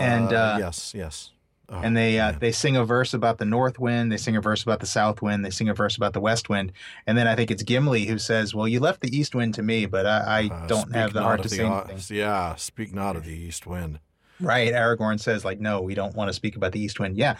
[0.00, 1.30] and, uh, yes, yes.
[1.70, 4.40] Oh, and they uh, they sing a verse about the north wind, they sing a
[4.42, 6.72] verse about the south wind, they sing a verse about the west wind,
[7.06, 9.62] and then I think it's Gimli who says, "Well, you left the east wind to
[9.62, 10.18] me, but I,
[10.50, 13.32] I Uh, don't have the heart to the say anything." Yeah, speak not of the
[13.32, 13.98] east wind.
[14.40, 14.72] Right.
[14.74, 17.16] Aragorn says, like, no, we don't want to speak about the East Wind.
[17.16, 17.36] Yeah.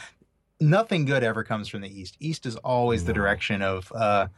[0.61, 2.17] Nothing good ever comes from the East.
[2.21, 4.29] East is always the direction of uh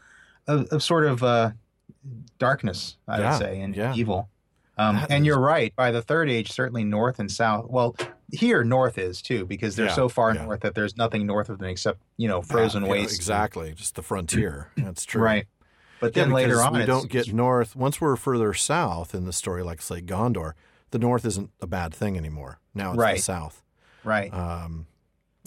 [0.48, 1.50] of, of sort of uh
[2.38, 3.94] darkness, I Yeah, would say, and yeah.
[3.94, 4.28] evil.
[4.78, 5.74] Um, and you're right.
[5.74, 7.66] By the third age, certainly north and south.
[7.70, 7.96] Well,
[8.32, 10.44] here north is too, because they're Yeah, so far yeah.
[10.44, 13.16] north that there's nothing north of them except you know frozen Yeah, wastes.
[13.16, 13.72] Exactly.
[13.72, 14.70] Just the frontier.
[14.76, 15.22] That's true.
[15.22, 15.46] Right.
[15.98, 17.74] But then later on, we don't get north.
[17.74, 20.52] Once we're further south in the story, like say Gondor,
[20.90, 22.58] the north isn't a bad thing anymore.
[22.74, 23.62] Now it's the south.
[24.04, 24.32] right.
[24.34, 24.86] Um,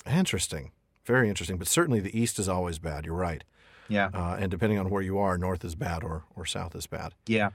[0.09, 0.71] interesting,
[1.05, 1.57] very interesting.
[1.57, 3.05] But certainly the east is always bad.
[3.05, 3.43] You're right.
[3.87, 4.09] Yeah.
[4.13, 7.13] Uh, and depending on where you are, north is bad or or south is bad.
[7.27, 7.49] Yeah.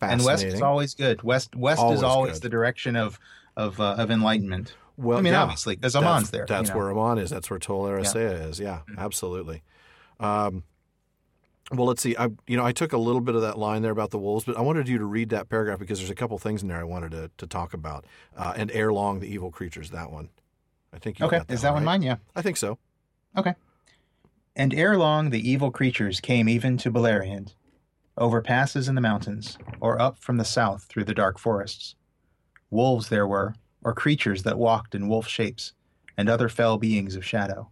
[0.00, 1.22] And west is always good.
[1.22, 2.42] West west Always is always good.
[2.42, 3.18] the direction of
[3.56, 4.74] of uh, of enlightenment.
[4.98, 6.46] Well, I mean, yeah, obviously, because Aman's there.
[6.46, 6.80] That's you know.
[6.80, 7.30] where Aman is.
[7.30, 8.58] That's where Tol Eressëa is.
[8.60, 8.98] Yeah, Mhm.
[8.98, 9.62] absolutely.
[10.20, 10.64] Um,
[11.72, 12.16] well, let's see.
[12.16, 14.44] I, you know, I took a little bit of that line there about the wolves,
[14.44, 16.78] but I wanted you to read that paragraph because there's a couple things in there
[16.78, 18.04] I wanted to, to talk about.
[18.36, 19.90] Uh, and ere long, the evil creatures.
[19.90, 20.28] That one.
[20.94, 22.00] I think you Okay, got is that one right?
[22.00, 22.02] mine?
[22.02, 22.16] Yeah.
[22.34, 22.78] I think so.
[23.36, 23.54] Okay.
[24.54, 27.52] And ere long the evil creatures came even to Beleriand,
[28.18, 31.94] over passes in the mountains, or up from the south through the dark forests.
[32.70, 35.72] Wolves there were, or creatures that walked in wolf shapes,
[36.16, 37.70] and other fell beings of shadow.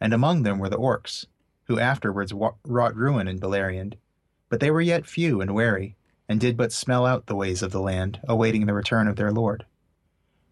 [0.00, 1.26] And among them were the orcs,
[1.64, 3.94] who afterwards wa- wrought ruin in Beleriand.
[4.48, 5.96] But they were yet few and wary,
[6.28, 9.32] and did but smell out the ways of the land, awaiting the return of their
[9.32, 9.64] lord.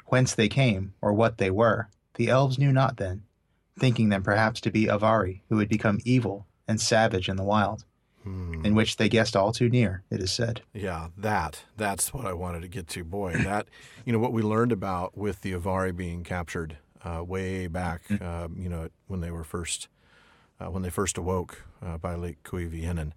[0.07, 3.23] Whence they came, or what they were, the elves knew not then,
[3.79, 7.85] thinking them perhaps to be Avari, who had become evil and savage in the wild,
[8.25, 10.63] In which they guessed all too near, it is said.
[10.73, 13.05] Yeah, that that's what I wanted to get to.
[13.05, 13.67] Boy, that
[14.07, 18.57] you know what we learned about with the Avari being captured uh, way back, um,
[18.59, 19.89] you know, when they were first
[20.61, 23.13] uh, when they first awoke uh, by Lake Cuiviénen,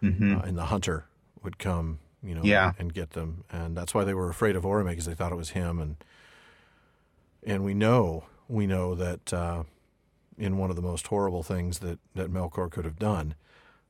[0.00, 1.04] hmm uh, and the hunter
[1.42, 2.72] would come, you know, Yeah.
[2.78, 5.36] and get them, and that's why they were afraid of Orome because they thought it
[5.36, 5.96] was him, and
[7.44, 9.62] and we know we know that uh,
[10.36, 13.34] in one of the most horrible things that that Melkor could have done,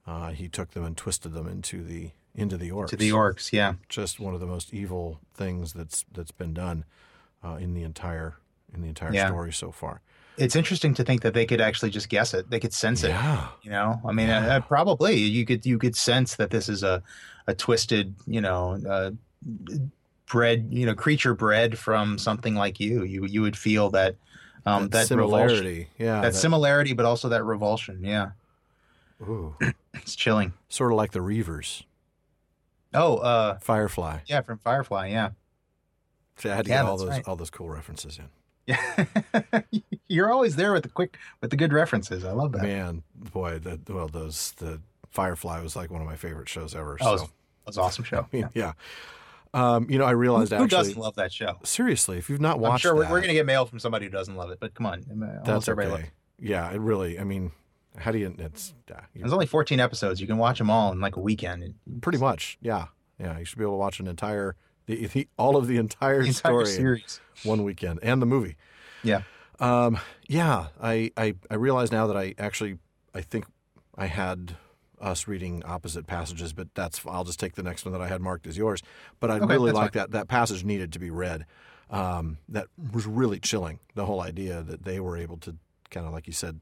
[0.06, 3.52] uh, he took them and twisted them into the into the orcs To the orcs,
[3.52, 3.74] yeah.
[3.88, 6.84] just one of the most evil things that's that's been done
[7.44, 8.36] uh, in the entire
[8.72, 9.26] in the entire Yeah.
[9.26, 10.00] story so far.
[10.36, 12.48] It's interesting to think that they could actually just guess it.
[12.48, 13.08] They could sense it.
[13.08, 14.56] Yeah, You know, I mean, Yeah.
[14.56, 17.02] uh, probably you could you could sense that this is a
[17.46, 19.10] a twisted, you know, uh,
[20.30, 23.02] bred, you know, creature bred from something like you.
[23.04, 24.16] You you would feel that
[24.66, 25.88] um, that, that, revulsion, similarity.
[25.98, 28.04] Yeah, that, similarity, but also that revulsion.
[28.04, 28.30] Yeah,
[29.22, 29.54] ooh,
[29.94, 30.52] it's chilling.
[30.68, 31.84] sort of like the Reavers,
[32.94, 34.20] Oh, uh, Firefly.
[34.26, 35.08] yeah, from Firefly.
[35.08, 35.30] Yeah,
[36.36, 37.28] See, I had to Yeah, get all those right.
[37.28, 38.28] all those cool references in.
[38.66, 39.04] yeah.
[40.08, 42.24] You're always there with the quick with the good references.
[42.24, 42.62] I love that.
[42.62, 44.80] Man, boy, that well, those the
[45.10, 46.96] Firefly was like one of my favorite shows ever.
[47.00, 47.30] Oh, so That
[47.66, 48.26] was an awesome show.
[48.32, 48.72] I mean, yeah.
[49.52, 51.58] Um, you know, I Who, realized who actually, doesn't love that show?
[51.64, 54.06] seriously, if you've not watched, I'm sure we're, we're going to get mail from somebody
[54.06, 55.04] who doesn't love it, but come on,
[55.44, 56.10] that's okay.
[56.38, 57.18] Yeah, it really.
[57.18, 57.50] I mean,
[57.96, 58.34] how do you?
[58.38, 60.20] It's yeah, you- There's only 14 episodes.
[60.20, 61.74] You can watch them all in like a weekend.
[62.00, 62.86] Pretty much, yeah,
[63.18, 63.38] yeah.
[63.38, 64.56] You should be able to watch an entire,
[64.86, 67.20] the, the all of the entire, The entire story series.
[67.44, 68.56] one weekend and the movie.
[69.02, 69.22] Yeah.
[69.58, 69.98] Um,
[70.28, 72.78] yeah, I, I I realize now that I actually
[73.14, 73.44] I think
[73.96, 74.56] I had
[75.00, 78.20] us reading opposite passages, but that's I'll just take the next one that I had
[78.20, 78.82] marked as yours.
[79.18, 81.44] But I Okay, really like that that passage needed to be read.
[81.90, 83.80] Um, that was really chilling.
[83.96, 85.56] The whole idea that they were able to
[85.90, 86.60] kind of like you said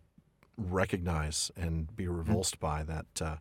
[0.59, 3.36] recognize and be revulsed by that uh,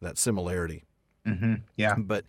[0.00, 0.84] that similarity.
[1.26, 1.96] hmm Yeah.
[1.98, 2.24] But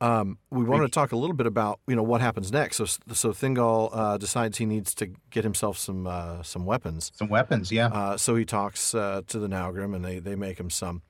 [0.00, 2.76] um, we wanted to talk a little bit about you know what happens next.
[2.76, 7.12] So so Thingol uh, decides he needs to get himself some uh, some weapons.
[7.14, 7.70] Some weapons.
[7.70, 7.88] Yeah.
[7.88, 11.02] Uh, so he talks uh, to the Naugrim and they they make him some.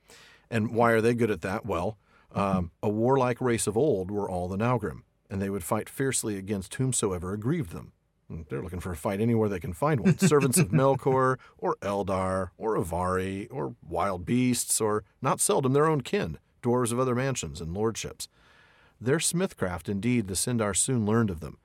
[0.49, 1.65] And why are they good at that?
[1.65, 1.97] Well,
[2.33, 6.37] um, a warlike race of old were all the Naugrim, and they would fight fiercely
[6.37, 7.93] against whomsoever aggrieved them.
[8.29, 10.17] And They're looking for a fight anywhere they can find one.
[10.17, 16.01] Servants of Melkor, or Eldar, or Avari, or wild beasts, or not seldom their own
[16.01, 18.27] kin, dwarves of other mansions and lordships.
[18.99, 21.57] Their smithcraft, indeed, the Sindar soon learned of them.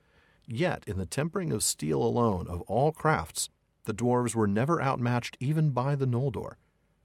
[0.46, 3.48] Yet, in the tempering of steel alone, of all crafts,
[3.84, 6.54] the dwarves were never outmatched even by the Noldor.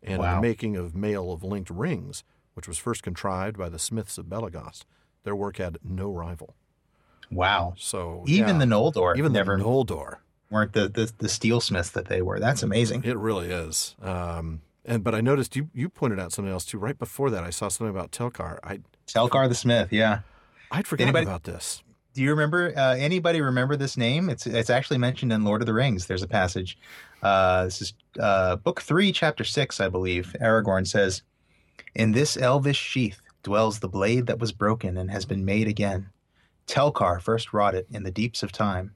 [0.03, 2.23] And in the making of mail of linked rings,
[2.53, 4.85] which was first contrived by the smiths of Belegost,
[5.23, 6.55] their work had no rival.
[7.31, 7.73] Wow.
[7.77, 10.17] So Even yeah, the Noldor even never the Noldor,
[10.49, 12.39] weren't the, the the steelsmiths that they were.
[12.39, 13.03] That's amazing.
[13.03, 13.95] it really is.
[14.01, 16.77] Um, and but I noticed you you pointed out something else too.
[16.77, 18.59] Right before that, I saw something about Telchar.
[18.63, 19.91] I Telchar the Smith.
[19.91, 20.19] Yeah.
[20.71, 21.81] I'd forgotten Anybody- about this.
[22.13, 24.29] Do you remember uh, anybody remember this name?
[24.29, 26.05] It's it's actually mentioned in Lord of the Rings.
[26.07, 26.77] There's a passage.
[27.21, 30.33] Uh, this is uh, book three, chapter six, I believe.
[30.39, 31.23] Aragorn says,
[31.93, 36.09] "In this elvish sheath dwells the blade that was broken and has been made again.
[36.67, 38.93] Telchar first wrought it in the deeps of time.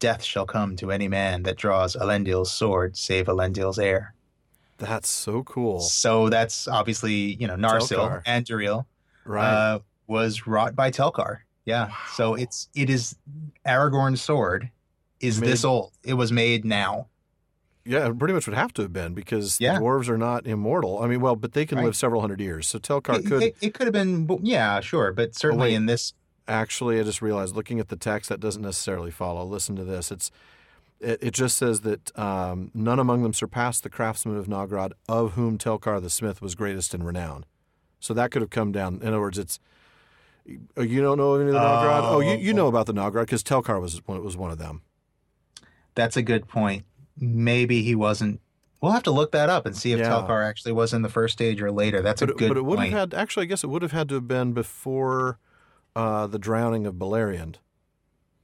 [0.00, 4.14] Death shall come to any man that draws Elendil's sword, save Elendil's heir."
[4.78, 8.22] That's so cool, So that's obviously you know Narsil Telchar.
[8.26, 8.86] and Duril
[9.24, 9.48] right?
[9.48, 9.78] uh,
[10.08, 11.38] was wrought by Telchar.
[11.64, 11.92] Yeah.
[12.14, 13.16] So it's it is
[13.64, 14.68] Aragorn's sword
[15.20, 15.92] is Made- this old.
[16.02, 17.06] It was made now.
[17.86, 19.78] Yeah, it pretty much would have to have been because Yeah.
[19.78, 21.02] dwarves are not immortal.
[21.02, 21.84] I mean, well, but they can Right.
[21.84, 22.66] live several hundred years.
[22.66, 25.74] So Telchar It, could it, it could have been yeah, sure, but certainly wait.
[25.74, 26.14] in this
[26.48, 27.00] actually.
[27.00, 29.44] I just realized looking at the text that doesn't necessarily follow.
[29.44, 30.10] Listen to this.
[30.10, 30.30] It's
[31.00, 35.32] it, it just says that um, none among them surpassed the craftsmen of Nogrod, of
[35.32, 37.44] whom Telchar the smith was greatest in renown.
[38.00, 39.00] So that could have come down.
[39.02, 39.58] In other words, it's
[40.76, 42.02] oh, you don't know any of the Nogrod.
[42.02, 44.82] Oh, you, you know about the Nogrod because Telchar was was one of them.
[45.94, 46.84] that's a good point.
[47.16, 48.40] Maybe he wasn't
[48.84, 50.10] We'll have to look that up and see if Yeah.
[50.10, 52.02] Telchar actually was in the first stage or later.
[52.02, 52.92] That's but a it, good but it would point.
[52.92, 53.44] have had actually.
[53.44, 55.38] I guess it would have had to have been before
[55.96, 57.56] uh, the drowning of Beleriand.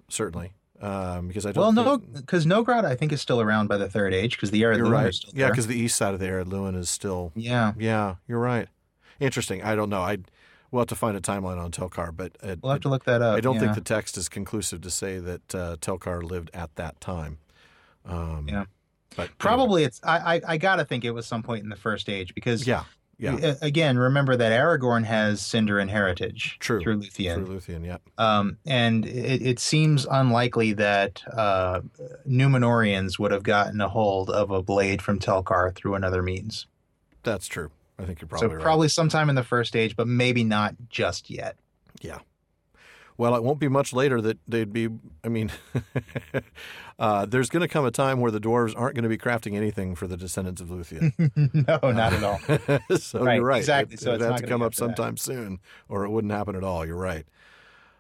[0.09, 1.63] Certainly, um, because I don't.
[1.63, 4.63] well, no, because Nogrod I think is still around by the third age because the
[4.63, 5.07] Ered you're right.
[5.07, 7.33] are still Yeah, because the east side of the Ered Luin is still.
[7.37, 8.69] yeah, Yeah, you're right.
[9.21, 9.63] Interesting.
[9.63, 10.01] I don't know.
[10.01, 10.19] I
[10.71, 13.23] we'll have to find a timeline on Telchar, but it, We'll have to look that
[13.23, 13.37] up.
[13.37, 13.61] I don't yeah.
[13.61, 17.39] think the text is conclusive to say that uh, Telchar lived at that time.
[18.05, 18.65] Um, Yeah.
[19.17, 19.35] But anyway.
[19.39, 20.01] Probably it's.
[20.05, 22.85] I, I I gotta think it was some point in the first age because Yeah.
[23.21, 23.55] Yeah.
[23.61, 26.81] again, remember that Aragorn has Sindarin heritage True.
[26.81, 27.35] through Luthien.
[27.35, 27.85] Through Luthien.
[27.85, 27.99] Yeah.
[28.17, 31.83] Um, and it, it seems unlikely that uh,
[32.27, 36.67] Numenoreans would have gotten a hold of a blade from Telchar through another means.
[37.23, 37.71] That's true.
[37.99, 38.63] I think you're probably so right.
[38.63, 41.57] probably sometime in the first age, but maybe not just yet.
[43.21, 44.89] Well, it won't be much later that they'd be.
[45.23, 45.53] I mean,
[46.99, 49.55] uh, there's going to come a time where the dwarves aren't going to be crafting
[49.57, 51.13] anything for the descendants of Luthien.
[51.83, 52.39] no, not at all.
[52.97, 53.59] so Right, you're right.
[53.59, 53.95] exactly.
[53.95, 54.97] It, So it'd it's have not to come up after that.
[54.97, 55.59] sometime soon,
[55.91, 56.87] or it wouldn't happen at all.
[56.87, 57.27] You're right.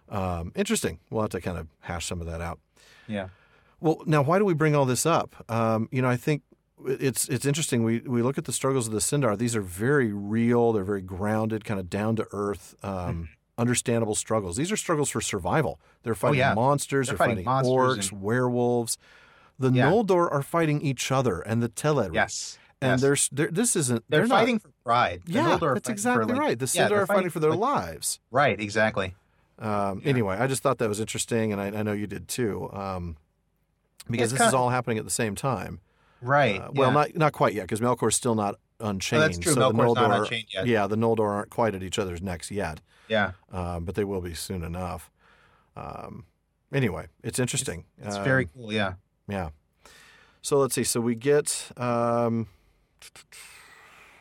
[0.08, 1.00] Um, interesting.
[1.10, 2.58] We'll have to kind of hash some of that out.
[3.06, 3.28] Yeah.
[3.78, 5.44] Well, now why do we bring all this up?
[5.50, 6.44] Um, you know, I think
[6.86, 7.84] it's it's interesting.
[7.84, 9.36] We we look at the struggles of the Sindar.
[9.36, 10.72] These are very real.
[10.72, 13.28] They're very grounded, kind of down to earth, um,
[13.60, 14.56] understandable struggles.
[14.56, 15.78] These are struggles for survival.
[16.02, 16.54] They're fighting Oh, yeah.
[16.54, 17.06] monsters.
[17.08, 18.98] They're They're, fighting fighting, monsters orcs, and- werewolves.
[19.58, 19.90] The Yeah.
[19.90, 22.14] Noldor are fighting each other and the Teleri.
[22.14, 22.58] Yes.
[22.80, 23.00] And yes.
[23.02, 25.20] there's there, this isn't they're, not- fighting for pride.
[25.26, 26.58] The yeah, Noldor that's exactly for, like- right.
[26.58, 28.20] The yeah, Sindar they're are fighting for their like- lives.
[28.30, 28.58] Right.
[28.58, 29.14] Exactly.
[29.58, 30.08] Um, Yeah.
[30.08, 33.18] Anyway, I just thought that was interesting, and I, I know you did too, um,
[34.08, 35.80] because It's this is all happening at the same time.
[36.22, 36.60] Right.
[36.60, 36.94] Uh, well, yeah.
[36.94, 39.06] not not quite yet, because Melkor's still not Oh, that's
[39.38, 39.52] true.
[39.52, 40.66] So Melkor's the Noldor, not unchained yet.
[40.66, 42.80] Yeah, the Noldor aren't quite at each other's necks yet,
[43.10, 43.32] Yeah.
[43.52, 45.10] um, but they will be soon enough.
[45.76, 46.24] Um,
[46.72, 47.84] anyway, it's interesting.
[47.98, 48.72] It's Um, very cool.
[48.72, 48.94] Yeah.
[49.28, 49.50] yeah.
[50.42, 50.84] So let's see.
[50.84, 52.46] So we get, um,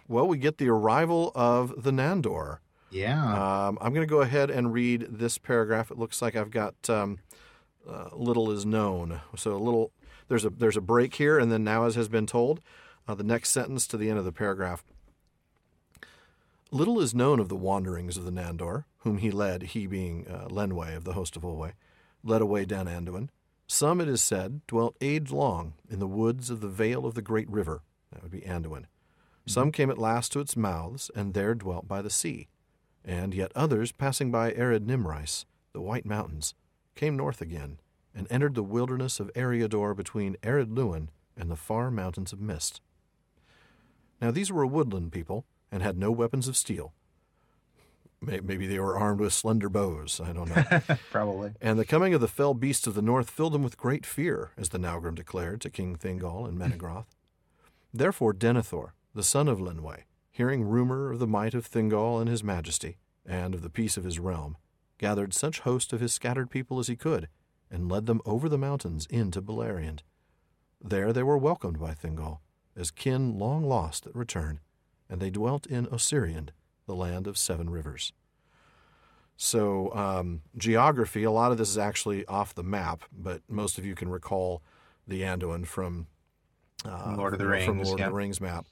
[0.08, 2.58] well, we get the arrival of the Nandor.
[2.92, 3.68] Yeah.
[3.68, 5.92] Um, I'm going to go ahead and read this paragraph.
[5.92, 7.20] It looks like I've got um,
[7.88, 9.22] uh, little is known.
[9.36, 9.92] So a little
[10.28, 12.62] there's a there's a break here, and then now as has been told,
[13.08, 14.84] uh, the next sentence to the end of the paragraph.
[16.72, 20.48] Little is known of the wanderings of the Nandor, whom he led, he being uh,
[20.50, 21.74] Lenwë of the host of Olwë,
[22.24, 23.30] led away down Anduin.
[23.68, 27.22] Some, it is said, dwelt age long in the woods of the vale of the
[27.22, 27.82] great river.
[28.12, 28.86] That would be Anduin.
[29.46, 32.48] Some came at last to its mouths, and there dwelt by the sea
[33.10, 36.54] and yet others, passing by Ered Nimrais, the White Mountains,
[36.96, 37.80] came north again,
[38.14, 42.82] and entered the wilderness of Eriador between Ered Luin and the far mountains of mist.
[44.22, 46.94] Now these were a woodland people, and had no weapons of steel.
[48.22, 50.98] Maybe they were armed with slender bows, I don't know.
[51.12, 51.54] Probably.
[51.62, 54.52] And the coming of the fell beasts of the north filled them with great fear,
[54.58, 57.06] as the Naugrim declared to King Thingol and Menegroth.
[57.94, 62.44] Therefore Denethor, the son of Lenwë, hearing rumor of the might of Thingol and his
[62.44, 64.58] majesty, and of the peace of his realm,
[64.98, 67.30] gathered such host of his scattered people as he could,
[67.72, 70.00] and led them over the mountains into Beleriand.
[70.82, 72.40] There they were welcomed by Thingol,
[72.76, 74.60] as kin long lost that return,
[75.10, 76.50] and they dwelt in Ossiriand,
[76.86, 78.14] the land of seven rivers.
[79.42, 83.86] So, um, geography, a lot of this is actually off the map, but most of
[83.86, 84.62] you can recall
[85.08, 86.08] the Anduin from
[86.86, 88.06] uh, Lord of the From Rings, Lord yeah.
[88.08, 88.66] of the Rings map.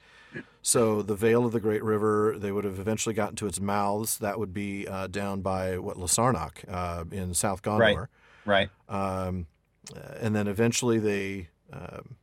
[0.61, 4.17] So, the Vale of the Great River, they would have eventually gotten to its mouths.
[4.17, 8.07] That would be uh, down by what Lossarnach uh, in South Gondor.
[8.45, 8.69] Right.
[8.89, 9.47] Um,
[9.95, 12.17] uh, and then eventually they um,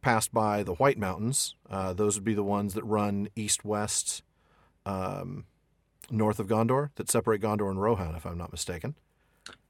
[0.00, 1.54] passed by the White Mountains.
[1.68, 4.22] Uh, those would be the ones that run east west
[4.86, 5.44] um,
[6.10, 8.94] north of Gondor, that separate Gondor and Rohan, if I'm not mistaken.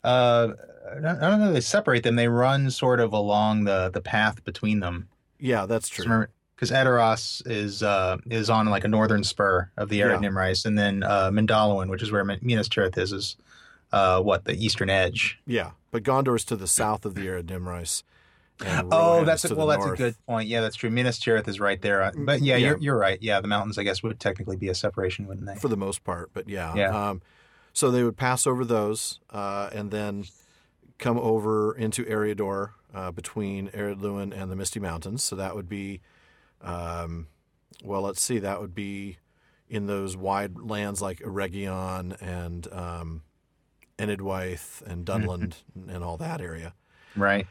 [0.02, 0.52] Uh,
[0.90, 1.48] I don't know.
[1.48, 2.16] if They separate them.
[2.16, 5.09] They run sort of along the the path between them.
[5.39, 6.27] Yeah, that's true.
[6.57, 10.28] Because Edoras is uh, is on like a northern spur of the Ered Yeah.
[10.28, 13.36] Nimrais, and then uh, Mindolluin, which is where Minas Tirith is, is
[13.93, 15.39] uh, what the eastern edge.
[15.47, 18.02] Yeah, but Gondor is to the south of the Ered Nimrais.
[18.91, 20.49] Oh, that's a, well, that's a good point.
[20.49, 20.91] Yeah, that's true.
[20.91, 22.03] Minas Tirith is right there.
[22.03, 22.69] Uh, But yeah, Yeah.
[22.69, 23.19] you're you're right.
[23.23, 25.55] Yeah, the mountains, I guess, would technically be a separation, wouldn't they?
[25.57, 26.74] for the most part, but yeah.
[26.74, 27.09] Yeah.
[27.11, 27.23] Um,
[27.73, 30.24] so they would pass over those uh, and then
[30.99, 35.23] come over into Eriador uh, between Ered Luin and the Misty Mountains.
[35.23, 36.01] So that would be,
[36.61, 37.28] um,
[37.85, 39.19] well, let's see, that would be
[39.69, 43.23] in those wide lands like Eregion and um,
[43.99, 45.55] Enedwaith and Dunland
[45.89, 46.74] and all that area.
[47.16, 47.47] Right.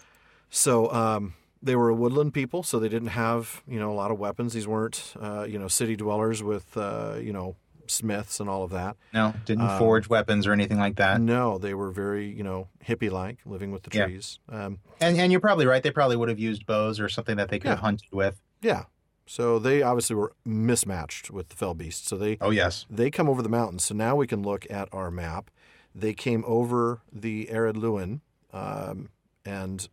[0.50, 4.12] So um, they were a woodland people, so they didn't have you know a lot
[4.12, 4.54] of weapons.
[4.54, 7.56] These weren't uh, you know city dwellers with uh, you know
[7.88, 8.96] smiths and all of that.
[9.14, 11.20] No, didn't Um, forge weapons or anything like that.
[11.22, 14.06] No, they were very you know hippie like, living with the Yeah.
[14.06, 14.40] trees.
[14.50, 15.82] Um, And and you're probably right.
[15.84, 17.82] They probably would have used bows or something that they could have Yeah.
[17.82, 18.42] hunted with.
[18.62, 18.84] yeah,
[19.26, 22.08] so they obviously were mismatched with the fell beasts.
[22.08, 22.86] So they Oh yes.
[22.90, 23.86] they come over the mountains.
[23.86, 25.50] So now we can look at our map.
[25.96, 28.22] They came over the Ered Luin,
[28.54, 29.10] um,
[29.46, 29.88] and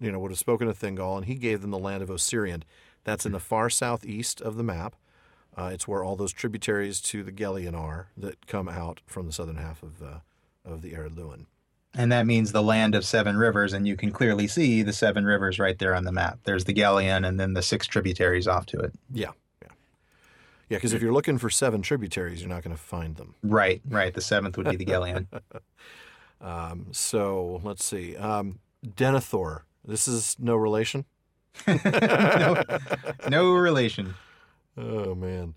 [0.00, 2.62] you know would have spoken to Thingol, and he gave them the land of Ossiriand.
[3.04, 4.96] That's in the far southeast of the map.
[5.56, 9.32] Uh, it's where all those tributaries to the Gelion are that come out from the
[9.32, 10.18] southern half of uh,
[10.64, 11.46] of the Ered Luin.
[11.94, 15.24] And that means the land of seven rivers, and you can clearly see the seven
[15.24, 16.38] rivers right there on the map.
[16.44, 18.92] There's the Gelion, and then the six tributaries off to it.
[19.12, 19.68] Yeah, yeah,
[20.68, 20.76] yeah.
[20.76, 23.34] Because if you're looking for seven tributaries, you're not going to find them.
[23.42, 24.14] Right, right.
[24.14, 25.26] The seventh would be the Gelion.
[26.40, 28.16] Um, so let's see.
[28.16, 29.62] Um, Denethor.
[29.84, 31.04] This is no relation.
[31.66, 32.62] no,
[33.28, 34.14] no relation.
[34.76, 35.54] Oh man,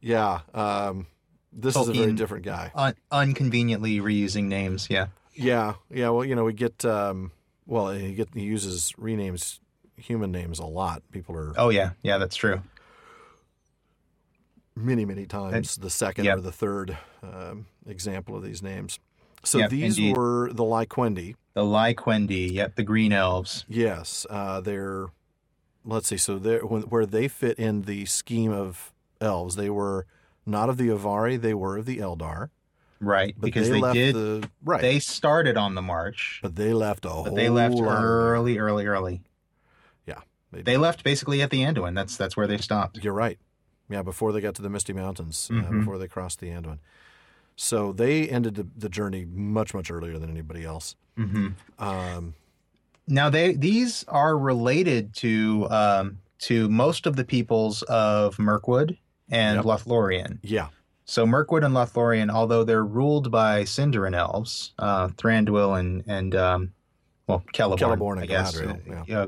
[0.00, 0.40] yeah.
[0.54, 1.06] Um,
[1.52, 2.70] this is a very different guy.
[2.74, 4.88] Un- unconveniently reusing names.
[4.88, 5.08] Yeah.
[5.34, 6.10] Yeah, yeah.
[6.10, 7.32] Well, you know, we get um,
[7.66, 9.58] well, he get he uses renames
[9.96, 11.02] human names a lot.
[11.10, 12.18] People are Oh yeah, yeah.
[12.18, 12.62] That's true.
[14.74, 16.38] many, many times the second yep.
[16.38, 18.98] or the third um, example of these names.
[19.44, 20.16] So Yep, these indeed.
[20.16, 21.34] were the Laiquendi.
[21.54, 22.52] The Laiquendi.
[22.52, 22.76] Yep.
[22.76, 23.64] The Green Elves.
[23.68, 25.06] Yes, uh, they're.
[25.84, 26.16] Let's see.
[26.16, 30.06] So they're when, where they fit in the scheme of elves, they were
[30.46, 31.40] not of the Avari.
[31.40, 32.50] They were of the Eldar.
[33.00, 33.34] Right.
[33.36, 34.14] But because they, they, left did.
[34.14, 34.80] the right.
[34.80, 37.24] They started on the march, but they left a whole.
[37.34, 39.22] they left early, early, early.
[40.06, 40.20] Yeah,
[40.52, 41.94] they, They left basically at the Anduin.
[41.96, 42.98] That's that's where they stopped.
[43.02, 43.38] You're right.
[43.90, 45.80] Yeah, before they got to the Misty Mountains, uh, Mhm.
[45.80, 46.78] before they crossed the Anduin.
[47.56, 50.96] So they ended the, the journey much, much earlier than anybody else.
[51.16, 51.48] hmm
[51.78, 52.34] Um,
[53.06, 58.96] Now they these are related to um, to most of the peoples of Mirkwood
[59.30, 59.64] and Yep.
[59.64, 60.38] Lothlorien.
[60.42, 60.68] yeah,
[61.04, 66.72] So Mirkwood and Lothlorien, although they're ruled by Sindarin elves, uh, Thranduil and and um,
[67.28, 69.26] well Celeborn, Celeborn and I guess, Galadriel, yeah,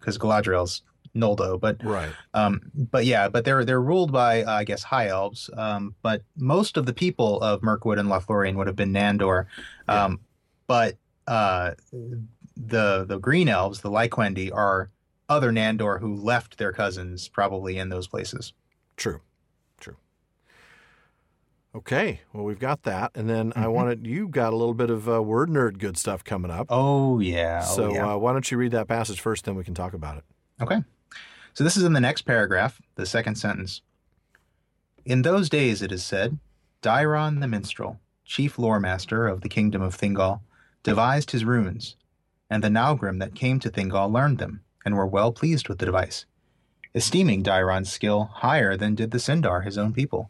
[0.00, 0.82] because Galadriel's
[1.16, 2.12] Noldo, but right.
[2.34, 5.50] um, but yeah, but they're they're ruled by uh, I guess high elves.
[5.56, 9.46] Um, but most of the people of Mirkwood and Lothlorien would have been Nandor.
[9.88, 10.20] Um,
[10.66, 11.72] But uh,
[12.56, 14.90] the the green elves, the Laiquendi, are
[15.28, 18.52] other Nandor who left their cousins probably in those places.
[18.96, 19.20] True,
[19.80, 19.96] true.
[21.74, 23.72] Okay, well we've got that, and then I Mhm.
[23.72, 26.66] wanted you got a little bit of uh, word nerd good stuff coming up.
[26.70, 27.60] Oh yeah.
[27.62, 28.14] oh, so yeah.
[28.14, 30.24] uh, why don't you read that passage first, then we can talk about it.
[30.62, 30.82] Okay.
[31.56, 33.80] So this is in the next paragraph, the second sentence.
[35.06, 36.38] In those days, it is said,
[36.82, 40.40] Daeron the minstrel, chief lore master of the kingdom of Thingol,
[40.82, 41.96] devised his runes,
[42.50, 45.86] and the Naugrim that came to Thingol learned them, and were well pleased with the
[45.86, 46.26] device,
[46.94, 50.28] esteeming Daeron's skill higher than did the Sindar, his own people.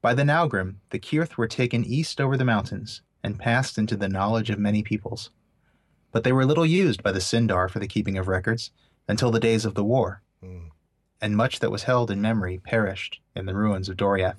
[0.00, 4.08] By the Naugrim, the Cirth were taken east over the mountains, and passed into the
[4.08, 5.28] knowledge of many peoples.
[6.10, 8.70] But they were little used by the Sindar for the keeping of records,
[9.08, 10.70] until the days of the war, Mm.
[11.20, 14.36] and much that was held in memory perished in the ruins of Doriath.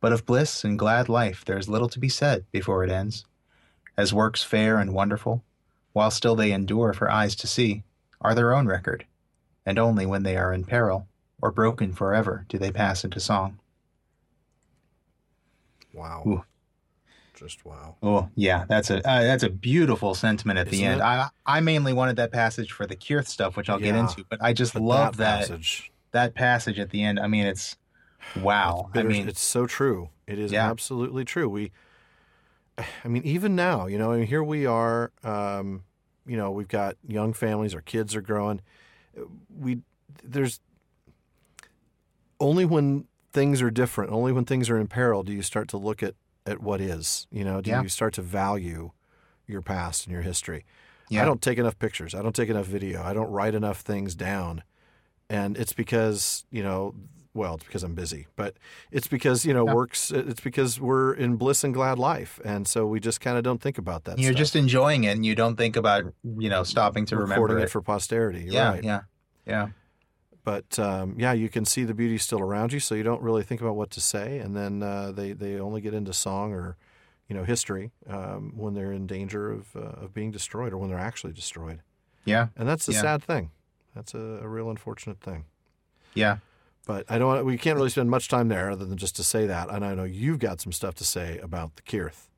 [0.00, 3.24] But of bliss and glad life there is little to be said before it ends,
[3.96, 5.42] as works fair and wonderful,
[5.92, 7.82] while still they endure for eyes to see,
[8.20, 9.06] are their own record,
[9.66, 11.08] and only when they are in peril
[11.40, 13.58] or broken forever do they pass into song.
[15.92, 16.44] Wow, Ooh.
[17.38, 17.96] Just wow.
[18.02, 21.00] Oh yeah, that's a uh, that's a beautiful sentiment at the Isn't end.
[21.00, 21.04] it?
[21.04, 24.42] I I mainly wanted that passage for the Cirth stuff, which I'll get into, but
[24.42, 25.92] I just But love that passage.
[26.10, 27.20] that passage at the end.
[27.20, 27.76] I mean, it's
[28.42, 28.90] wow.
[28.92, 30.10] It's I mean, it's so true.
[30.26, 30.68] It is Yeah.
[30.68, 31.48] absolutely true.
[31.48, 31.70] We,
[33.04, 35.12] I mean, even now, you know, I mean, here we are.
[35.22, 35.84] Um,
[36.26, 37.74] you know, we've got young families.
[37.74, 38.60] Our kids are growing.
[39.56, 39.78] We
[40.24, 40.60] there's
[42.40, 45.76] only when things are different, only when things are in peril, do you start to
[45.76, 46.14] look at
[46.48, 47.26] at what is.
[47.30, 47.82] You know, do Yeah.
[47.82, 48.90] you start to value
[49.46, 50.64] your past and your history?
[51.10, 52.14] yeah, I don't take enough pictures.
[52.14, 53.02] I don't take enough video.
[53.02, 54.62] I don't write enough things down.
[55.30, 56.94] And it's because, you know,
[57.34, 58.56] well, it's because I'm busy, but
[58.90, 59.74] it's because, you know, Yeah.
[59.74, 62.40] works, it's because we're in bliss and glad life.
[62.44, 64.18] And so we just kind of don't think about that.
[64.18, 64.38] you're stuff.
[64.38, 67.70] just enjoying it, and you don't think about you know stopping to recording remember it
[67.70, 68.44] for posterity.
[68.48, 68.84] Yeah, right.
[68.84, 69.00] yeah,
[69.46, 69.68] yeah,
[70.44, 72.80] But um, yeah, you can see the beauty still around you.
[72.80, 74.38] So you don't really think about what to say.
[74.38, 76.76] And then uh, they, they only get into song or,
[77.28, 80.88] you know, history um, when they're in danger of, uh, of being destroyed or when
[80.88, 81.82] they're actually destroyed.
[82.24, 83.00] yeah, And that's a Yeah.
[83.02, 83.50] sad thing.
[83.94, 85.44] That's a, a real unfortunate thing.
[86.14, 86.38] yeah.
[86.86, 87.44] But I don't.
[87.44, 89.68] We can't really spend much time there, other than just to say that.
[89.68, 92.30] And I know you've got some stuff to say about the Cirth.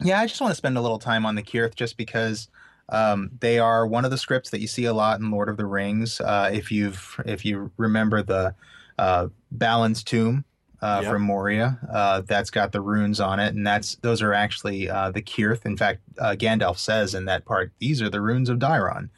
[0.00, 2.48] Yeah, I just want to spend a little time on the Cirth just because
[2.88, 5.56] um, they are one of the scripts that you see a lot in Lord of
[5.56, 6.20] the Rings.
[6.20, 8.54] Uh, if you've if you remember the
[8.98, 10.44] uh, Balin's tomb
[10.80, 11.10] uh, Yep.
[11.12, 15.10] from Moria, uh, that's got the runes on it, and that's those are actually uh,
[15.10, 15.64] the Cirth.
[15.64, 19.08] In fact, uh, Gandalf says in that part, "These are the runes of Daeron,"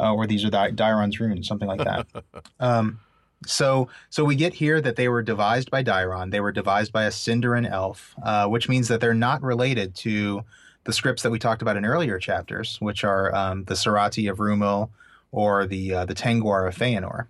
[0.00, 2.06] uh, or "These are Di- Daeron's runes," something like that.
[2.60, 2.98] um,
[3.46, 6.30] so, so we get here that they were devised by Daeron.
[6.30, 10.44] They were devised by a Sindarin elf, uh, which means that they're not related to
[10.84, 14.38] the scripts that we talked about in earlier chapters, which are um, the Sarati of
[14.38, 14.90] Rumil
[15.30, 17.26] or the uh, the Tengwar of Feanor.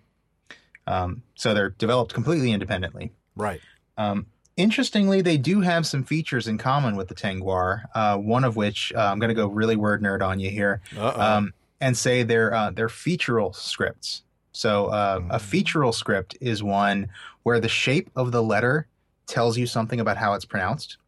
[0.87, 3.13] Um, so they're developed completely independently.
[3.37, 3.61] Right.
[3.97, 4.27] Um,
[4.57, 7.83] interestingly, they do have some features in common with the Tengwar.
[7.95, 10.81] Uh, one of which uh, I'm going to go really word nerd on you here,
[10.99, 14.23] um, and say they're uh, they're featural scripts.
[14.53, 15.41] So uh, a Mm.
[15.41, 17.09] featural script is one
[17.43, 18.87] where the shape of the letter
[19.27, 20.99] tells you something about how it's pronounced.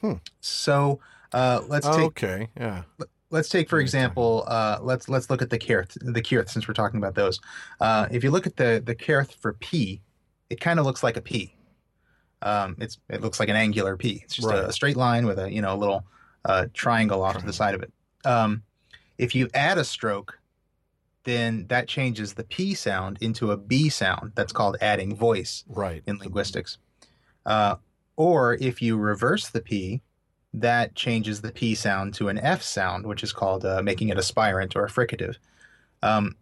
[0.00, 0.14] Hmm.
[0.40, 0.98] So
[1.36, 2.48] uh, let's take okay.
[2.56, 2.82] Yeah.
[3.30, 5.96] let's take for What are you talking example uh, let's let's look at the Cirth
[6.00, 7.40] the Cirth since we're talking about those.
[7.80, 10.00] Uh, if you look at the the Cirth for P,
[10.50, 11.54] it kind of looks like a P.
[12.42, 14.20] Um, it's it looks like an angular P.
[14.24, 14.58] It's just Right.
[14.58, 16.04] a, a straight line with a you know a little
[16.44, 17.92] uh, triangle off to the side of it.
[18.24, 18.62] Um,
[19.18, 20.38] if you add a stroke,
[21.24, 24.32] then that changes the P sound into a B sound.
[24.36, 26.02] That's called adding voice Right.
[26.06, 26.78] in linguistics.
[27.44, 27.76] Uh,
[28.16, 30.02] or if you reverse the P,
[30.56, 34.18] that changes the P sound to an F sound, which is called uh, making it
[34.18, 35.36] aspirant or a fricative.
[36.02, 36.36] Um,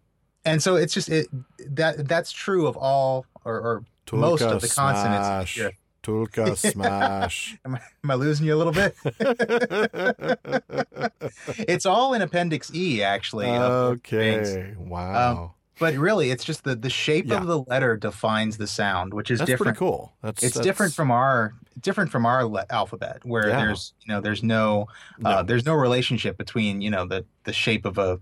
[0.45, 1.27] and so it's just it
[1.59, 3.83] that that's true of all or, or
[4.13, 5.51] most of the consonants.
[5.51, 5.73] Smash.
[6.03, 7.57] Tulka smash.
[7.65, 8.95] Am I, am I losing you a little bit?
[11.67, 13.49] it's all in Appendix E, actually.
[13.49, 14.49] of the things.
[14.49, 14.75] okay.
[14.77, 15.54] Wow.
[15.79, 17.37] But really, it's just the the shape Yeah.
[17.37, 19.77] of the letter defines the sound, which is that's different.
[19.77, 20.13] pretty cool.
[20.21, 23.57] That's it's that's- different from our different from our le- alphabet where Yeah.
[23.57, 24.87] there's you know there's no,
[25.25, 25.43] uh, No.
[25.43, 28.19] there's no relationship between you know the the shape of a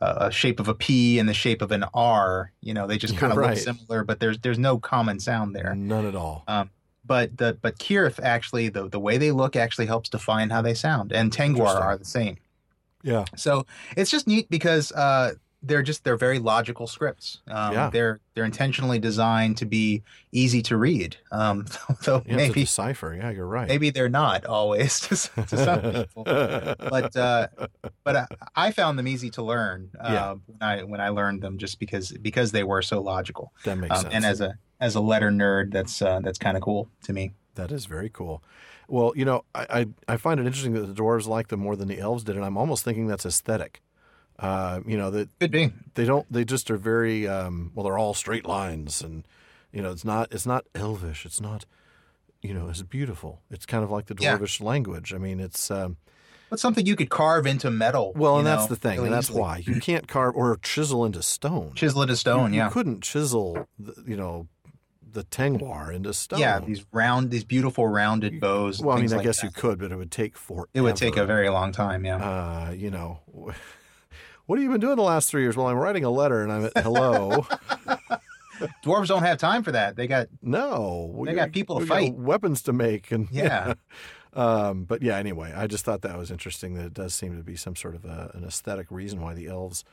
[0.00, 3.16] a shape of a P and the shape of an R you know they just
[3.18, 3.50] kind of right.
[3.50, 6.44] look similar but there's there's no common sound there None at all.
[7.04, 10.74] but the but Cirth actually the the way they look actually helps define how they
[10.74, 12.36] sound and Tengwar are the same
[13.02, 13.24] yeah.
[13.36, 13.64] so
[13.96, 17.40] it's just neat because uh, they're just they're very logical scripts.
[17.48, 17.90] Um, Yeah.
[17.90, 21.16] They're they're intentionally designed to be easy to read.
[21.32, 21.66] Um,
[22.04, 23.14] though to maybe decipher.
[23.14, 23.66] Yeah, you're right.
[23.66, 25.16] maybe they're not always to,
[25.46, 26.24] to some people.
[26.24, 27.48] But uh,
[28.04, 30.34] but I, I found them easy to learn uh, Yeah.
[30.46, 33.52] when I when I learned them just because because they were so logical.
[33.64, 34.14] that makes Um, sense.
[34.14, 37.32] and as a as a letter nerd, that's uh, that's kind of cool to me.
[37.54, 38.42] That is very cool.
[38.88, 39.66] Well, you know, I,
[40.08, 42.36] I, I find it interesting that the dwarves like them more than the elves did,
[42.36, 43.80] and I'm almost thinking that's aesthetic.
[44.38, 45.72] Uh, you know that Could be.
[45.94, 49.26] they don't they just are very um, well they're all straight lines and
[49.72, 51.64] you know it's not it's not elvish it's not
[52.42, 54.36] you know it's beautiful it's kind of like the Yeah.
[54.36, 55.96] dwarvish language i mean it's um,
[56.50, 58.12] But something you could carve into metal.
[58.14, 59.40] well and that's the thing really and that's easily.
[59.40, 62.52] why you can't carve or chisel into stone Chisel it to stone.
[62.52, 62.66] you, yeah.
[62.66, 64.48] you couldn't chisel the, you know
[65.10, 68.82] the tengwar into stone Yeah, these round, these beautiful rounded bows.
[68.82, 69.46] well i mean i like guess that.
[69.46, 72.04] you could but it would take forever It would take a very long time.
[72.04, 72.16] Yeah.
[72.18, 73.20] uh, you know
[74.46, 76.52] what have you been doing the last three years well i'm writing a letter and
[76.52, 77.46] i'm at hello
[78.82, 79.96] Dwarves don't have time for that.
[79.96, 82.14] They got No, we They got people to fight.
[82.14, 83.74] weapons to make, and Yeah.
[84.32, 86.72] um, but yeah, anyway, I just thought that was interesting.
[86.74, 89.46] That it does seem to be some sort of a, an aesthetic reason why the
[89.46, 89.84] elves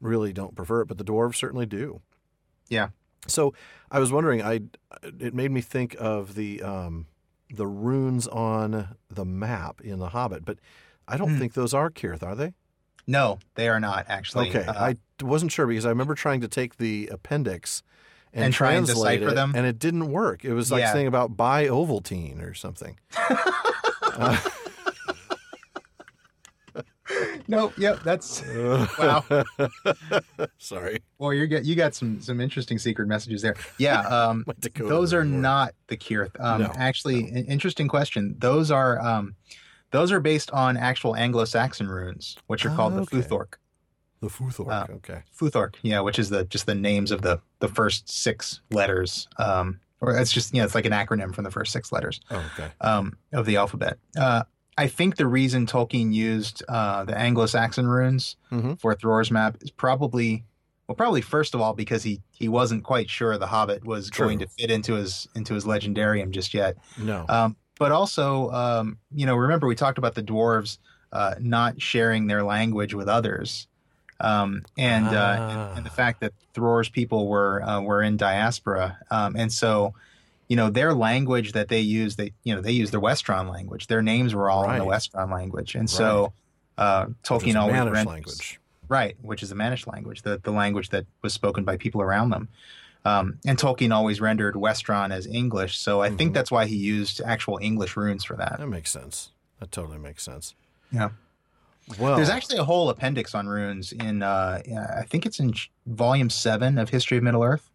[0.00, 2.00] really don't prefer it, but the dwarves certainly do.
[2.70, 2.88] Yeah.
[3.26, 3.52] So
[3.90, 4.60] I was wondering, I
[5.02, 7.08] it made me think of the um,
[7.50, 10.56] the runes on the map in the Hobbit, but
[11.06, 11.38] I don't Hmm.
[11.38, 12.54] think those are Cirth, are they?
[13.10, 14.50] No, they are not actually.
[14.50, 17.82] Okay, Uh, I wasn't sure because I remember trying to take the appendix
[18.34, 19.52] and, And translate decipher it, them?
[19.56, 20.44] and it didn't work.
[20.44, 20.92] It was like Yeah.
[20.92, 22.98] saying about buy Ovaltine or something.
[24.20, 24.36] Uh,
[27.46, 28.42] no, yep, that's
[28.98, 29.24] Wow.
[30.58, 33.54] Sorry, well, you get you got some some interesting secret messages there.
[33.78, 34.44] Yeah, um,
[34.74, 36.32] those are not the Cirth.
[36.40, 38.34] Um, No, actually, an interesting question.
[38.38, 39.36] Those are um,
[39.90, 43.16] those are based on actual Anglo-Saxon runes, which are called Oh, the okay.
[43.18, 43.54] Futhorc.
[44.20, 44.70] the Futhorc.
[44.70, 48.60] Uh, okay, Futhorc, yeah, which is the just the names of the the first six
[48.70, 49.28] letters.
[49.38, 52.20] Um, or it's just know it's like an acronym from the first six letters.
[52.30, 53.98] oh, okay, um, of the alphabet.
[54.16, 54.42] Uh,
[54.76, 58.78] I think the reason Tolkien used uh, the Anglo-Saxon runes Mhm.
[58.80, 60.44] for Thror's map is probably,
[60.86, 64.26] well, probably first of all because he he wasn't quite sure the Hobbit was True.
[64.26, 66.76] going to fit into his into his legendarium just yet.
[66.96, 70.78] no, Um, but also, um, you know, remember we talked about the dwarves
[71.12, 73.66] uh, not sharing their language with others.
[74.20, 75.68] Um, and, uh, Ah.
[75.68, 79.94] and and the fact that Thror's people were uh, were in diaspora, um, and so
[80.48, 83.86] you know their language that they use, they you know they use the Westron language.
[83.86, 86.32] Their names were all in the Westron language, and so
[86.76, 87.22] uh, Which is
[87.54, 88.60] Tolkien always renders- language.
[88.88, 92.30] right, which is the Mannish language, the the language that was spoken by people around
[92.30, 92.48] them.
[93.08, 96.18] Um, and Tolkien always rendered Westron as English, so I Mhm.
[96.18, 98.56] think that's why he used actual English runes for that.
[98.58, 99.30] That makes sense.
[99.60, 100.54] That totally makes sense.
[100.92, 101.10] Yeah.
[101.98, 105.54] Well, There's actually a whole appendix on runes in, uh, yeah, I think it's in
[105.86, 107.70] volume seven of History of Middle Earth.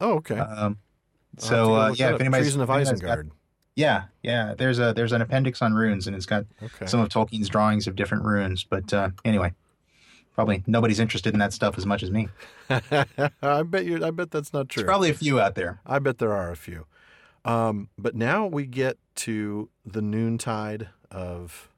[0.00, 0.38] oh, okay.
[0.38, 0.76] Um, I'll have
[1.38, 3.30] to so uh, yeah, if anybody's, Treason of anybody's got- Isengard.
[3.76, 6.86] yeah, yeah, there's a there's an appendix on runes, and it's got Okay.
[6.86, 8.64] some of Tolkien's drawings of different runes.
[8.64, 9.52] But uh, anyway,
[10.34, 12.28] Probably nobody's interested in that stuff as much as me.
[12.70, 14.04] I bet you.
[14.04, 14.82] I bet that's not true.
[14.82, 15.80] There's probably a few out there.
[15.86, 16.86] I bet there are a few.
[17.44, 21.68] Um, but now we get to the noontide of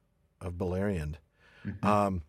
[0.41, 1.15] of Beleriand.
[1.67, 1.85] Mhm.
[1.85, 2.23] Um,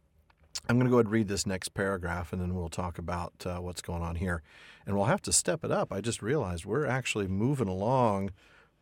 [0.68, 3.34] I'm going to go ahead and read this next paragraph, and then we'll talk about
[3.46, 4.42] uh, what's going on here.
[4.88, 5.92] And we'll have to step it up.
[5.92, 8.32] I just realized we're actually moving along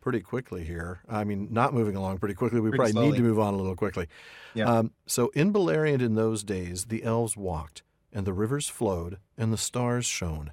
[0.04, 1.00] pretty quickly here.
[1.08, 2.60] I mean, not moving along pretty quickly.
[2.60, 4.06] We Pretty probably need to move on a little quickly.
[4.52, 4.66] Yeah.
[4.66, 7.82] Um, so in Beleriand in those days, the elves walked,
[8.12, 10.52] and the rivers flowed, and the stars shone,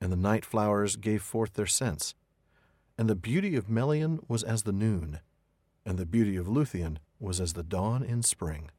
[0.00, 2.14] and the night flowers gave forth their scents.
[2.96, 5.18] And the beauty of Melian was as the noon,
[5.84, 8.70] and the beauty of Luthien was as the dawn in spring.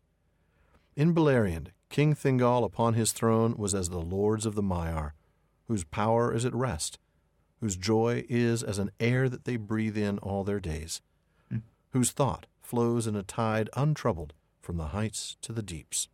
[0.95, 5.11] In Beleriand, King Thingol upon his throne was as the lords of the Maiar,
[5.67, 6.97] whose power is at rest,
[7.63, 10.99] whose joy is as an air that they breathe in all their days,
[11.47, 11.59] hmm.
[11.91, 16.09] whose thought flows in a tide untroubled from the heights to the deeps.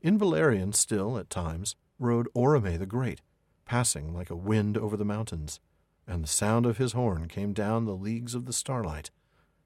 [0.00, 3.20] In Beleriand still, at times, rode Orome the Great,
[3.64, 5.58] passing like a wind over the mountains,
[6.06, 9.10] and the sound of his horn came down the leagues of the starlight,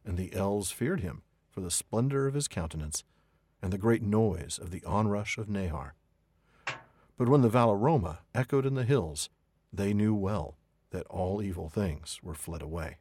[0.07, 3.05] and the elves feared him for the splendor of his countenance,
[3.61, 5.91] and the great noise of the onrush of Nahar.
[7.19, 9.29] But when the Valaroma echoed in the hills,
[9.73, 10.57] they knew well
[10.91, 12.97] that all evil things were fled away.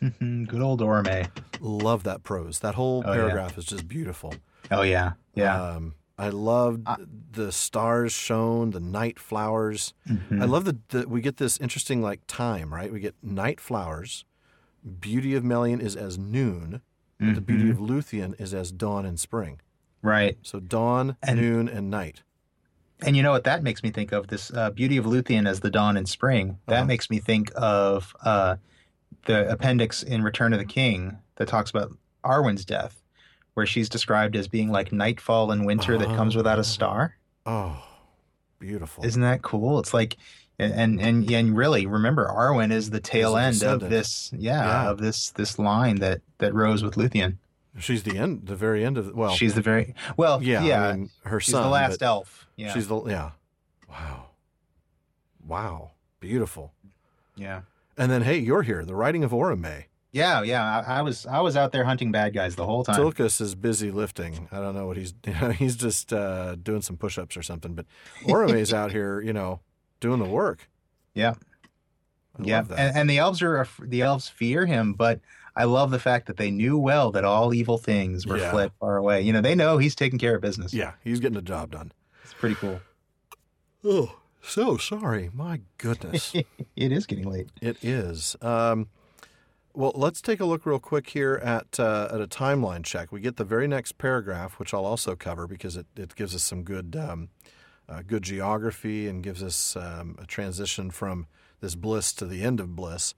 [0.00, 1.28] Good old Orome.
[1.60, 2.60] Love that prose.
[2.60, 3.16] That whole Oh, yeah.
[3.18, 4.34] paragraph is just beautiful.
[4.70, 5.60] Oh yeah, yeah.
[5.60, 6.96] Um, I loved I-
[7.32, 9.94] the stars shone, the night flowers.
[10.08, 10.42] Mhm.
[10.42, 12.92] I love that we get this interesting like time, right?
[12.92, 14.24] We get night flowers.
[15.00, 16.82] Beauty of Melian is as noon.
[17.18, 17.70] but The beauty Mhm.
[17.72, 19.60] of Luthien is as dawn and spring.
[20.02, 20.38] right.
[20.42, 22.22] So dawn, And- noon, and night.
[23.02, 24.26] And you know what that makes me think of?
[24.28, 26.58] This uh, beauty of Luthien as the dawn in spring.
[26.66, 26.84] That Uh-huh.
[26.86, 28.56] makes me think of uh,
[29.26, 31.92] the appendix in Return of the King that talks about
[32.24, 33.00] Arwen's death,
[33.54, 37.16] where she's described as being like nightfall in winter that comes without a star.
[37.46, 37.82] Oh,
[38.58, 39.04] beautiful.
[39.04, 39.78] Isn't that cool?
[39.78, 40.16] It's like,
[40.58, 44.90] and and and really, remember, Arwen is the tail end of this, yeah, Yeah.
[44.90, 47.36] of this this line that that rose with Luthien.
[47.78, 49.30] She's the end, the very end of well.
[49.34, 50.88] she's the very well, yeah, yeah.
[50.88, 51.62] I mean, her she's son.
[51.62, 52.48] the last elf.
[52.56, 53.30] Yeah, She's the yeah.
[53.88, 54.26] Wow,
[55.46, 56.72] wow, beautiful.
[57.36, 57.62] yeah.
[57.96, 58.84] And then hey, you're here.
[58.84, 59.84] The writing of Orome.
[60.12, 60.82] Yeah, yeah.
[60.86, 62.96] I, I was I was out there hunting bad guys the whole time.
[62.96, 64.48] Tulkas is busy lifting.
[64.50, 65.14] I don't know what he's
[65.56, 67.74] he's just uh, doing some push-ups or something.
[67.74, 67.86] But
[68.24, 69.60] Orome's out here, you know,
[70.00, 70.68] doing the work.
[71.14, 71.34] Yeah.
[72.38, 72.78] I yeah, love that.
[72.78, 75.20] and, and the elves are the elves fear him, but
[75.56, 78.50] I love the fact that they knew well that all evil things were Yeah.
[78.50, 79.22] fled far away.
[79.22, 80.72] You know, they know he's taking care of business.
[80.72, 81.92] yeah, he's getting the job done.
[82.24, 82.80] it's pretty cool.
[83.84, 85.30] Oh, so sorry.
[85.32, 86.32] My goodness,
[86.76, 87.48] it is getting late.
[87.60, 88.36] it is.
[88.42, 88.88] Um,
[89.72, 93.12] well, let's take a look real quick here at uh, at a timeline check.
[93.12, 96.42] We get the very next paragraph, which I'll also cover because it, it gives us
[96.42, 97.28] some good um,
[97.88, 101.26] uh, good geography and gives us um, a transition from
[101.60, 103.14] this bliss to the end of bliss.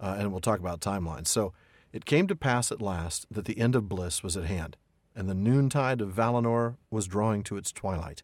[0.00, 1.28] Uh, and we'll talk about timelines.
[1.28, 1.52] So
[1.92, 4.76] it came to pass at last that the end of bliss was at hand,
[5.14, 8.22] and the noontide of Valinor was drawing to its twilight,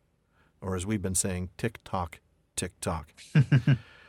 [0.60, 2.20] or as we've been saying, tick tock,
[2.56, 3.12] tick tock.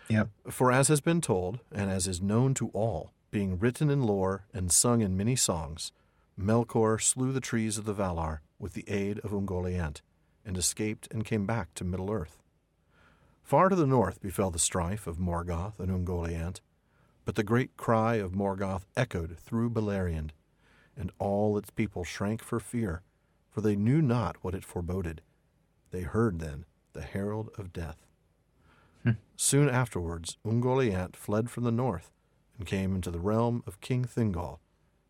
[0.10, 0.30] Yep.
[0.49, 4.45] For as has been told, and as is known to all, being written in lore
[4.53, 5.91] and sung in many songs,
[6.40, 10.02] Melkor slew the trees of the Valar with the aid of Ungoliant,
[10.45, 12.38] and escaped and came back to Middle Earth.
[13.41, 16.60] Far to the north befell the strife of Morgoth and Ungoliant,
[17.25, 20.31] but the great cry of Morgoth echoed through Beleriand,
[20.95, 23.01] and all its people shrank for fear,
[23.49, 25.21] for they knew not what it foreboded.
[25.91, 28.05] They heard then the herald of death.
[29.03, 29.11] Hmm.
[29.35, 32.11] Soon afterwards, Ungoliant fled from the north
[32.57, 34.59] and came into the realm of King Thingol,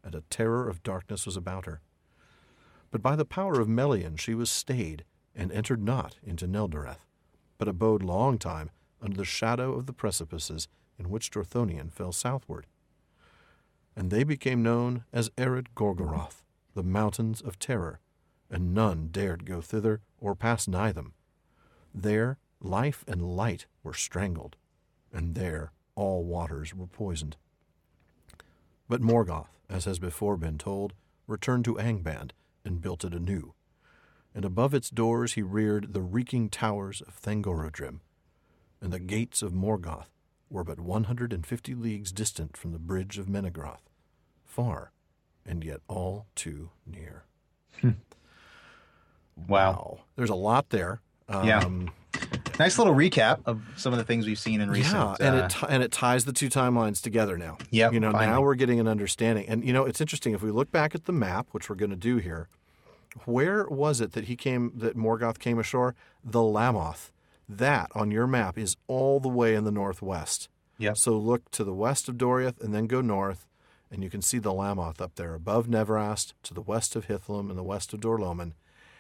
[0.04, 1.82] and a terror of darkness was about her.
[2.92, 5.04] But by the power of Melian she was stayed,
[5.36, 7.06] and entered not into Neldoreth,
[7.58, 8.70] but abode long time
[9.02, 10.68] under the shadow of the precipices
[10.98, 12.68] in which Dorthonion fell southward.
[13.96, 16.44] And they became known as Ered Gorgoroth,
[16.74, 18.00] the mountains of terror,
[18.50, 21.14] and none dared go thither or pass nigh them.
[21.94, 24.56] There life and light were strangled,
[25.12, 27.38] and there all waters were poisoned.
[28.88, 30.94] But Morgoth, as has before been told,
[31.28, 32.32] returned to Angband
[32.66, 33.54] and built it anew.
[34.36, 38.00] And above its doors he reared the reeking towers of Thangorodrim,
[38.82, 40.10] and the gates of Morgoth
[40.54, 43.82] were but one hundred and fifty leagues distant from the bridge of Menegroth,
[44.46, 44.92] far,
[45.46, 47.26] and yet all too near.
[49.48, 50.02] Wow.
[50.16, 51.02] There's a lot there.
[51.30, 51.60] Yeah.
[51.60, 51.92] Um,
[52.60, 54.94] Nice little recap of some of the things we've seen in recent.
[54.96, 57.58] Yeah, and uh, it ti- and it ties the two timelines together now.
[57.72, 60.52] Yeah, you know now we're getting an understanding, and you know it's interesting if we
[60.52, 62.48] look back at the map, which we're going to do here.
[63.26, 65.96] Where was it that he came that Morgoth came ashore?
[66.24, 67.10] The Lammoth.
[67.50, 70.50] That on your map is all the way in the northwest.
[70.78, 70.98] Yep.
[70.98, 73.48] So look to the west of Doriath and then go north,
[73.92, 77.50] and you can see the Lammoth up there above Nevrast, to the west of Hithlum
[77.50, 78.54] and the west of Dor-lómin.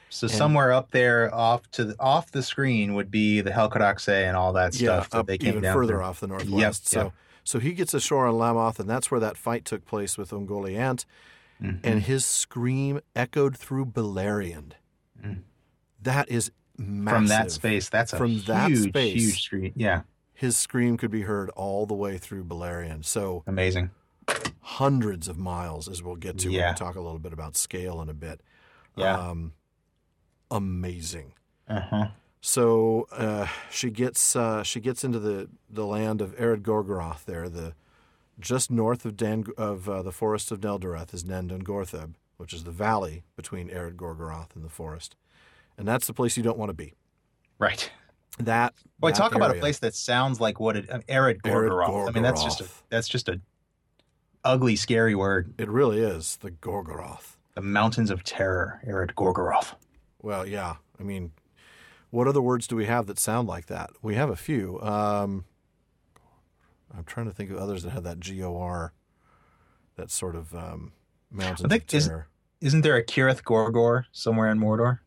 [0.09, 4.37] So somewhere up there, off to the, off the screen, would be the Helcaraxe and
[4.37, 6.03] all that stuff that up they came even further through.
[6.03, 6.87] off the northwest.
[6.87, 7.13] so yep.
[7.43, 11.05] so he gets ashore on Lammoth, and that's where that fight took place with Ungoliant,
[11.61, 11.79] Mhm.
[11.83, 14.73] and his scream echoed through Beleriand.
[15.23, 15.39] Mm.
[16.01, 17.15] That is massive.
[17.17, 19.13] from that space, that's a From huge, that space.
[19.21, 19.73] huge screen.
[19.75, 20.01] Yeah,
[20.33, 23.05] His scream could be heard all the way through Beleriand.
[23.05, 23.91] So amazing.
[24.61, 26.71] hundreds of miles, as we'll get to when Yeah.
[26.71, 28.41] we talk a little bit about scale in a bit.
[28.95, 29.17] Yeah.
[29.17, 29.53] Um,
[30.51, 31.33] amazing.
[31.67, 32.07] Uh huh.
[32.41, 37.47] So uh, she gets uh, she gets into the, the land of Ered Gorgoroth there,
[37.47, 37.73] the
[38.39, 42.63] just north of Dan of uh, the forest of Neldoreth is Nan Dungortheb, which is
[42.65, 45.15] the valley between Ered Gorgoroth and the forest,
[45.77, 46.93] and that's the place you don't want to be.
[47.59, 47.89] Right.
[48.39, 51.71] That Boy, that talk about a place that sounds like what it, an arid Arid
[51.71, 52.09] Gorgoroth.
[52.09, 53.39] I mean, that's just a, that's just a
[54.43, 55.53] ugly, scary word.
[55.57, 57.35] It really is the Gorgoroth.
[57.53, 59.75] The mountains of terror, arid Gorgoroth.
[60.21, 60.75] Well, yeah.
[60.99, 61.31] I mean,
[62.09, 63.91] what other words do we have that sound like that?
[64.01, 64.81] We have a few.
[64.81, 65.45] Um,
[66.95, 68.93] I'm trying to think of others that have that G O R,
[69.95, 70.93] that sort of um,
[71.29, 72.27] mountains think of is- terror.
[72.61, 74.99] Isn't there a Cirith Gorgor somewhere in Mordor?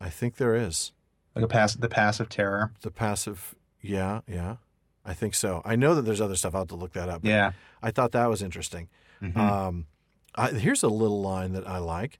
[0.00, 0.92] I think there is
[1.34, 2.72] Like a pass, the pass of terror.
[2.82, 3.54] the passive.
[3.80, 4.56] Yeah, yeah.
[5.04, 5.62] I think so.
[5.64, 6.54] I know that there's other stuff.
[6.54, 7.24] I'll have to look that up.
[7.24, 7.52] Yeah.
[7.82, 8.88] I thought that was interesting.
[9.22, 9.36] Mhm.
[9.36, 9.86] Um,
[10.34, 12.18] I, here's a little line that I like,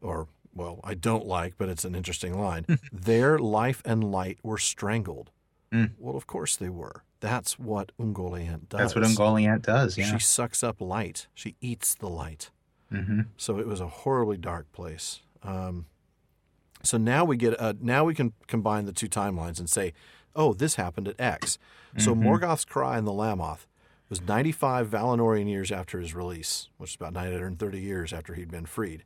[0.00, 2.66] or well, I don't like, but it's an interesting line.
[2.92, 5.30] Their life and light were strangled.
[5.72, 5.92] Mm.
[5.98, 7.02] Well, of course they were.
[7.20, 8.78] That's what Ungoliant does.
[8.80, 9.96] That's what Ungoliant does.
[9.96, 10.12] Yeah.
[10.12, 11.26] She sucks up light.
[11.34, 12.50] She eats the light.
[12.90, 15.22] hmm So it was a horribly dark place.
[15.42, 15.86] Um,
[16.86, 19.92] so now we get uh, now we can combine the two timelines and say,
[20.36, 21.58] oh, this happened at X.
[21.98, 22.22] So Mhm.
[22.22, 23.66] Morgoth's cry in the Lammoth
[24.08, 28.66] was 95 Valinorian years after his release, which is about 930 years after he'd been
[28.66, 29.04] freed.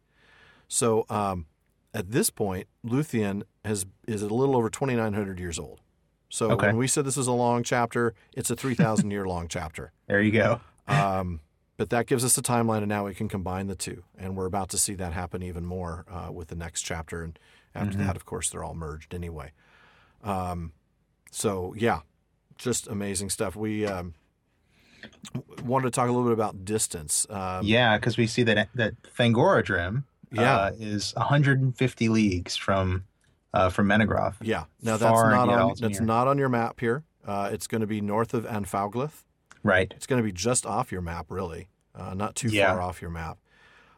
[0.68, 1.46] So um,
[1.94, 5.80] at this point, Luthien has is a little over 2,900 years old.
[6.30, 6.66] So Okay.
[6.68, 9.92] when we said this is a long chapter, it's a 3,000 year long chapter.
[10.08, 10.60] There you go.
[10.88, 11.40] Um,
[11.76, 14.02] but that gives us a timeline, and now we can combine the two.
[14.18, 17.22] And we're about to see that happen even more uh, with the next chapter.
[17.22, 17.38] And
[17.78, 18.06] after Mhm.
[18.06, 19.52] that, of course, they're all merged anyway.
[20.24, 20.72] Um,
[21.30, 22.00] so, yeah,
[22.56, 23.54] just amazing stuff.
[23.56, 24.14] We um,
[25.62, 27.26] wanted to talk a little bit about distance.
[27.30, 30.56] Um, yeah, because we see that that Thangorodrim Yeah.
[30.56, 33.04] uh, is 150 leagues from
[33.54, 34.34] uh, from Menegroth.
[34.42, 34.64] yeah.
[34.82, 37.02] Now, that's not, on, that's not on your map here.
[37.26, 39.22] Uh, it's going to be north of Anfauglith.
[39.62, 39.92] Right.
[39.96, 42.70] It's going to be just off your map, really, uh, not too Yeah.
[42.72, 43.38] far off your map.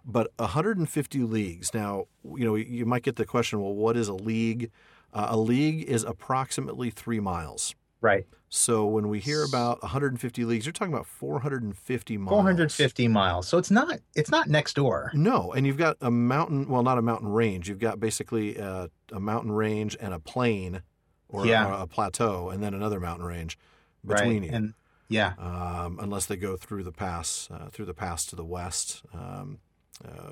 [0.05, 1.75] But 150 leagues.
[1.75, 4.71] Now, you know, you might get the question, well, what is a league?
[5.13, 7.75] Uh, a league is approximately three miles.
[8.01, 8.27] Right.
[8.49, 12.31] So when we hear about 150 leagues, you're talking about 450 miles.
[12.31, 13.47] 450 miles.
[13.47, 15.13] So it's not it's not next door.
[15.15, 16.69] No, and you've got a mountain.
[16.69, 17.69] Well, not a mountain range.
[17.69, 20.83] You've got basically a, a mountain range and a plain,
[21.29, 21.83] or Yeah.
[21.83, 23.57] a, plateau, and then another mountain range
[24.05, 24.51] between right.
[24.51, 24.57] you.
[24.57, 24.75] And
[25.09, 25.35] yeah.
[25.39, 29.59] um, unless they go through the pass uh, through the pass to the west um,
[29.69, 29.70] uh,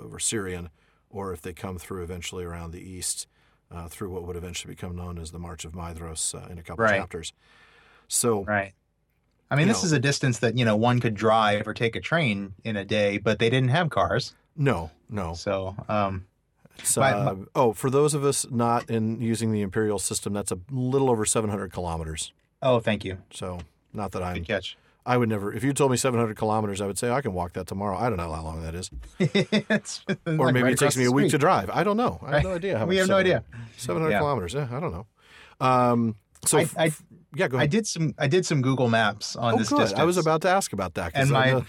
[0.02, 0.68] over Sirion,
[1.10, 3.26] or if they come through eventually around the east
[3.70, 6.62] uh, through what would eventually become known as the March of Maedhros uh, in a
[6.62, 6.96] couple Right.
[6.98, 7.32] chapters.
[8.08, 8.72] So Right.
[9.50, 11.96] I mean, this know- is a distance that you know one could drive or take
[11.96, 14.34] a train in a day, but they didn't have cars.
[14.56, 15.34] no, no.
[15.34, 16.26] So, um,
[16.96, 20.58] My- uh, oh, for those of us not in using the imperial system, that's a
[20.70, 22.32] little over 700 kilometers.
[22.62, 23.18] oh, thank you.
[23.30, 23.58] So
[23.92, 24.34] not that I'm.
[24.38, 24.76] Good catch.
[25.08, 25.52] I would never.
[25.54, 27.96] If you told me 700 kilometers, I would say I can walk that tomorrow.
[27.96, 31.06] I don't know how long that is, It's or like maybe right it takes me
[31.06, 31.70] a week to drive.
[31.70, 32.20] I don't know.
[32.22, 33.42] I have no idea how we much have no idea.
[33.78, 34.18] 700 Yeah.
[34.18, 34.52] kilometers.
[34.52, 35.06] Yeah, I don't know.
[35.66, 37.02] Um, so I- f- I- f-
[37.34, 37.64] yeah, go ahead.
[37.64, 39.78] I did some I did some Google Maps on oh, this good.
[39.78, 39.98] distance.
[40.00, 41.12] I was about to ask about that.
[41.14, 41.64] And I my-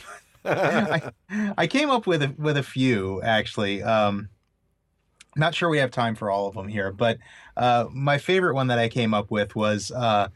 [1.30, 3.82] I, I came up with a, with a few actually.
[3.84, 4.28] Um,
[5.38, 7.18] not sure we have time for all of them here, but
[7.56, 10.28] uh, my favorite one that I came up with was uh,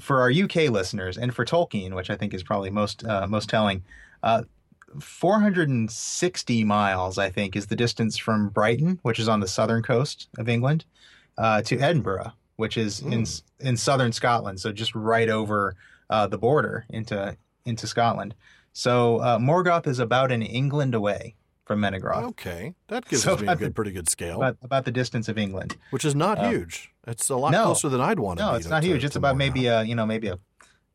[0.00, 3.48] for our UK listeners and for Tolkien, which I think is probably most uh, most
[3.48, 3.84] telling.
[4.22, 4.42] Uh,
[5.00, 10.28] 460 miles, I think, is the distance from Brighton, which is on the southern coast
[10.38, 10.84] of England,
[11.36, 13.26] uh, to Edinburgh, which is in
[13.60, 15.76] in southern Scotland, so just right over
[16.10, 18.34] uh, the border into into Scotland.
[18.72, 21.34] So uh, Morgoth is about an England away
[21.66, 24.84] from Menegroth, okay, that gives So me a good, the- pretty good scale, about, about
[24.86, 25.76] the distance of England.
[25.90, 26.90] which is not um, huge.
[27.06, 27.64] It's a lot no.
[27.64, 29.04] closer than I'd want to No, it's not to- huge.
[29.04, 29.82] It's about maybe Morgoth.
[29.82, 30.38] a you know maybe a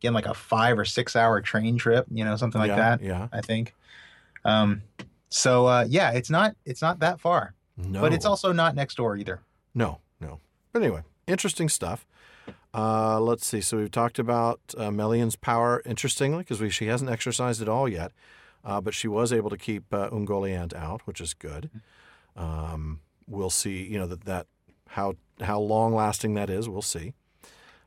[0.00, 3.02] again like a five or six hour train trip, you know, something like yeah, that.
[3.02, 3.28] Yeah.
[3.32, 3.74] I think.
[4.44, 4.82] Um,
[5.28, 7.54] so uh, yeah, it's not it's not that far.
[7.76, 9.40] No, But it's also not next door either.
[9.74, 10.40] no, no.
[10.72, 12.06] But anyway, interesting stuff.
[12.74, 13.60] Uh, let's see.
[13.60, 18.12] So we've talked about uh, Melian's power, interestingly, because she hasn't exercised it all yet,
[18.64, 21.70] uh, but she was able to keep uh, Ungoliant out, which is good.
[22.36, 23.82] Um, we'll see.
[23.84, 24.46] You know that that
[24.88, 26.68] how how long lasting that is.
[26.68, 27.14] We'll see.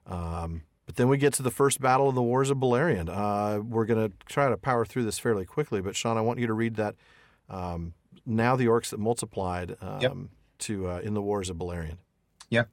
[0.07, 3.09] Um, but then we get to the first battle of the Wars of Beleriand.
[3.09, 6.37] Uh, we're going to try to power through this fairly quickly, but Sean, I want
[6.39, 6.95] you to read that.
[7.49, 7.93] Um,
[8.25, 10.13] now the orcs that multiplied um, Yep.
[10.59, 11.97] to uh, in the Wars of Beleriand.
[12.49, 12.65] Yeah.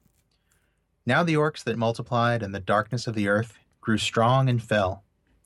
[1.05, 5.02] Now the orcs that multiplied in the darkness of the earth grew strong and fell,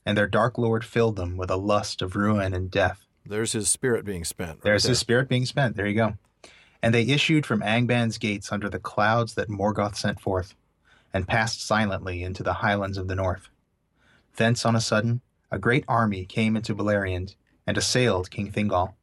[0.08, 3.04] and their dark lord filled them with a lust of ruin and death.
[3.26, 4.52] There's his spirit being spent.
[4.52, 4.92] right There's there.
[4.92, 5.76] his spirit being spent.
[5.76, 6.14] There you go.
[6.82, 10.54] And they issued from Angband's gates under the clouds that Morgoth sent forth,
[11.12, 13.50] and passed silently into the highlands of the north.
[14.36, 15.20] Thence on a sudden,
[15.50, 17.34] a great army came into Beleriand,
[17.66, 18.94] and assailed King Thingol.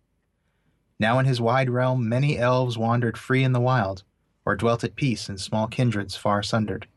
[1.00, 4.02] Now in his wide realm many elves wandered free in the wild,
[4.44, 6.88] or dwelt at peace in small kindreds far sundered.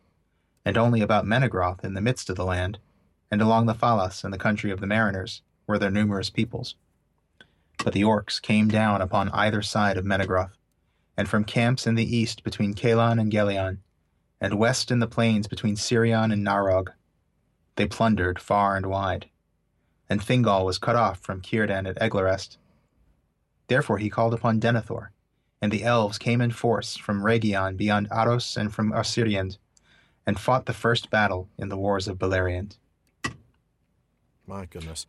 [0.65, 2.79] And only about Menegroth in the midst of the land,
[3.31, 6.75] and along the Falas in the country of the mariners, were their numerous peoples.
[7.85, 10.53] But the orcs came down upon either side of Menegroth,
[11.17, 13.79] and from camps in the east between Celon and Gelion,
[14.41, 16.89] and west in the plains between Sirion and Narog.
[17.77, 19.29] They plundered far and wide,
[20.09, 22.57] and Thingol was cut off from Círdan at Eglarest.
[23.69, 25.09] Therefore he called upon Denethor,
[25.61, 29.59] and the elves came in force from Region beyond Aros and from Ossiriand,
[30.27, 32.77] and fought the first battle in the wars of Beleriand.
[34.49, 35.07] My goodness.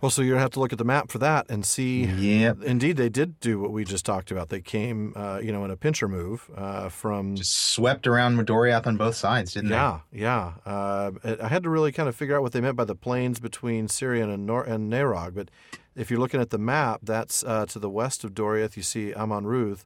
[0.00, 2.04] Well, so you're gonna have to look at the map for that and see.
[2.04, 2.62] Yep.
[2.62, 4.48] Indeed, they did do what we just talked about.
[4.48, 7.36] They came, uh, you know, in a pincher move uh, from.
[7.36, 9.74] Just swept around Doriath on both sides, didn't they?
[9.74, 10.52] yeah, yeah.
[10.64, 11.10] Uh,
[11.42, 13.88] I had to really kind of figure out what they meant by the plains between
[13.88, 15.34] Sirion and Nor- and Narog.
[15.34, 15.50] But
[15.94, 18.78] if you're looking at the map, that's uh, to the west of Doriath.
[18.78, 19.84] You see Amon Rûdh,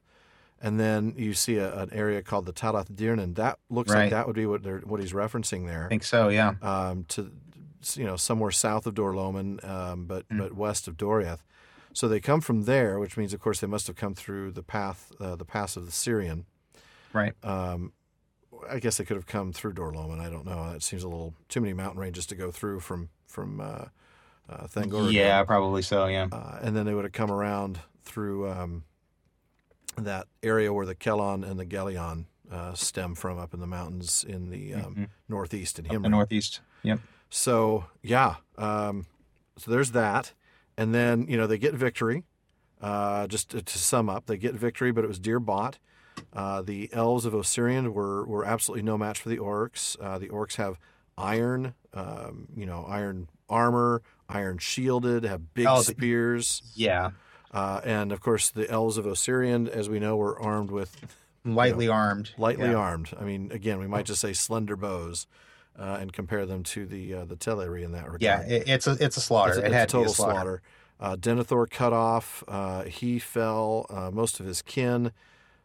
[0.61, 3.33] and then you see a, an area called the Talath Dirnen.
[3.33, 5.87] That looks like that would be what they're what he's referencing there.
[5.87, 6.53] I think so, yeah.
[6.61, 7.33] um, to
[7.97, 10.39] you know somewhere south of Dor-lómin, um, but Mm.
[10.39, 11.39] but west of Doriath.
[11.93, 14.63] So they come from there, which means, of course, they must have come through the
[14.63, 16.43] path, uh, the pass of the Sirion.
[17.13, 17.33] Right.
[17.43, 17.93] Um,
[18.69, 20.19] I guess they could have come through Dor-lómin.
[20.19, 20.73] I don't know.
[20.75, 23.85] It seems a little too many mountain ranges to go through from from uh,
[24.49, 25.11] uh, Thangor.
[25.11, 26.27] Yeah, probably so, yeah.
[26.31, 28.83] Uh, and then they would have come around through um,
[29.97, 34.23] that area where the Celon and the Gelion uh, stem from up in the mountains
[34.23, 35.07] in the um, Mhm.
[35.27, 36.61] northeast in Up the northeast.
[36.83, 36.99] Yep.
[37.35, 39.05] So yeah, um,
[39.57, 40.31] so there's that,
[40.77, 42.23] and then you know they get victory.
[42.81, 45.77] Uh, just to, to sum up, they get victory, but it was dear bought.
[46.31, 49.97] Uh, the elves of Ossiriand were were absolutely no match for the orcs.
[49.99, 50.79] Uh, the orcs have
[51.17, 57.11] iron, um, you know, iron armor, iron shielded, have big Oh, spears, Yeah.
[57.51, 60.95] uh, and of course the elves of Ossiriand, as we know, were armed with
[61.43, 62.31] Lightly armed.
[62.37, 62.75] lightly yeah.
[62.75, 63.11] armed.
[63.19, 65.27] I mean, again, we might just say slender bows,
[65.77, 68.21] uh, and compare them to the uh, the Teleri in that regard.
[68.21, 69.51] Yeah, it, it's a it's a slaughter.
[69.51, 70.33] It's a, it it's had a to total a slaughter.
[70.33, 70.61] slaughter.
[70.97, 72.43] Uh, Denethor cut off.
[72.47, 73.85] Uh, he fell.
[73.89, 75.11] Uh, most of his kin,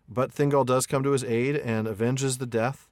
[0.08, 2.88] but Thingol does come to his aid and avenges the death.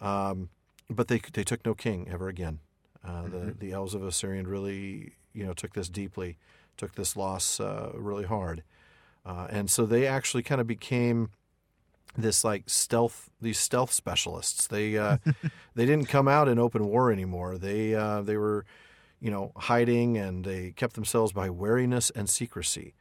[0.00, 0.50] Um,
[0.88, 2.60] but they they took no king ever again.
[3.04, 3.58] Uh, The Mhm.
[3.58, 6.36] the elves of Ossiriand really you know took this deeply,
[6.76, 8.62] took this loss uh, really hard,
[9.26, 11.30] uh, and so they actually kind of became
[12.16, 14.66] this like stealth these stealth specialists.
[14.66, 15.18] They uh,
[15.74, 17.58] they didn't come out in open war anymore.
[17.58, 18.64] They uh, they were
[19.20, 22.94] you know hiding and they kept themselves by wariness and secrecy.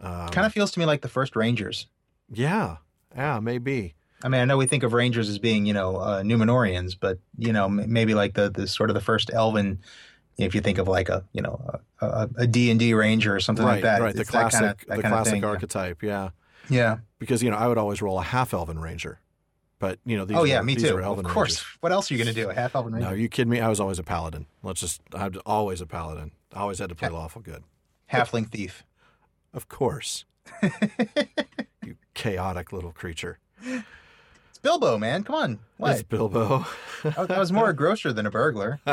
[0.00, 1.86] Um, Kind of feels to me like the first Rangers.
[2.32, 2.76] yeah
[3.14, 6.20] yeah maybe I mean, I know we think of Rangers as being, you know, uh,
[6.22, 9.78] Numenoreans, but you know, m- maybe like the the sort of the first Elven.
[10.36, 13.34] If you think of like a, you know, a- a a D and D Ranger
[13.34, 15.44] or something right like that, right the it's that classic kinda- that the classic thing,
[15.44, 16.28] archetype yeah Yeah.
[17.18, 19.20] Because you know I would always roll a half elven ranger,
[19.78, 20.98] but you know these oh yeah, were, me these too.
[21.00, 21.50] elven Of course.
[21.50, 21.76] rangers.
[21.80, 22.50] What else are you gonna do?
[22.50, 23.08] A half Elven Ranger?
[23.08, 23.60] No, you kidding me?
[23.60, 24.46] I was always a paladin.
[24.62, 26.32] Let's just I was always a paladin.
[26.54, 27.64] I always had to play lawful good.
[28.12, 28.84] Halfling thief.
[29.52, 30.24] Of course.
[31.84, 33.38] you chaotic little creature.
[33.62, 35.22] It's Bilbo, man.
[35.22, 35.58] Come on.
[35.76, 35.92] What?
[35.92, 36.66] It's Bilbo.
[37.04, 38.80] I I was more a grocer than a burglar.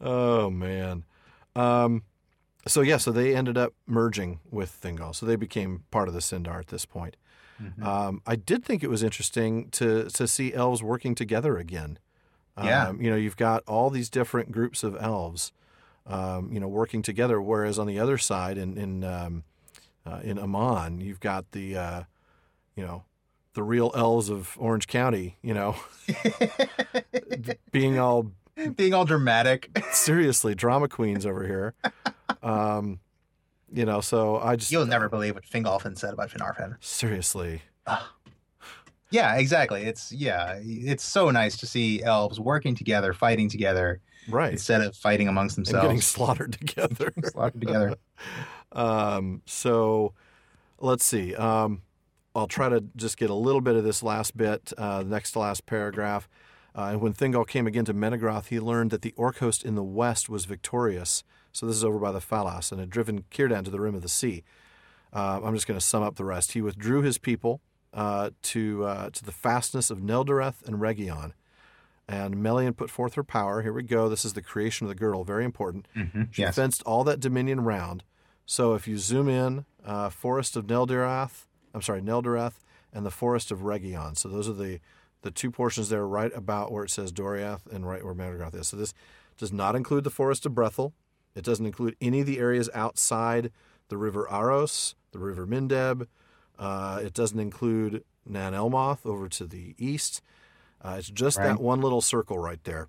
[0.00, 1.04] oh man.
[1.56, 2.02] Um,
[2.66, 6.20] so yeah, so they ended up merging with Thingol, so they became part of the
[6.20, 7.16] Sindar at this point.
[7.62, 7.84] Mhm.
[7.84, 11.98] Um, I did think it was interesting to to see elves working together again.
[12.62, 12.88] Yeah.
[12.88, 15.52] Um, you know, you've got all these different groups of elves,
[16.06, 17.40] um, you know, working together.
[17.40, 19.44] Whereas on the other side, in in um,
[20.06, 22.02] uh, in Aman, you've got the uh,
[22.76, 23.04] you know
[23.54, 25.36] the real elves of Orange County.
[25.42, 25.76] You know,
[27.72, 28.30] being all
[28.76, 29.70] Being all dramatic.
[29.92, 31.74] seriously drama queens over here.
[32.44, 33.00] Um,
[33.72, 36.76] You know, so I just You'll never believe what Fingolfin said about Finarfin.
[36.80, 37.62] seriously.
[39.10, 39.82] Yeah, exactly.
[39.82, 44.52] It's yeah, it's so nice to see elves working together, fighting together, Right.
[44.52, 47.12] instead of fighting amongst themselves, and getting slaughtered together.
[47.24, 47.96] slaughtered together.
[48.72, 50.14] Um, so
[50.80, 51.32] let's see.
[51.36, 51.82] Um,
[52.34, 55.38] I'll try to just get a little bit of this last bit, uh, next to
[55.38, 56.28] last paragraph.
[56.76, 59.76] Uh, and when Thingol came again to Menegroth, he learned that the orc host in
[59.76, 61.22] the west was victorious.
[61.54, 64.02] So this is over by the Falas and had driven Círdan to the rim of
[64.02, 64.42] the sea.
[65.12, 66.52] Uh, I'm just going to sum up the rest.
[66.52, 67.60] He withdrew his people
[67.94, 71.32] uh, to uh, to the fastness of Neldoreth and Region.
[72.08, 73.62] And Melian put forth her power.
[73.62, 74.08] Here we go.
[74.08, 75.24] This is the creation of the girdle.
[75.24, 75.86] Very important.
[75.96, 76.56] Mhm, She Yes.
[76.56, 78.02] fenced all that dominion round.
[78.44, 82.54] So if you zoom in, uh, forest of Neldoreth, I'm sorry, Neldoreth,
[82.92, 84.16] and the forest of Region.
[84.16, 84.80] So those are the
[85.22, 88.68] the two portions there, right about where it says Doriath and right where Menegroth is.
[88.68, 88.92] So this
[89.38, 90.92] does not include the forest of Brethil.
[91.34, 93.50] It doesn't include any of the areas outside
[93.88, 96.06] the river Aros, the river Mindeb.
[96.58, 100.22] Uh, it doesn't include Nan Elmoth over to the east.
[100.80, 101.48] Uh, it's just Right.
[101.48, 102.88] that one little circle right there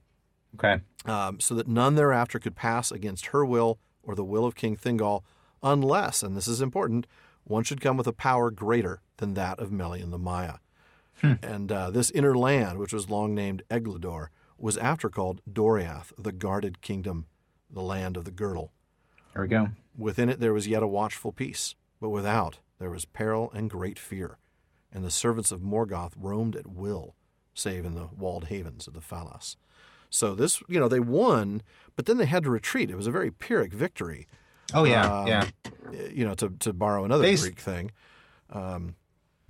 [0.56, 0.82] Okay.
[1.06, 4.76] um, so that none thereafter could pass against her will or the will of King
[4.78, 5.24] Thingol,
[5.64, 7.08] unless, and this is important,
[7.44, 10.56] one should come with a power greater than that of Melian the Maya.
[11.22, 14.28] And uh, this inner land, which was long named Eglador,
[14.58, 17.26] was after called Doriath, the guarded kingdom,
[17.76, 18.72] the land of the girdle.
[19.34, 19.68] There we go.
[19.98, 24.00] Within it there was yet a watchful peace, but without there was peril and great
[24.00, 24.38] fear,
[24.92, 27.16] and the servants of Morgoth roamed at will,
[27.54, 29.56] save in the walled havens of the Falas.
[30.10, 31.62] So this, you know, they won,
[31.96, 32.90] but then they had to retreat.
[32.90, 34.28] It was a very Pyrrhic victory,
[34.74, 35.46] Oh yeah, Um, yeah.
[36.12, 37.92] you know, to, to borrow another They- Greek thing.
[38.50, 38.96] Um,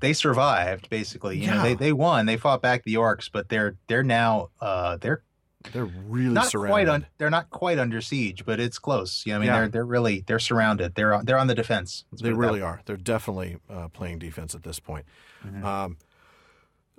[0.02, 1.38] They survived basically.
[1.40, 1.64] You know, Yeah.
[1.64, 2.26] they they won.
[2.26, 5.24] They fought back the orcs, but they're they're now uh they're
[5.72, 6.72] they're really not surrounded.
[6.72, 9.24] quite un, they're not quite under siege, but it's close.
[9.26, 9.60] You know, I mean, Yeah.
[9.62, 10.96] they're they're really they're surrounded.
[10.96, 12.06] They're on, they're on the defense.
[12.12, 12.82] They put it that really are.
[12.86, 15.06] They're definitely uh, playing defense at this point.
[15.46, 15.64] Mhm.
[15.64, 15.98] Um,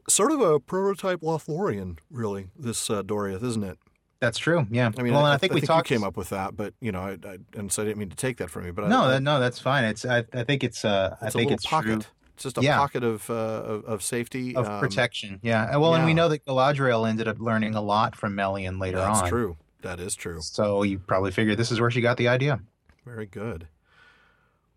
[0.08, 2.48] sort of a prototype Lothlorien, really.
[2.58, 3.78] This uh, Doriath, isn't it?
[4.20, 4.66] That's true.
[4.70, 4.90] Yeah.
[4.96, 5.90] I mean, well, I, I think we talked.
[5.90, 8.08] you came up with that, but you know, I, I and so I didn't mean
[8.10, 8.72] to take that from you.
[8.72, 9.84] But no, I, no, that's fine.
[9.84, 12.00] It's I, I think it's uh I it's a think little it's pocket.
[12.00, 12.76] true It's just a Yeah.
[12.76, 15.40] pocket of, uh, of of safety of um, protection.
[15.42, 15.70] Yeah.
[15.72, 18.98] And Well, and we know that Galadriel ended up learning a lot from Melian later
[18.98, 19.14] That's on.
[19.24, 19.56] That's true.
[19.80, 20.42] That is true.
[20.42, 22.60] So you probably figured this is where she got the idea.
[23.06, 23.68] Very good.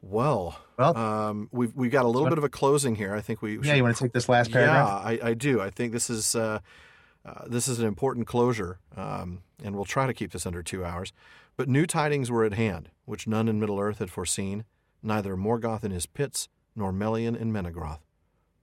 [0.01, 3.13] Well, Well, um, we've we've got a little bit of a closing here.
[3.13, 3.75] I think we yeah.
[3.75, 4.87] You want to take this last paragraph?
[5.03, 5.59] Yeah, I, I do.
[5.59, 6.59] I think this is uh,
[7.25, 10.85] uh, this is an important closure, um, and we'll try to keep this under two
[10.85, 11.11] hours.
[11.57, 14.63] But new tidings were at hand, which none in Middle Earth had foreseen,
[15.03, 16.47] neither Morgoth in his pits
[16.79, 17.99] nor Melian in Menegroth.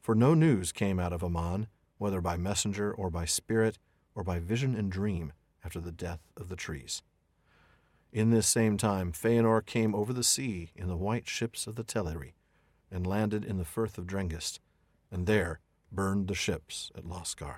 [0.03, 1.69] For no news came out of Aman,
[1.99, 3.79] whether by messenger or by spirit
[4.15, 5.33] or by vision and dream,
[5.65, 7.03] after the death of the trees.
[8.13, 11.85] In this same time, Feanor came over the sea in the white ships of the
[11.85, 12.33] Teleri,
[12.91, 14.59] and landed in the firth of Drengist,
[15.11, 15.61] and there
[15.93, 17.57] burned the ships at Losgar.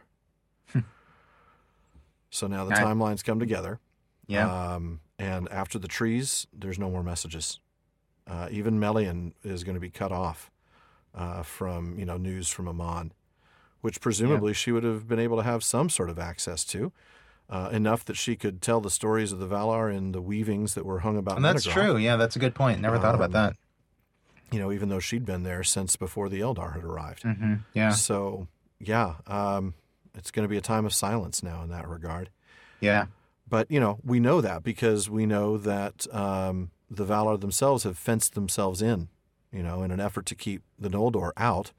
[2.31, 3.79] so now the I- timelines come together.
[4.27, 4.75] yeah.
[4.75, 7.61] Um, and after the trees, there's no more messages.
[8.29, 10.51] Uh, even Melian is going to be cut off
[11.15, 13.13] uh, from you know news from Aman,
[13.81, 16.93] which presumably she would have been able to have some sort of access to,
[17.49, 20.85] uh, enough that she could tell the stories of the Valar in the weavings that
[20.85, 21.37] were hung about.
[21.37, 21.97] and that's Menegroth, true.
[21.97, 22.81] Yeah, that's a good point.
[22.81, 23.57] Never thought about Um, that.
[24.51, 27.23] You know, even though she'd been there since before the Eldar had arrived.
[27.23, 27.91] hmm Yeah.
[27.91, 28.47] So
[28.81, 29.75] yeah, um,
[30.15, 32.31] it's going to be a time of silence now in that regard.
[32.81, 33.07] Yeah.
[33.49, 37.99] But you know, we know that because we know that um, the Valar themselves have
[37.99, 39.09] fenced themselves in.
[39.53, 41.73] You know, in an effort to keep the Noldor out,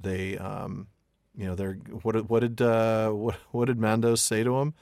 [0.00, 0.88] they, um,
[1.34, 4.74] you know, they're what did what did uh, what what did Mandos say to him?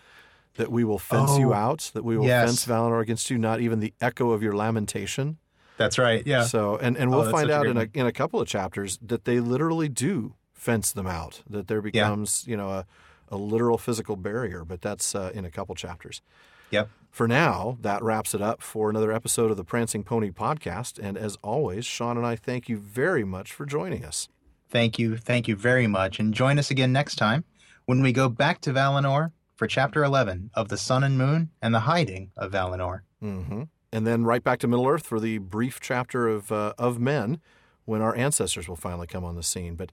[0.57, 1.91] That we will fence you Oh, out.
[1.95, 2.49] That we will yes.
[2.49, 3.39] fence Valinor against you.
[3.39, 5.37] Not even the echo of your lamentation.
[5.77, 6.27] That's right.
[6.27, 6.45] Yeah.
[6.45, 8.41] So, and, and Oh, we'll that's find such a out in a, in a couple
[8.41, 12.87] of chapters that they literally do fence them out, that there becomes, you know, a,
[13.29, 16.23] a literal physical barrier, but that's uh, in a couple chapters.
[16.71, 16.89] Yep.
[17.17, 20.99] For now, that wraps it up for another episode of the Prancing Pony podcast.
[21.03, 24.29] And as always, Sean and I thank you very much for joining us.
[24.69, 25.17] Thank you.
[25.17, 26.21] Thank you very much.
[26.21, 27.45] And join us again next time
[27.87, 31.73] when we go back to Valinor for chapter 11 of The Sun and Moon and
[31.73, 33.01] the Hiding of Valinor.
[33.21, 37.01] hmm And then right back to Middle Earth for the brief chapter of, uh, of
[37.01, 37.41] Men
[37.87, 39.75] when our ancestors will finally come on the scene.
[39.75, 39.91] But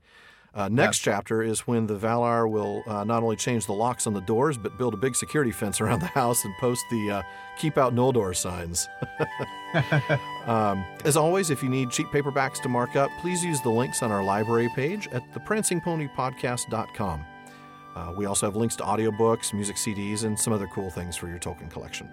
[0.55, 4.13] uh, next chapter is when the Valar will uh, not only change the locks on
[4.13, 7.23] the doors, but build a big security fence around the house and post the uh,
[7.57, 8.87] Keep Out Noldor signs.
[10.45, 14.03] um, as always, if you need cheap paperbacks to mark up, please use the links
[14.03, 17.25] on our library page at theprancingponypodcast.com.
[17.95, 21.27] Uh, we also have links to audiobooks, music CDs, and some other cool things for
[21.27, 22.09] your Tolkien collection.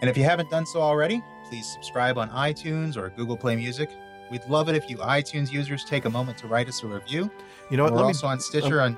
[0.00, 3.90] And if you haven't done so already, please subscribe on iTunes or Google Play Music.
[4.30, 7.30] We'd love it if you iTunes users take a moment to write us a review.
[7.70, 7.92] You know what?
[7.92, 8.96] We're Let me- also on Stitcher on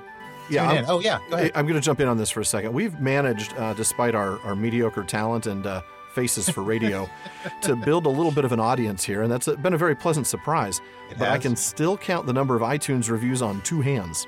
[0.49, 0.89] yeah, Tune I'm- in.
[0.89, 1.51] Oh yeah, go ahead.
[1.55, 2.73] I'm going to jump in on this for a second.
[2.73, 5.81] We've managed, uh, despite our, our mediocre talent and uh,
[6.13, 7.09] faces for radio,
[7.61, 9.95] to build a little bit of an audience here, and that's uh, been a very
[9.95, 10.81] pleasant surprise.
[11.09, 14.27] It but I can still count the number of iTunes reviews on two hands.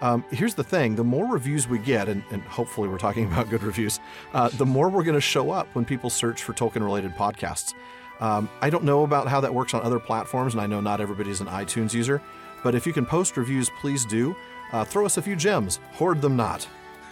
[0.00, 3.48] Um, here's the thing the more reviews we get, and, and hopefully we're talking about
[3.48, 4.00] good reviews,
[4.34, 7.72] uh, the more we're going to show up when people search for Tolkien related podcasts.
[8.20, 11.00] Um, I don't know about how that works on other platforms, and I know not
[11.00, 12.22] everybody's an iTunes user,
[12.62, 14.36] but if you can post reviews, please do.
[14.72, 16.66] Uh, throw us a few gems, hoard them not.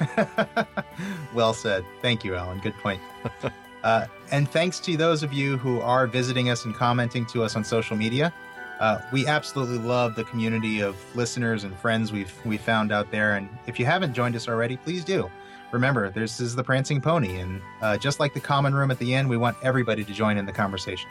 [1.35, 1.85] well said.
[2.01, 2.59] Thank you, Alan.
[2.59, 3.01] Good point.
[3.85, 7.56] uh, and thanks to those of you who are visiting us and commenting to us
[7.56, 8.32] on social media.
[8.81, 13.36] Uh, we absolutely love the community of listeners and friends we've we found out there.
[13.36, 15.31] And if you haven't joined us already, please do.
[15.73, 19.15] Remember, this is the Prancing Pony, and uh, just like the common room at the
[19.15, 21.09] end, we want everybody to join in the conversation.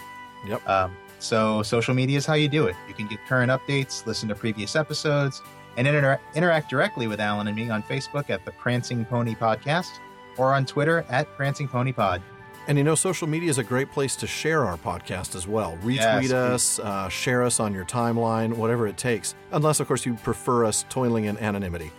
[0.48, 0.68] Yep.
[0.68, 2.76] Um, so social media is how you do it.
[2.88, 5.42] You can get current updates, listen to previous episodes,
[5.78, 9.92] and inter- interact directly with Alan and me on Facebook at the Prancing Pony Podcast
[10.38, 12.22] or on Twitter at Prancing Pony Pod.
[12.68, 15.78] And you know, social media is a great place to share our podcast as well.
[15.84, 19.34] Retweet Yes, us, uh, share us on your timeline, whatever it takes.
[19.52, 21.92] Unless, of course, you prefer us toiling in anonymity.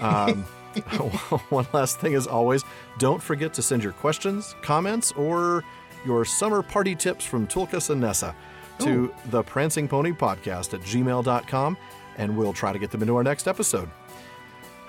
[0.00, 0.46] Um,
[1.50, 2.64] one last thing, as always,
[2.98, 5.64] don't forget to send your questions, comments, or
[6.04, 8.34] your summer party tips from Tulkas and Nessa
[8.80, 11.76] to the Prancing Pony Podcast at gmail.com,
[12.16, 13.88] and we'll try to get them into our next episode.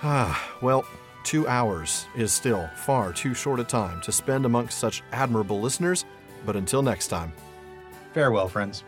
[0.03, 0.85] Ah, well,
[1.23, 6.05] two hours is still far too short a time to spend amongst such admirable listeners,
[6.45, 7.33] but until next time.
[8.13, 8.83] Farewell, friends.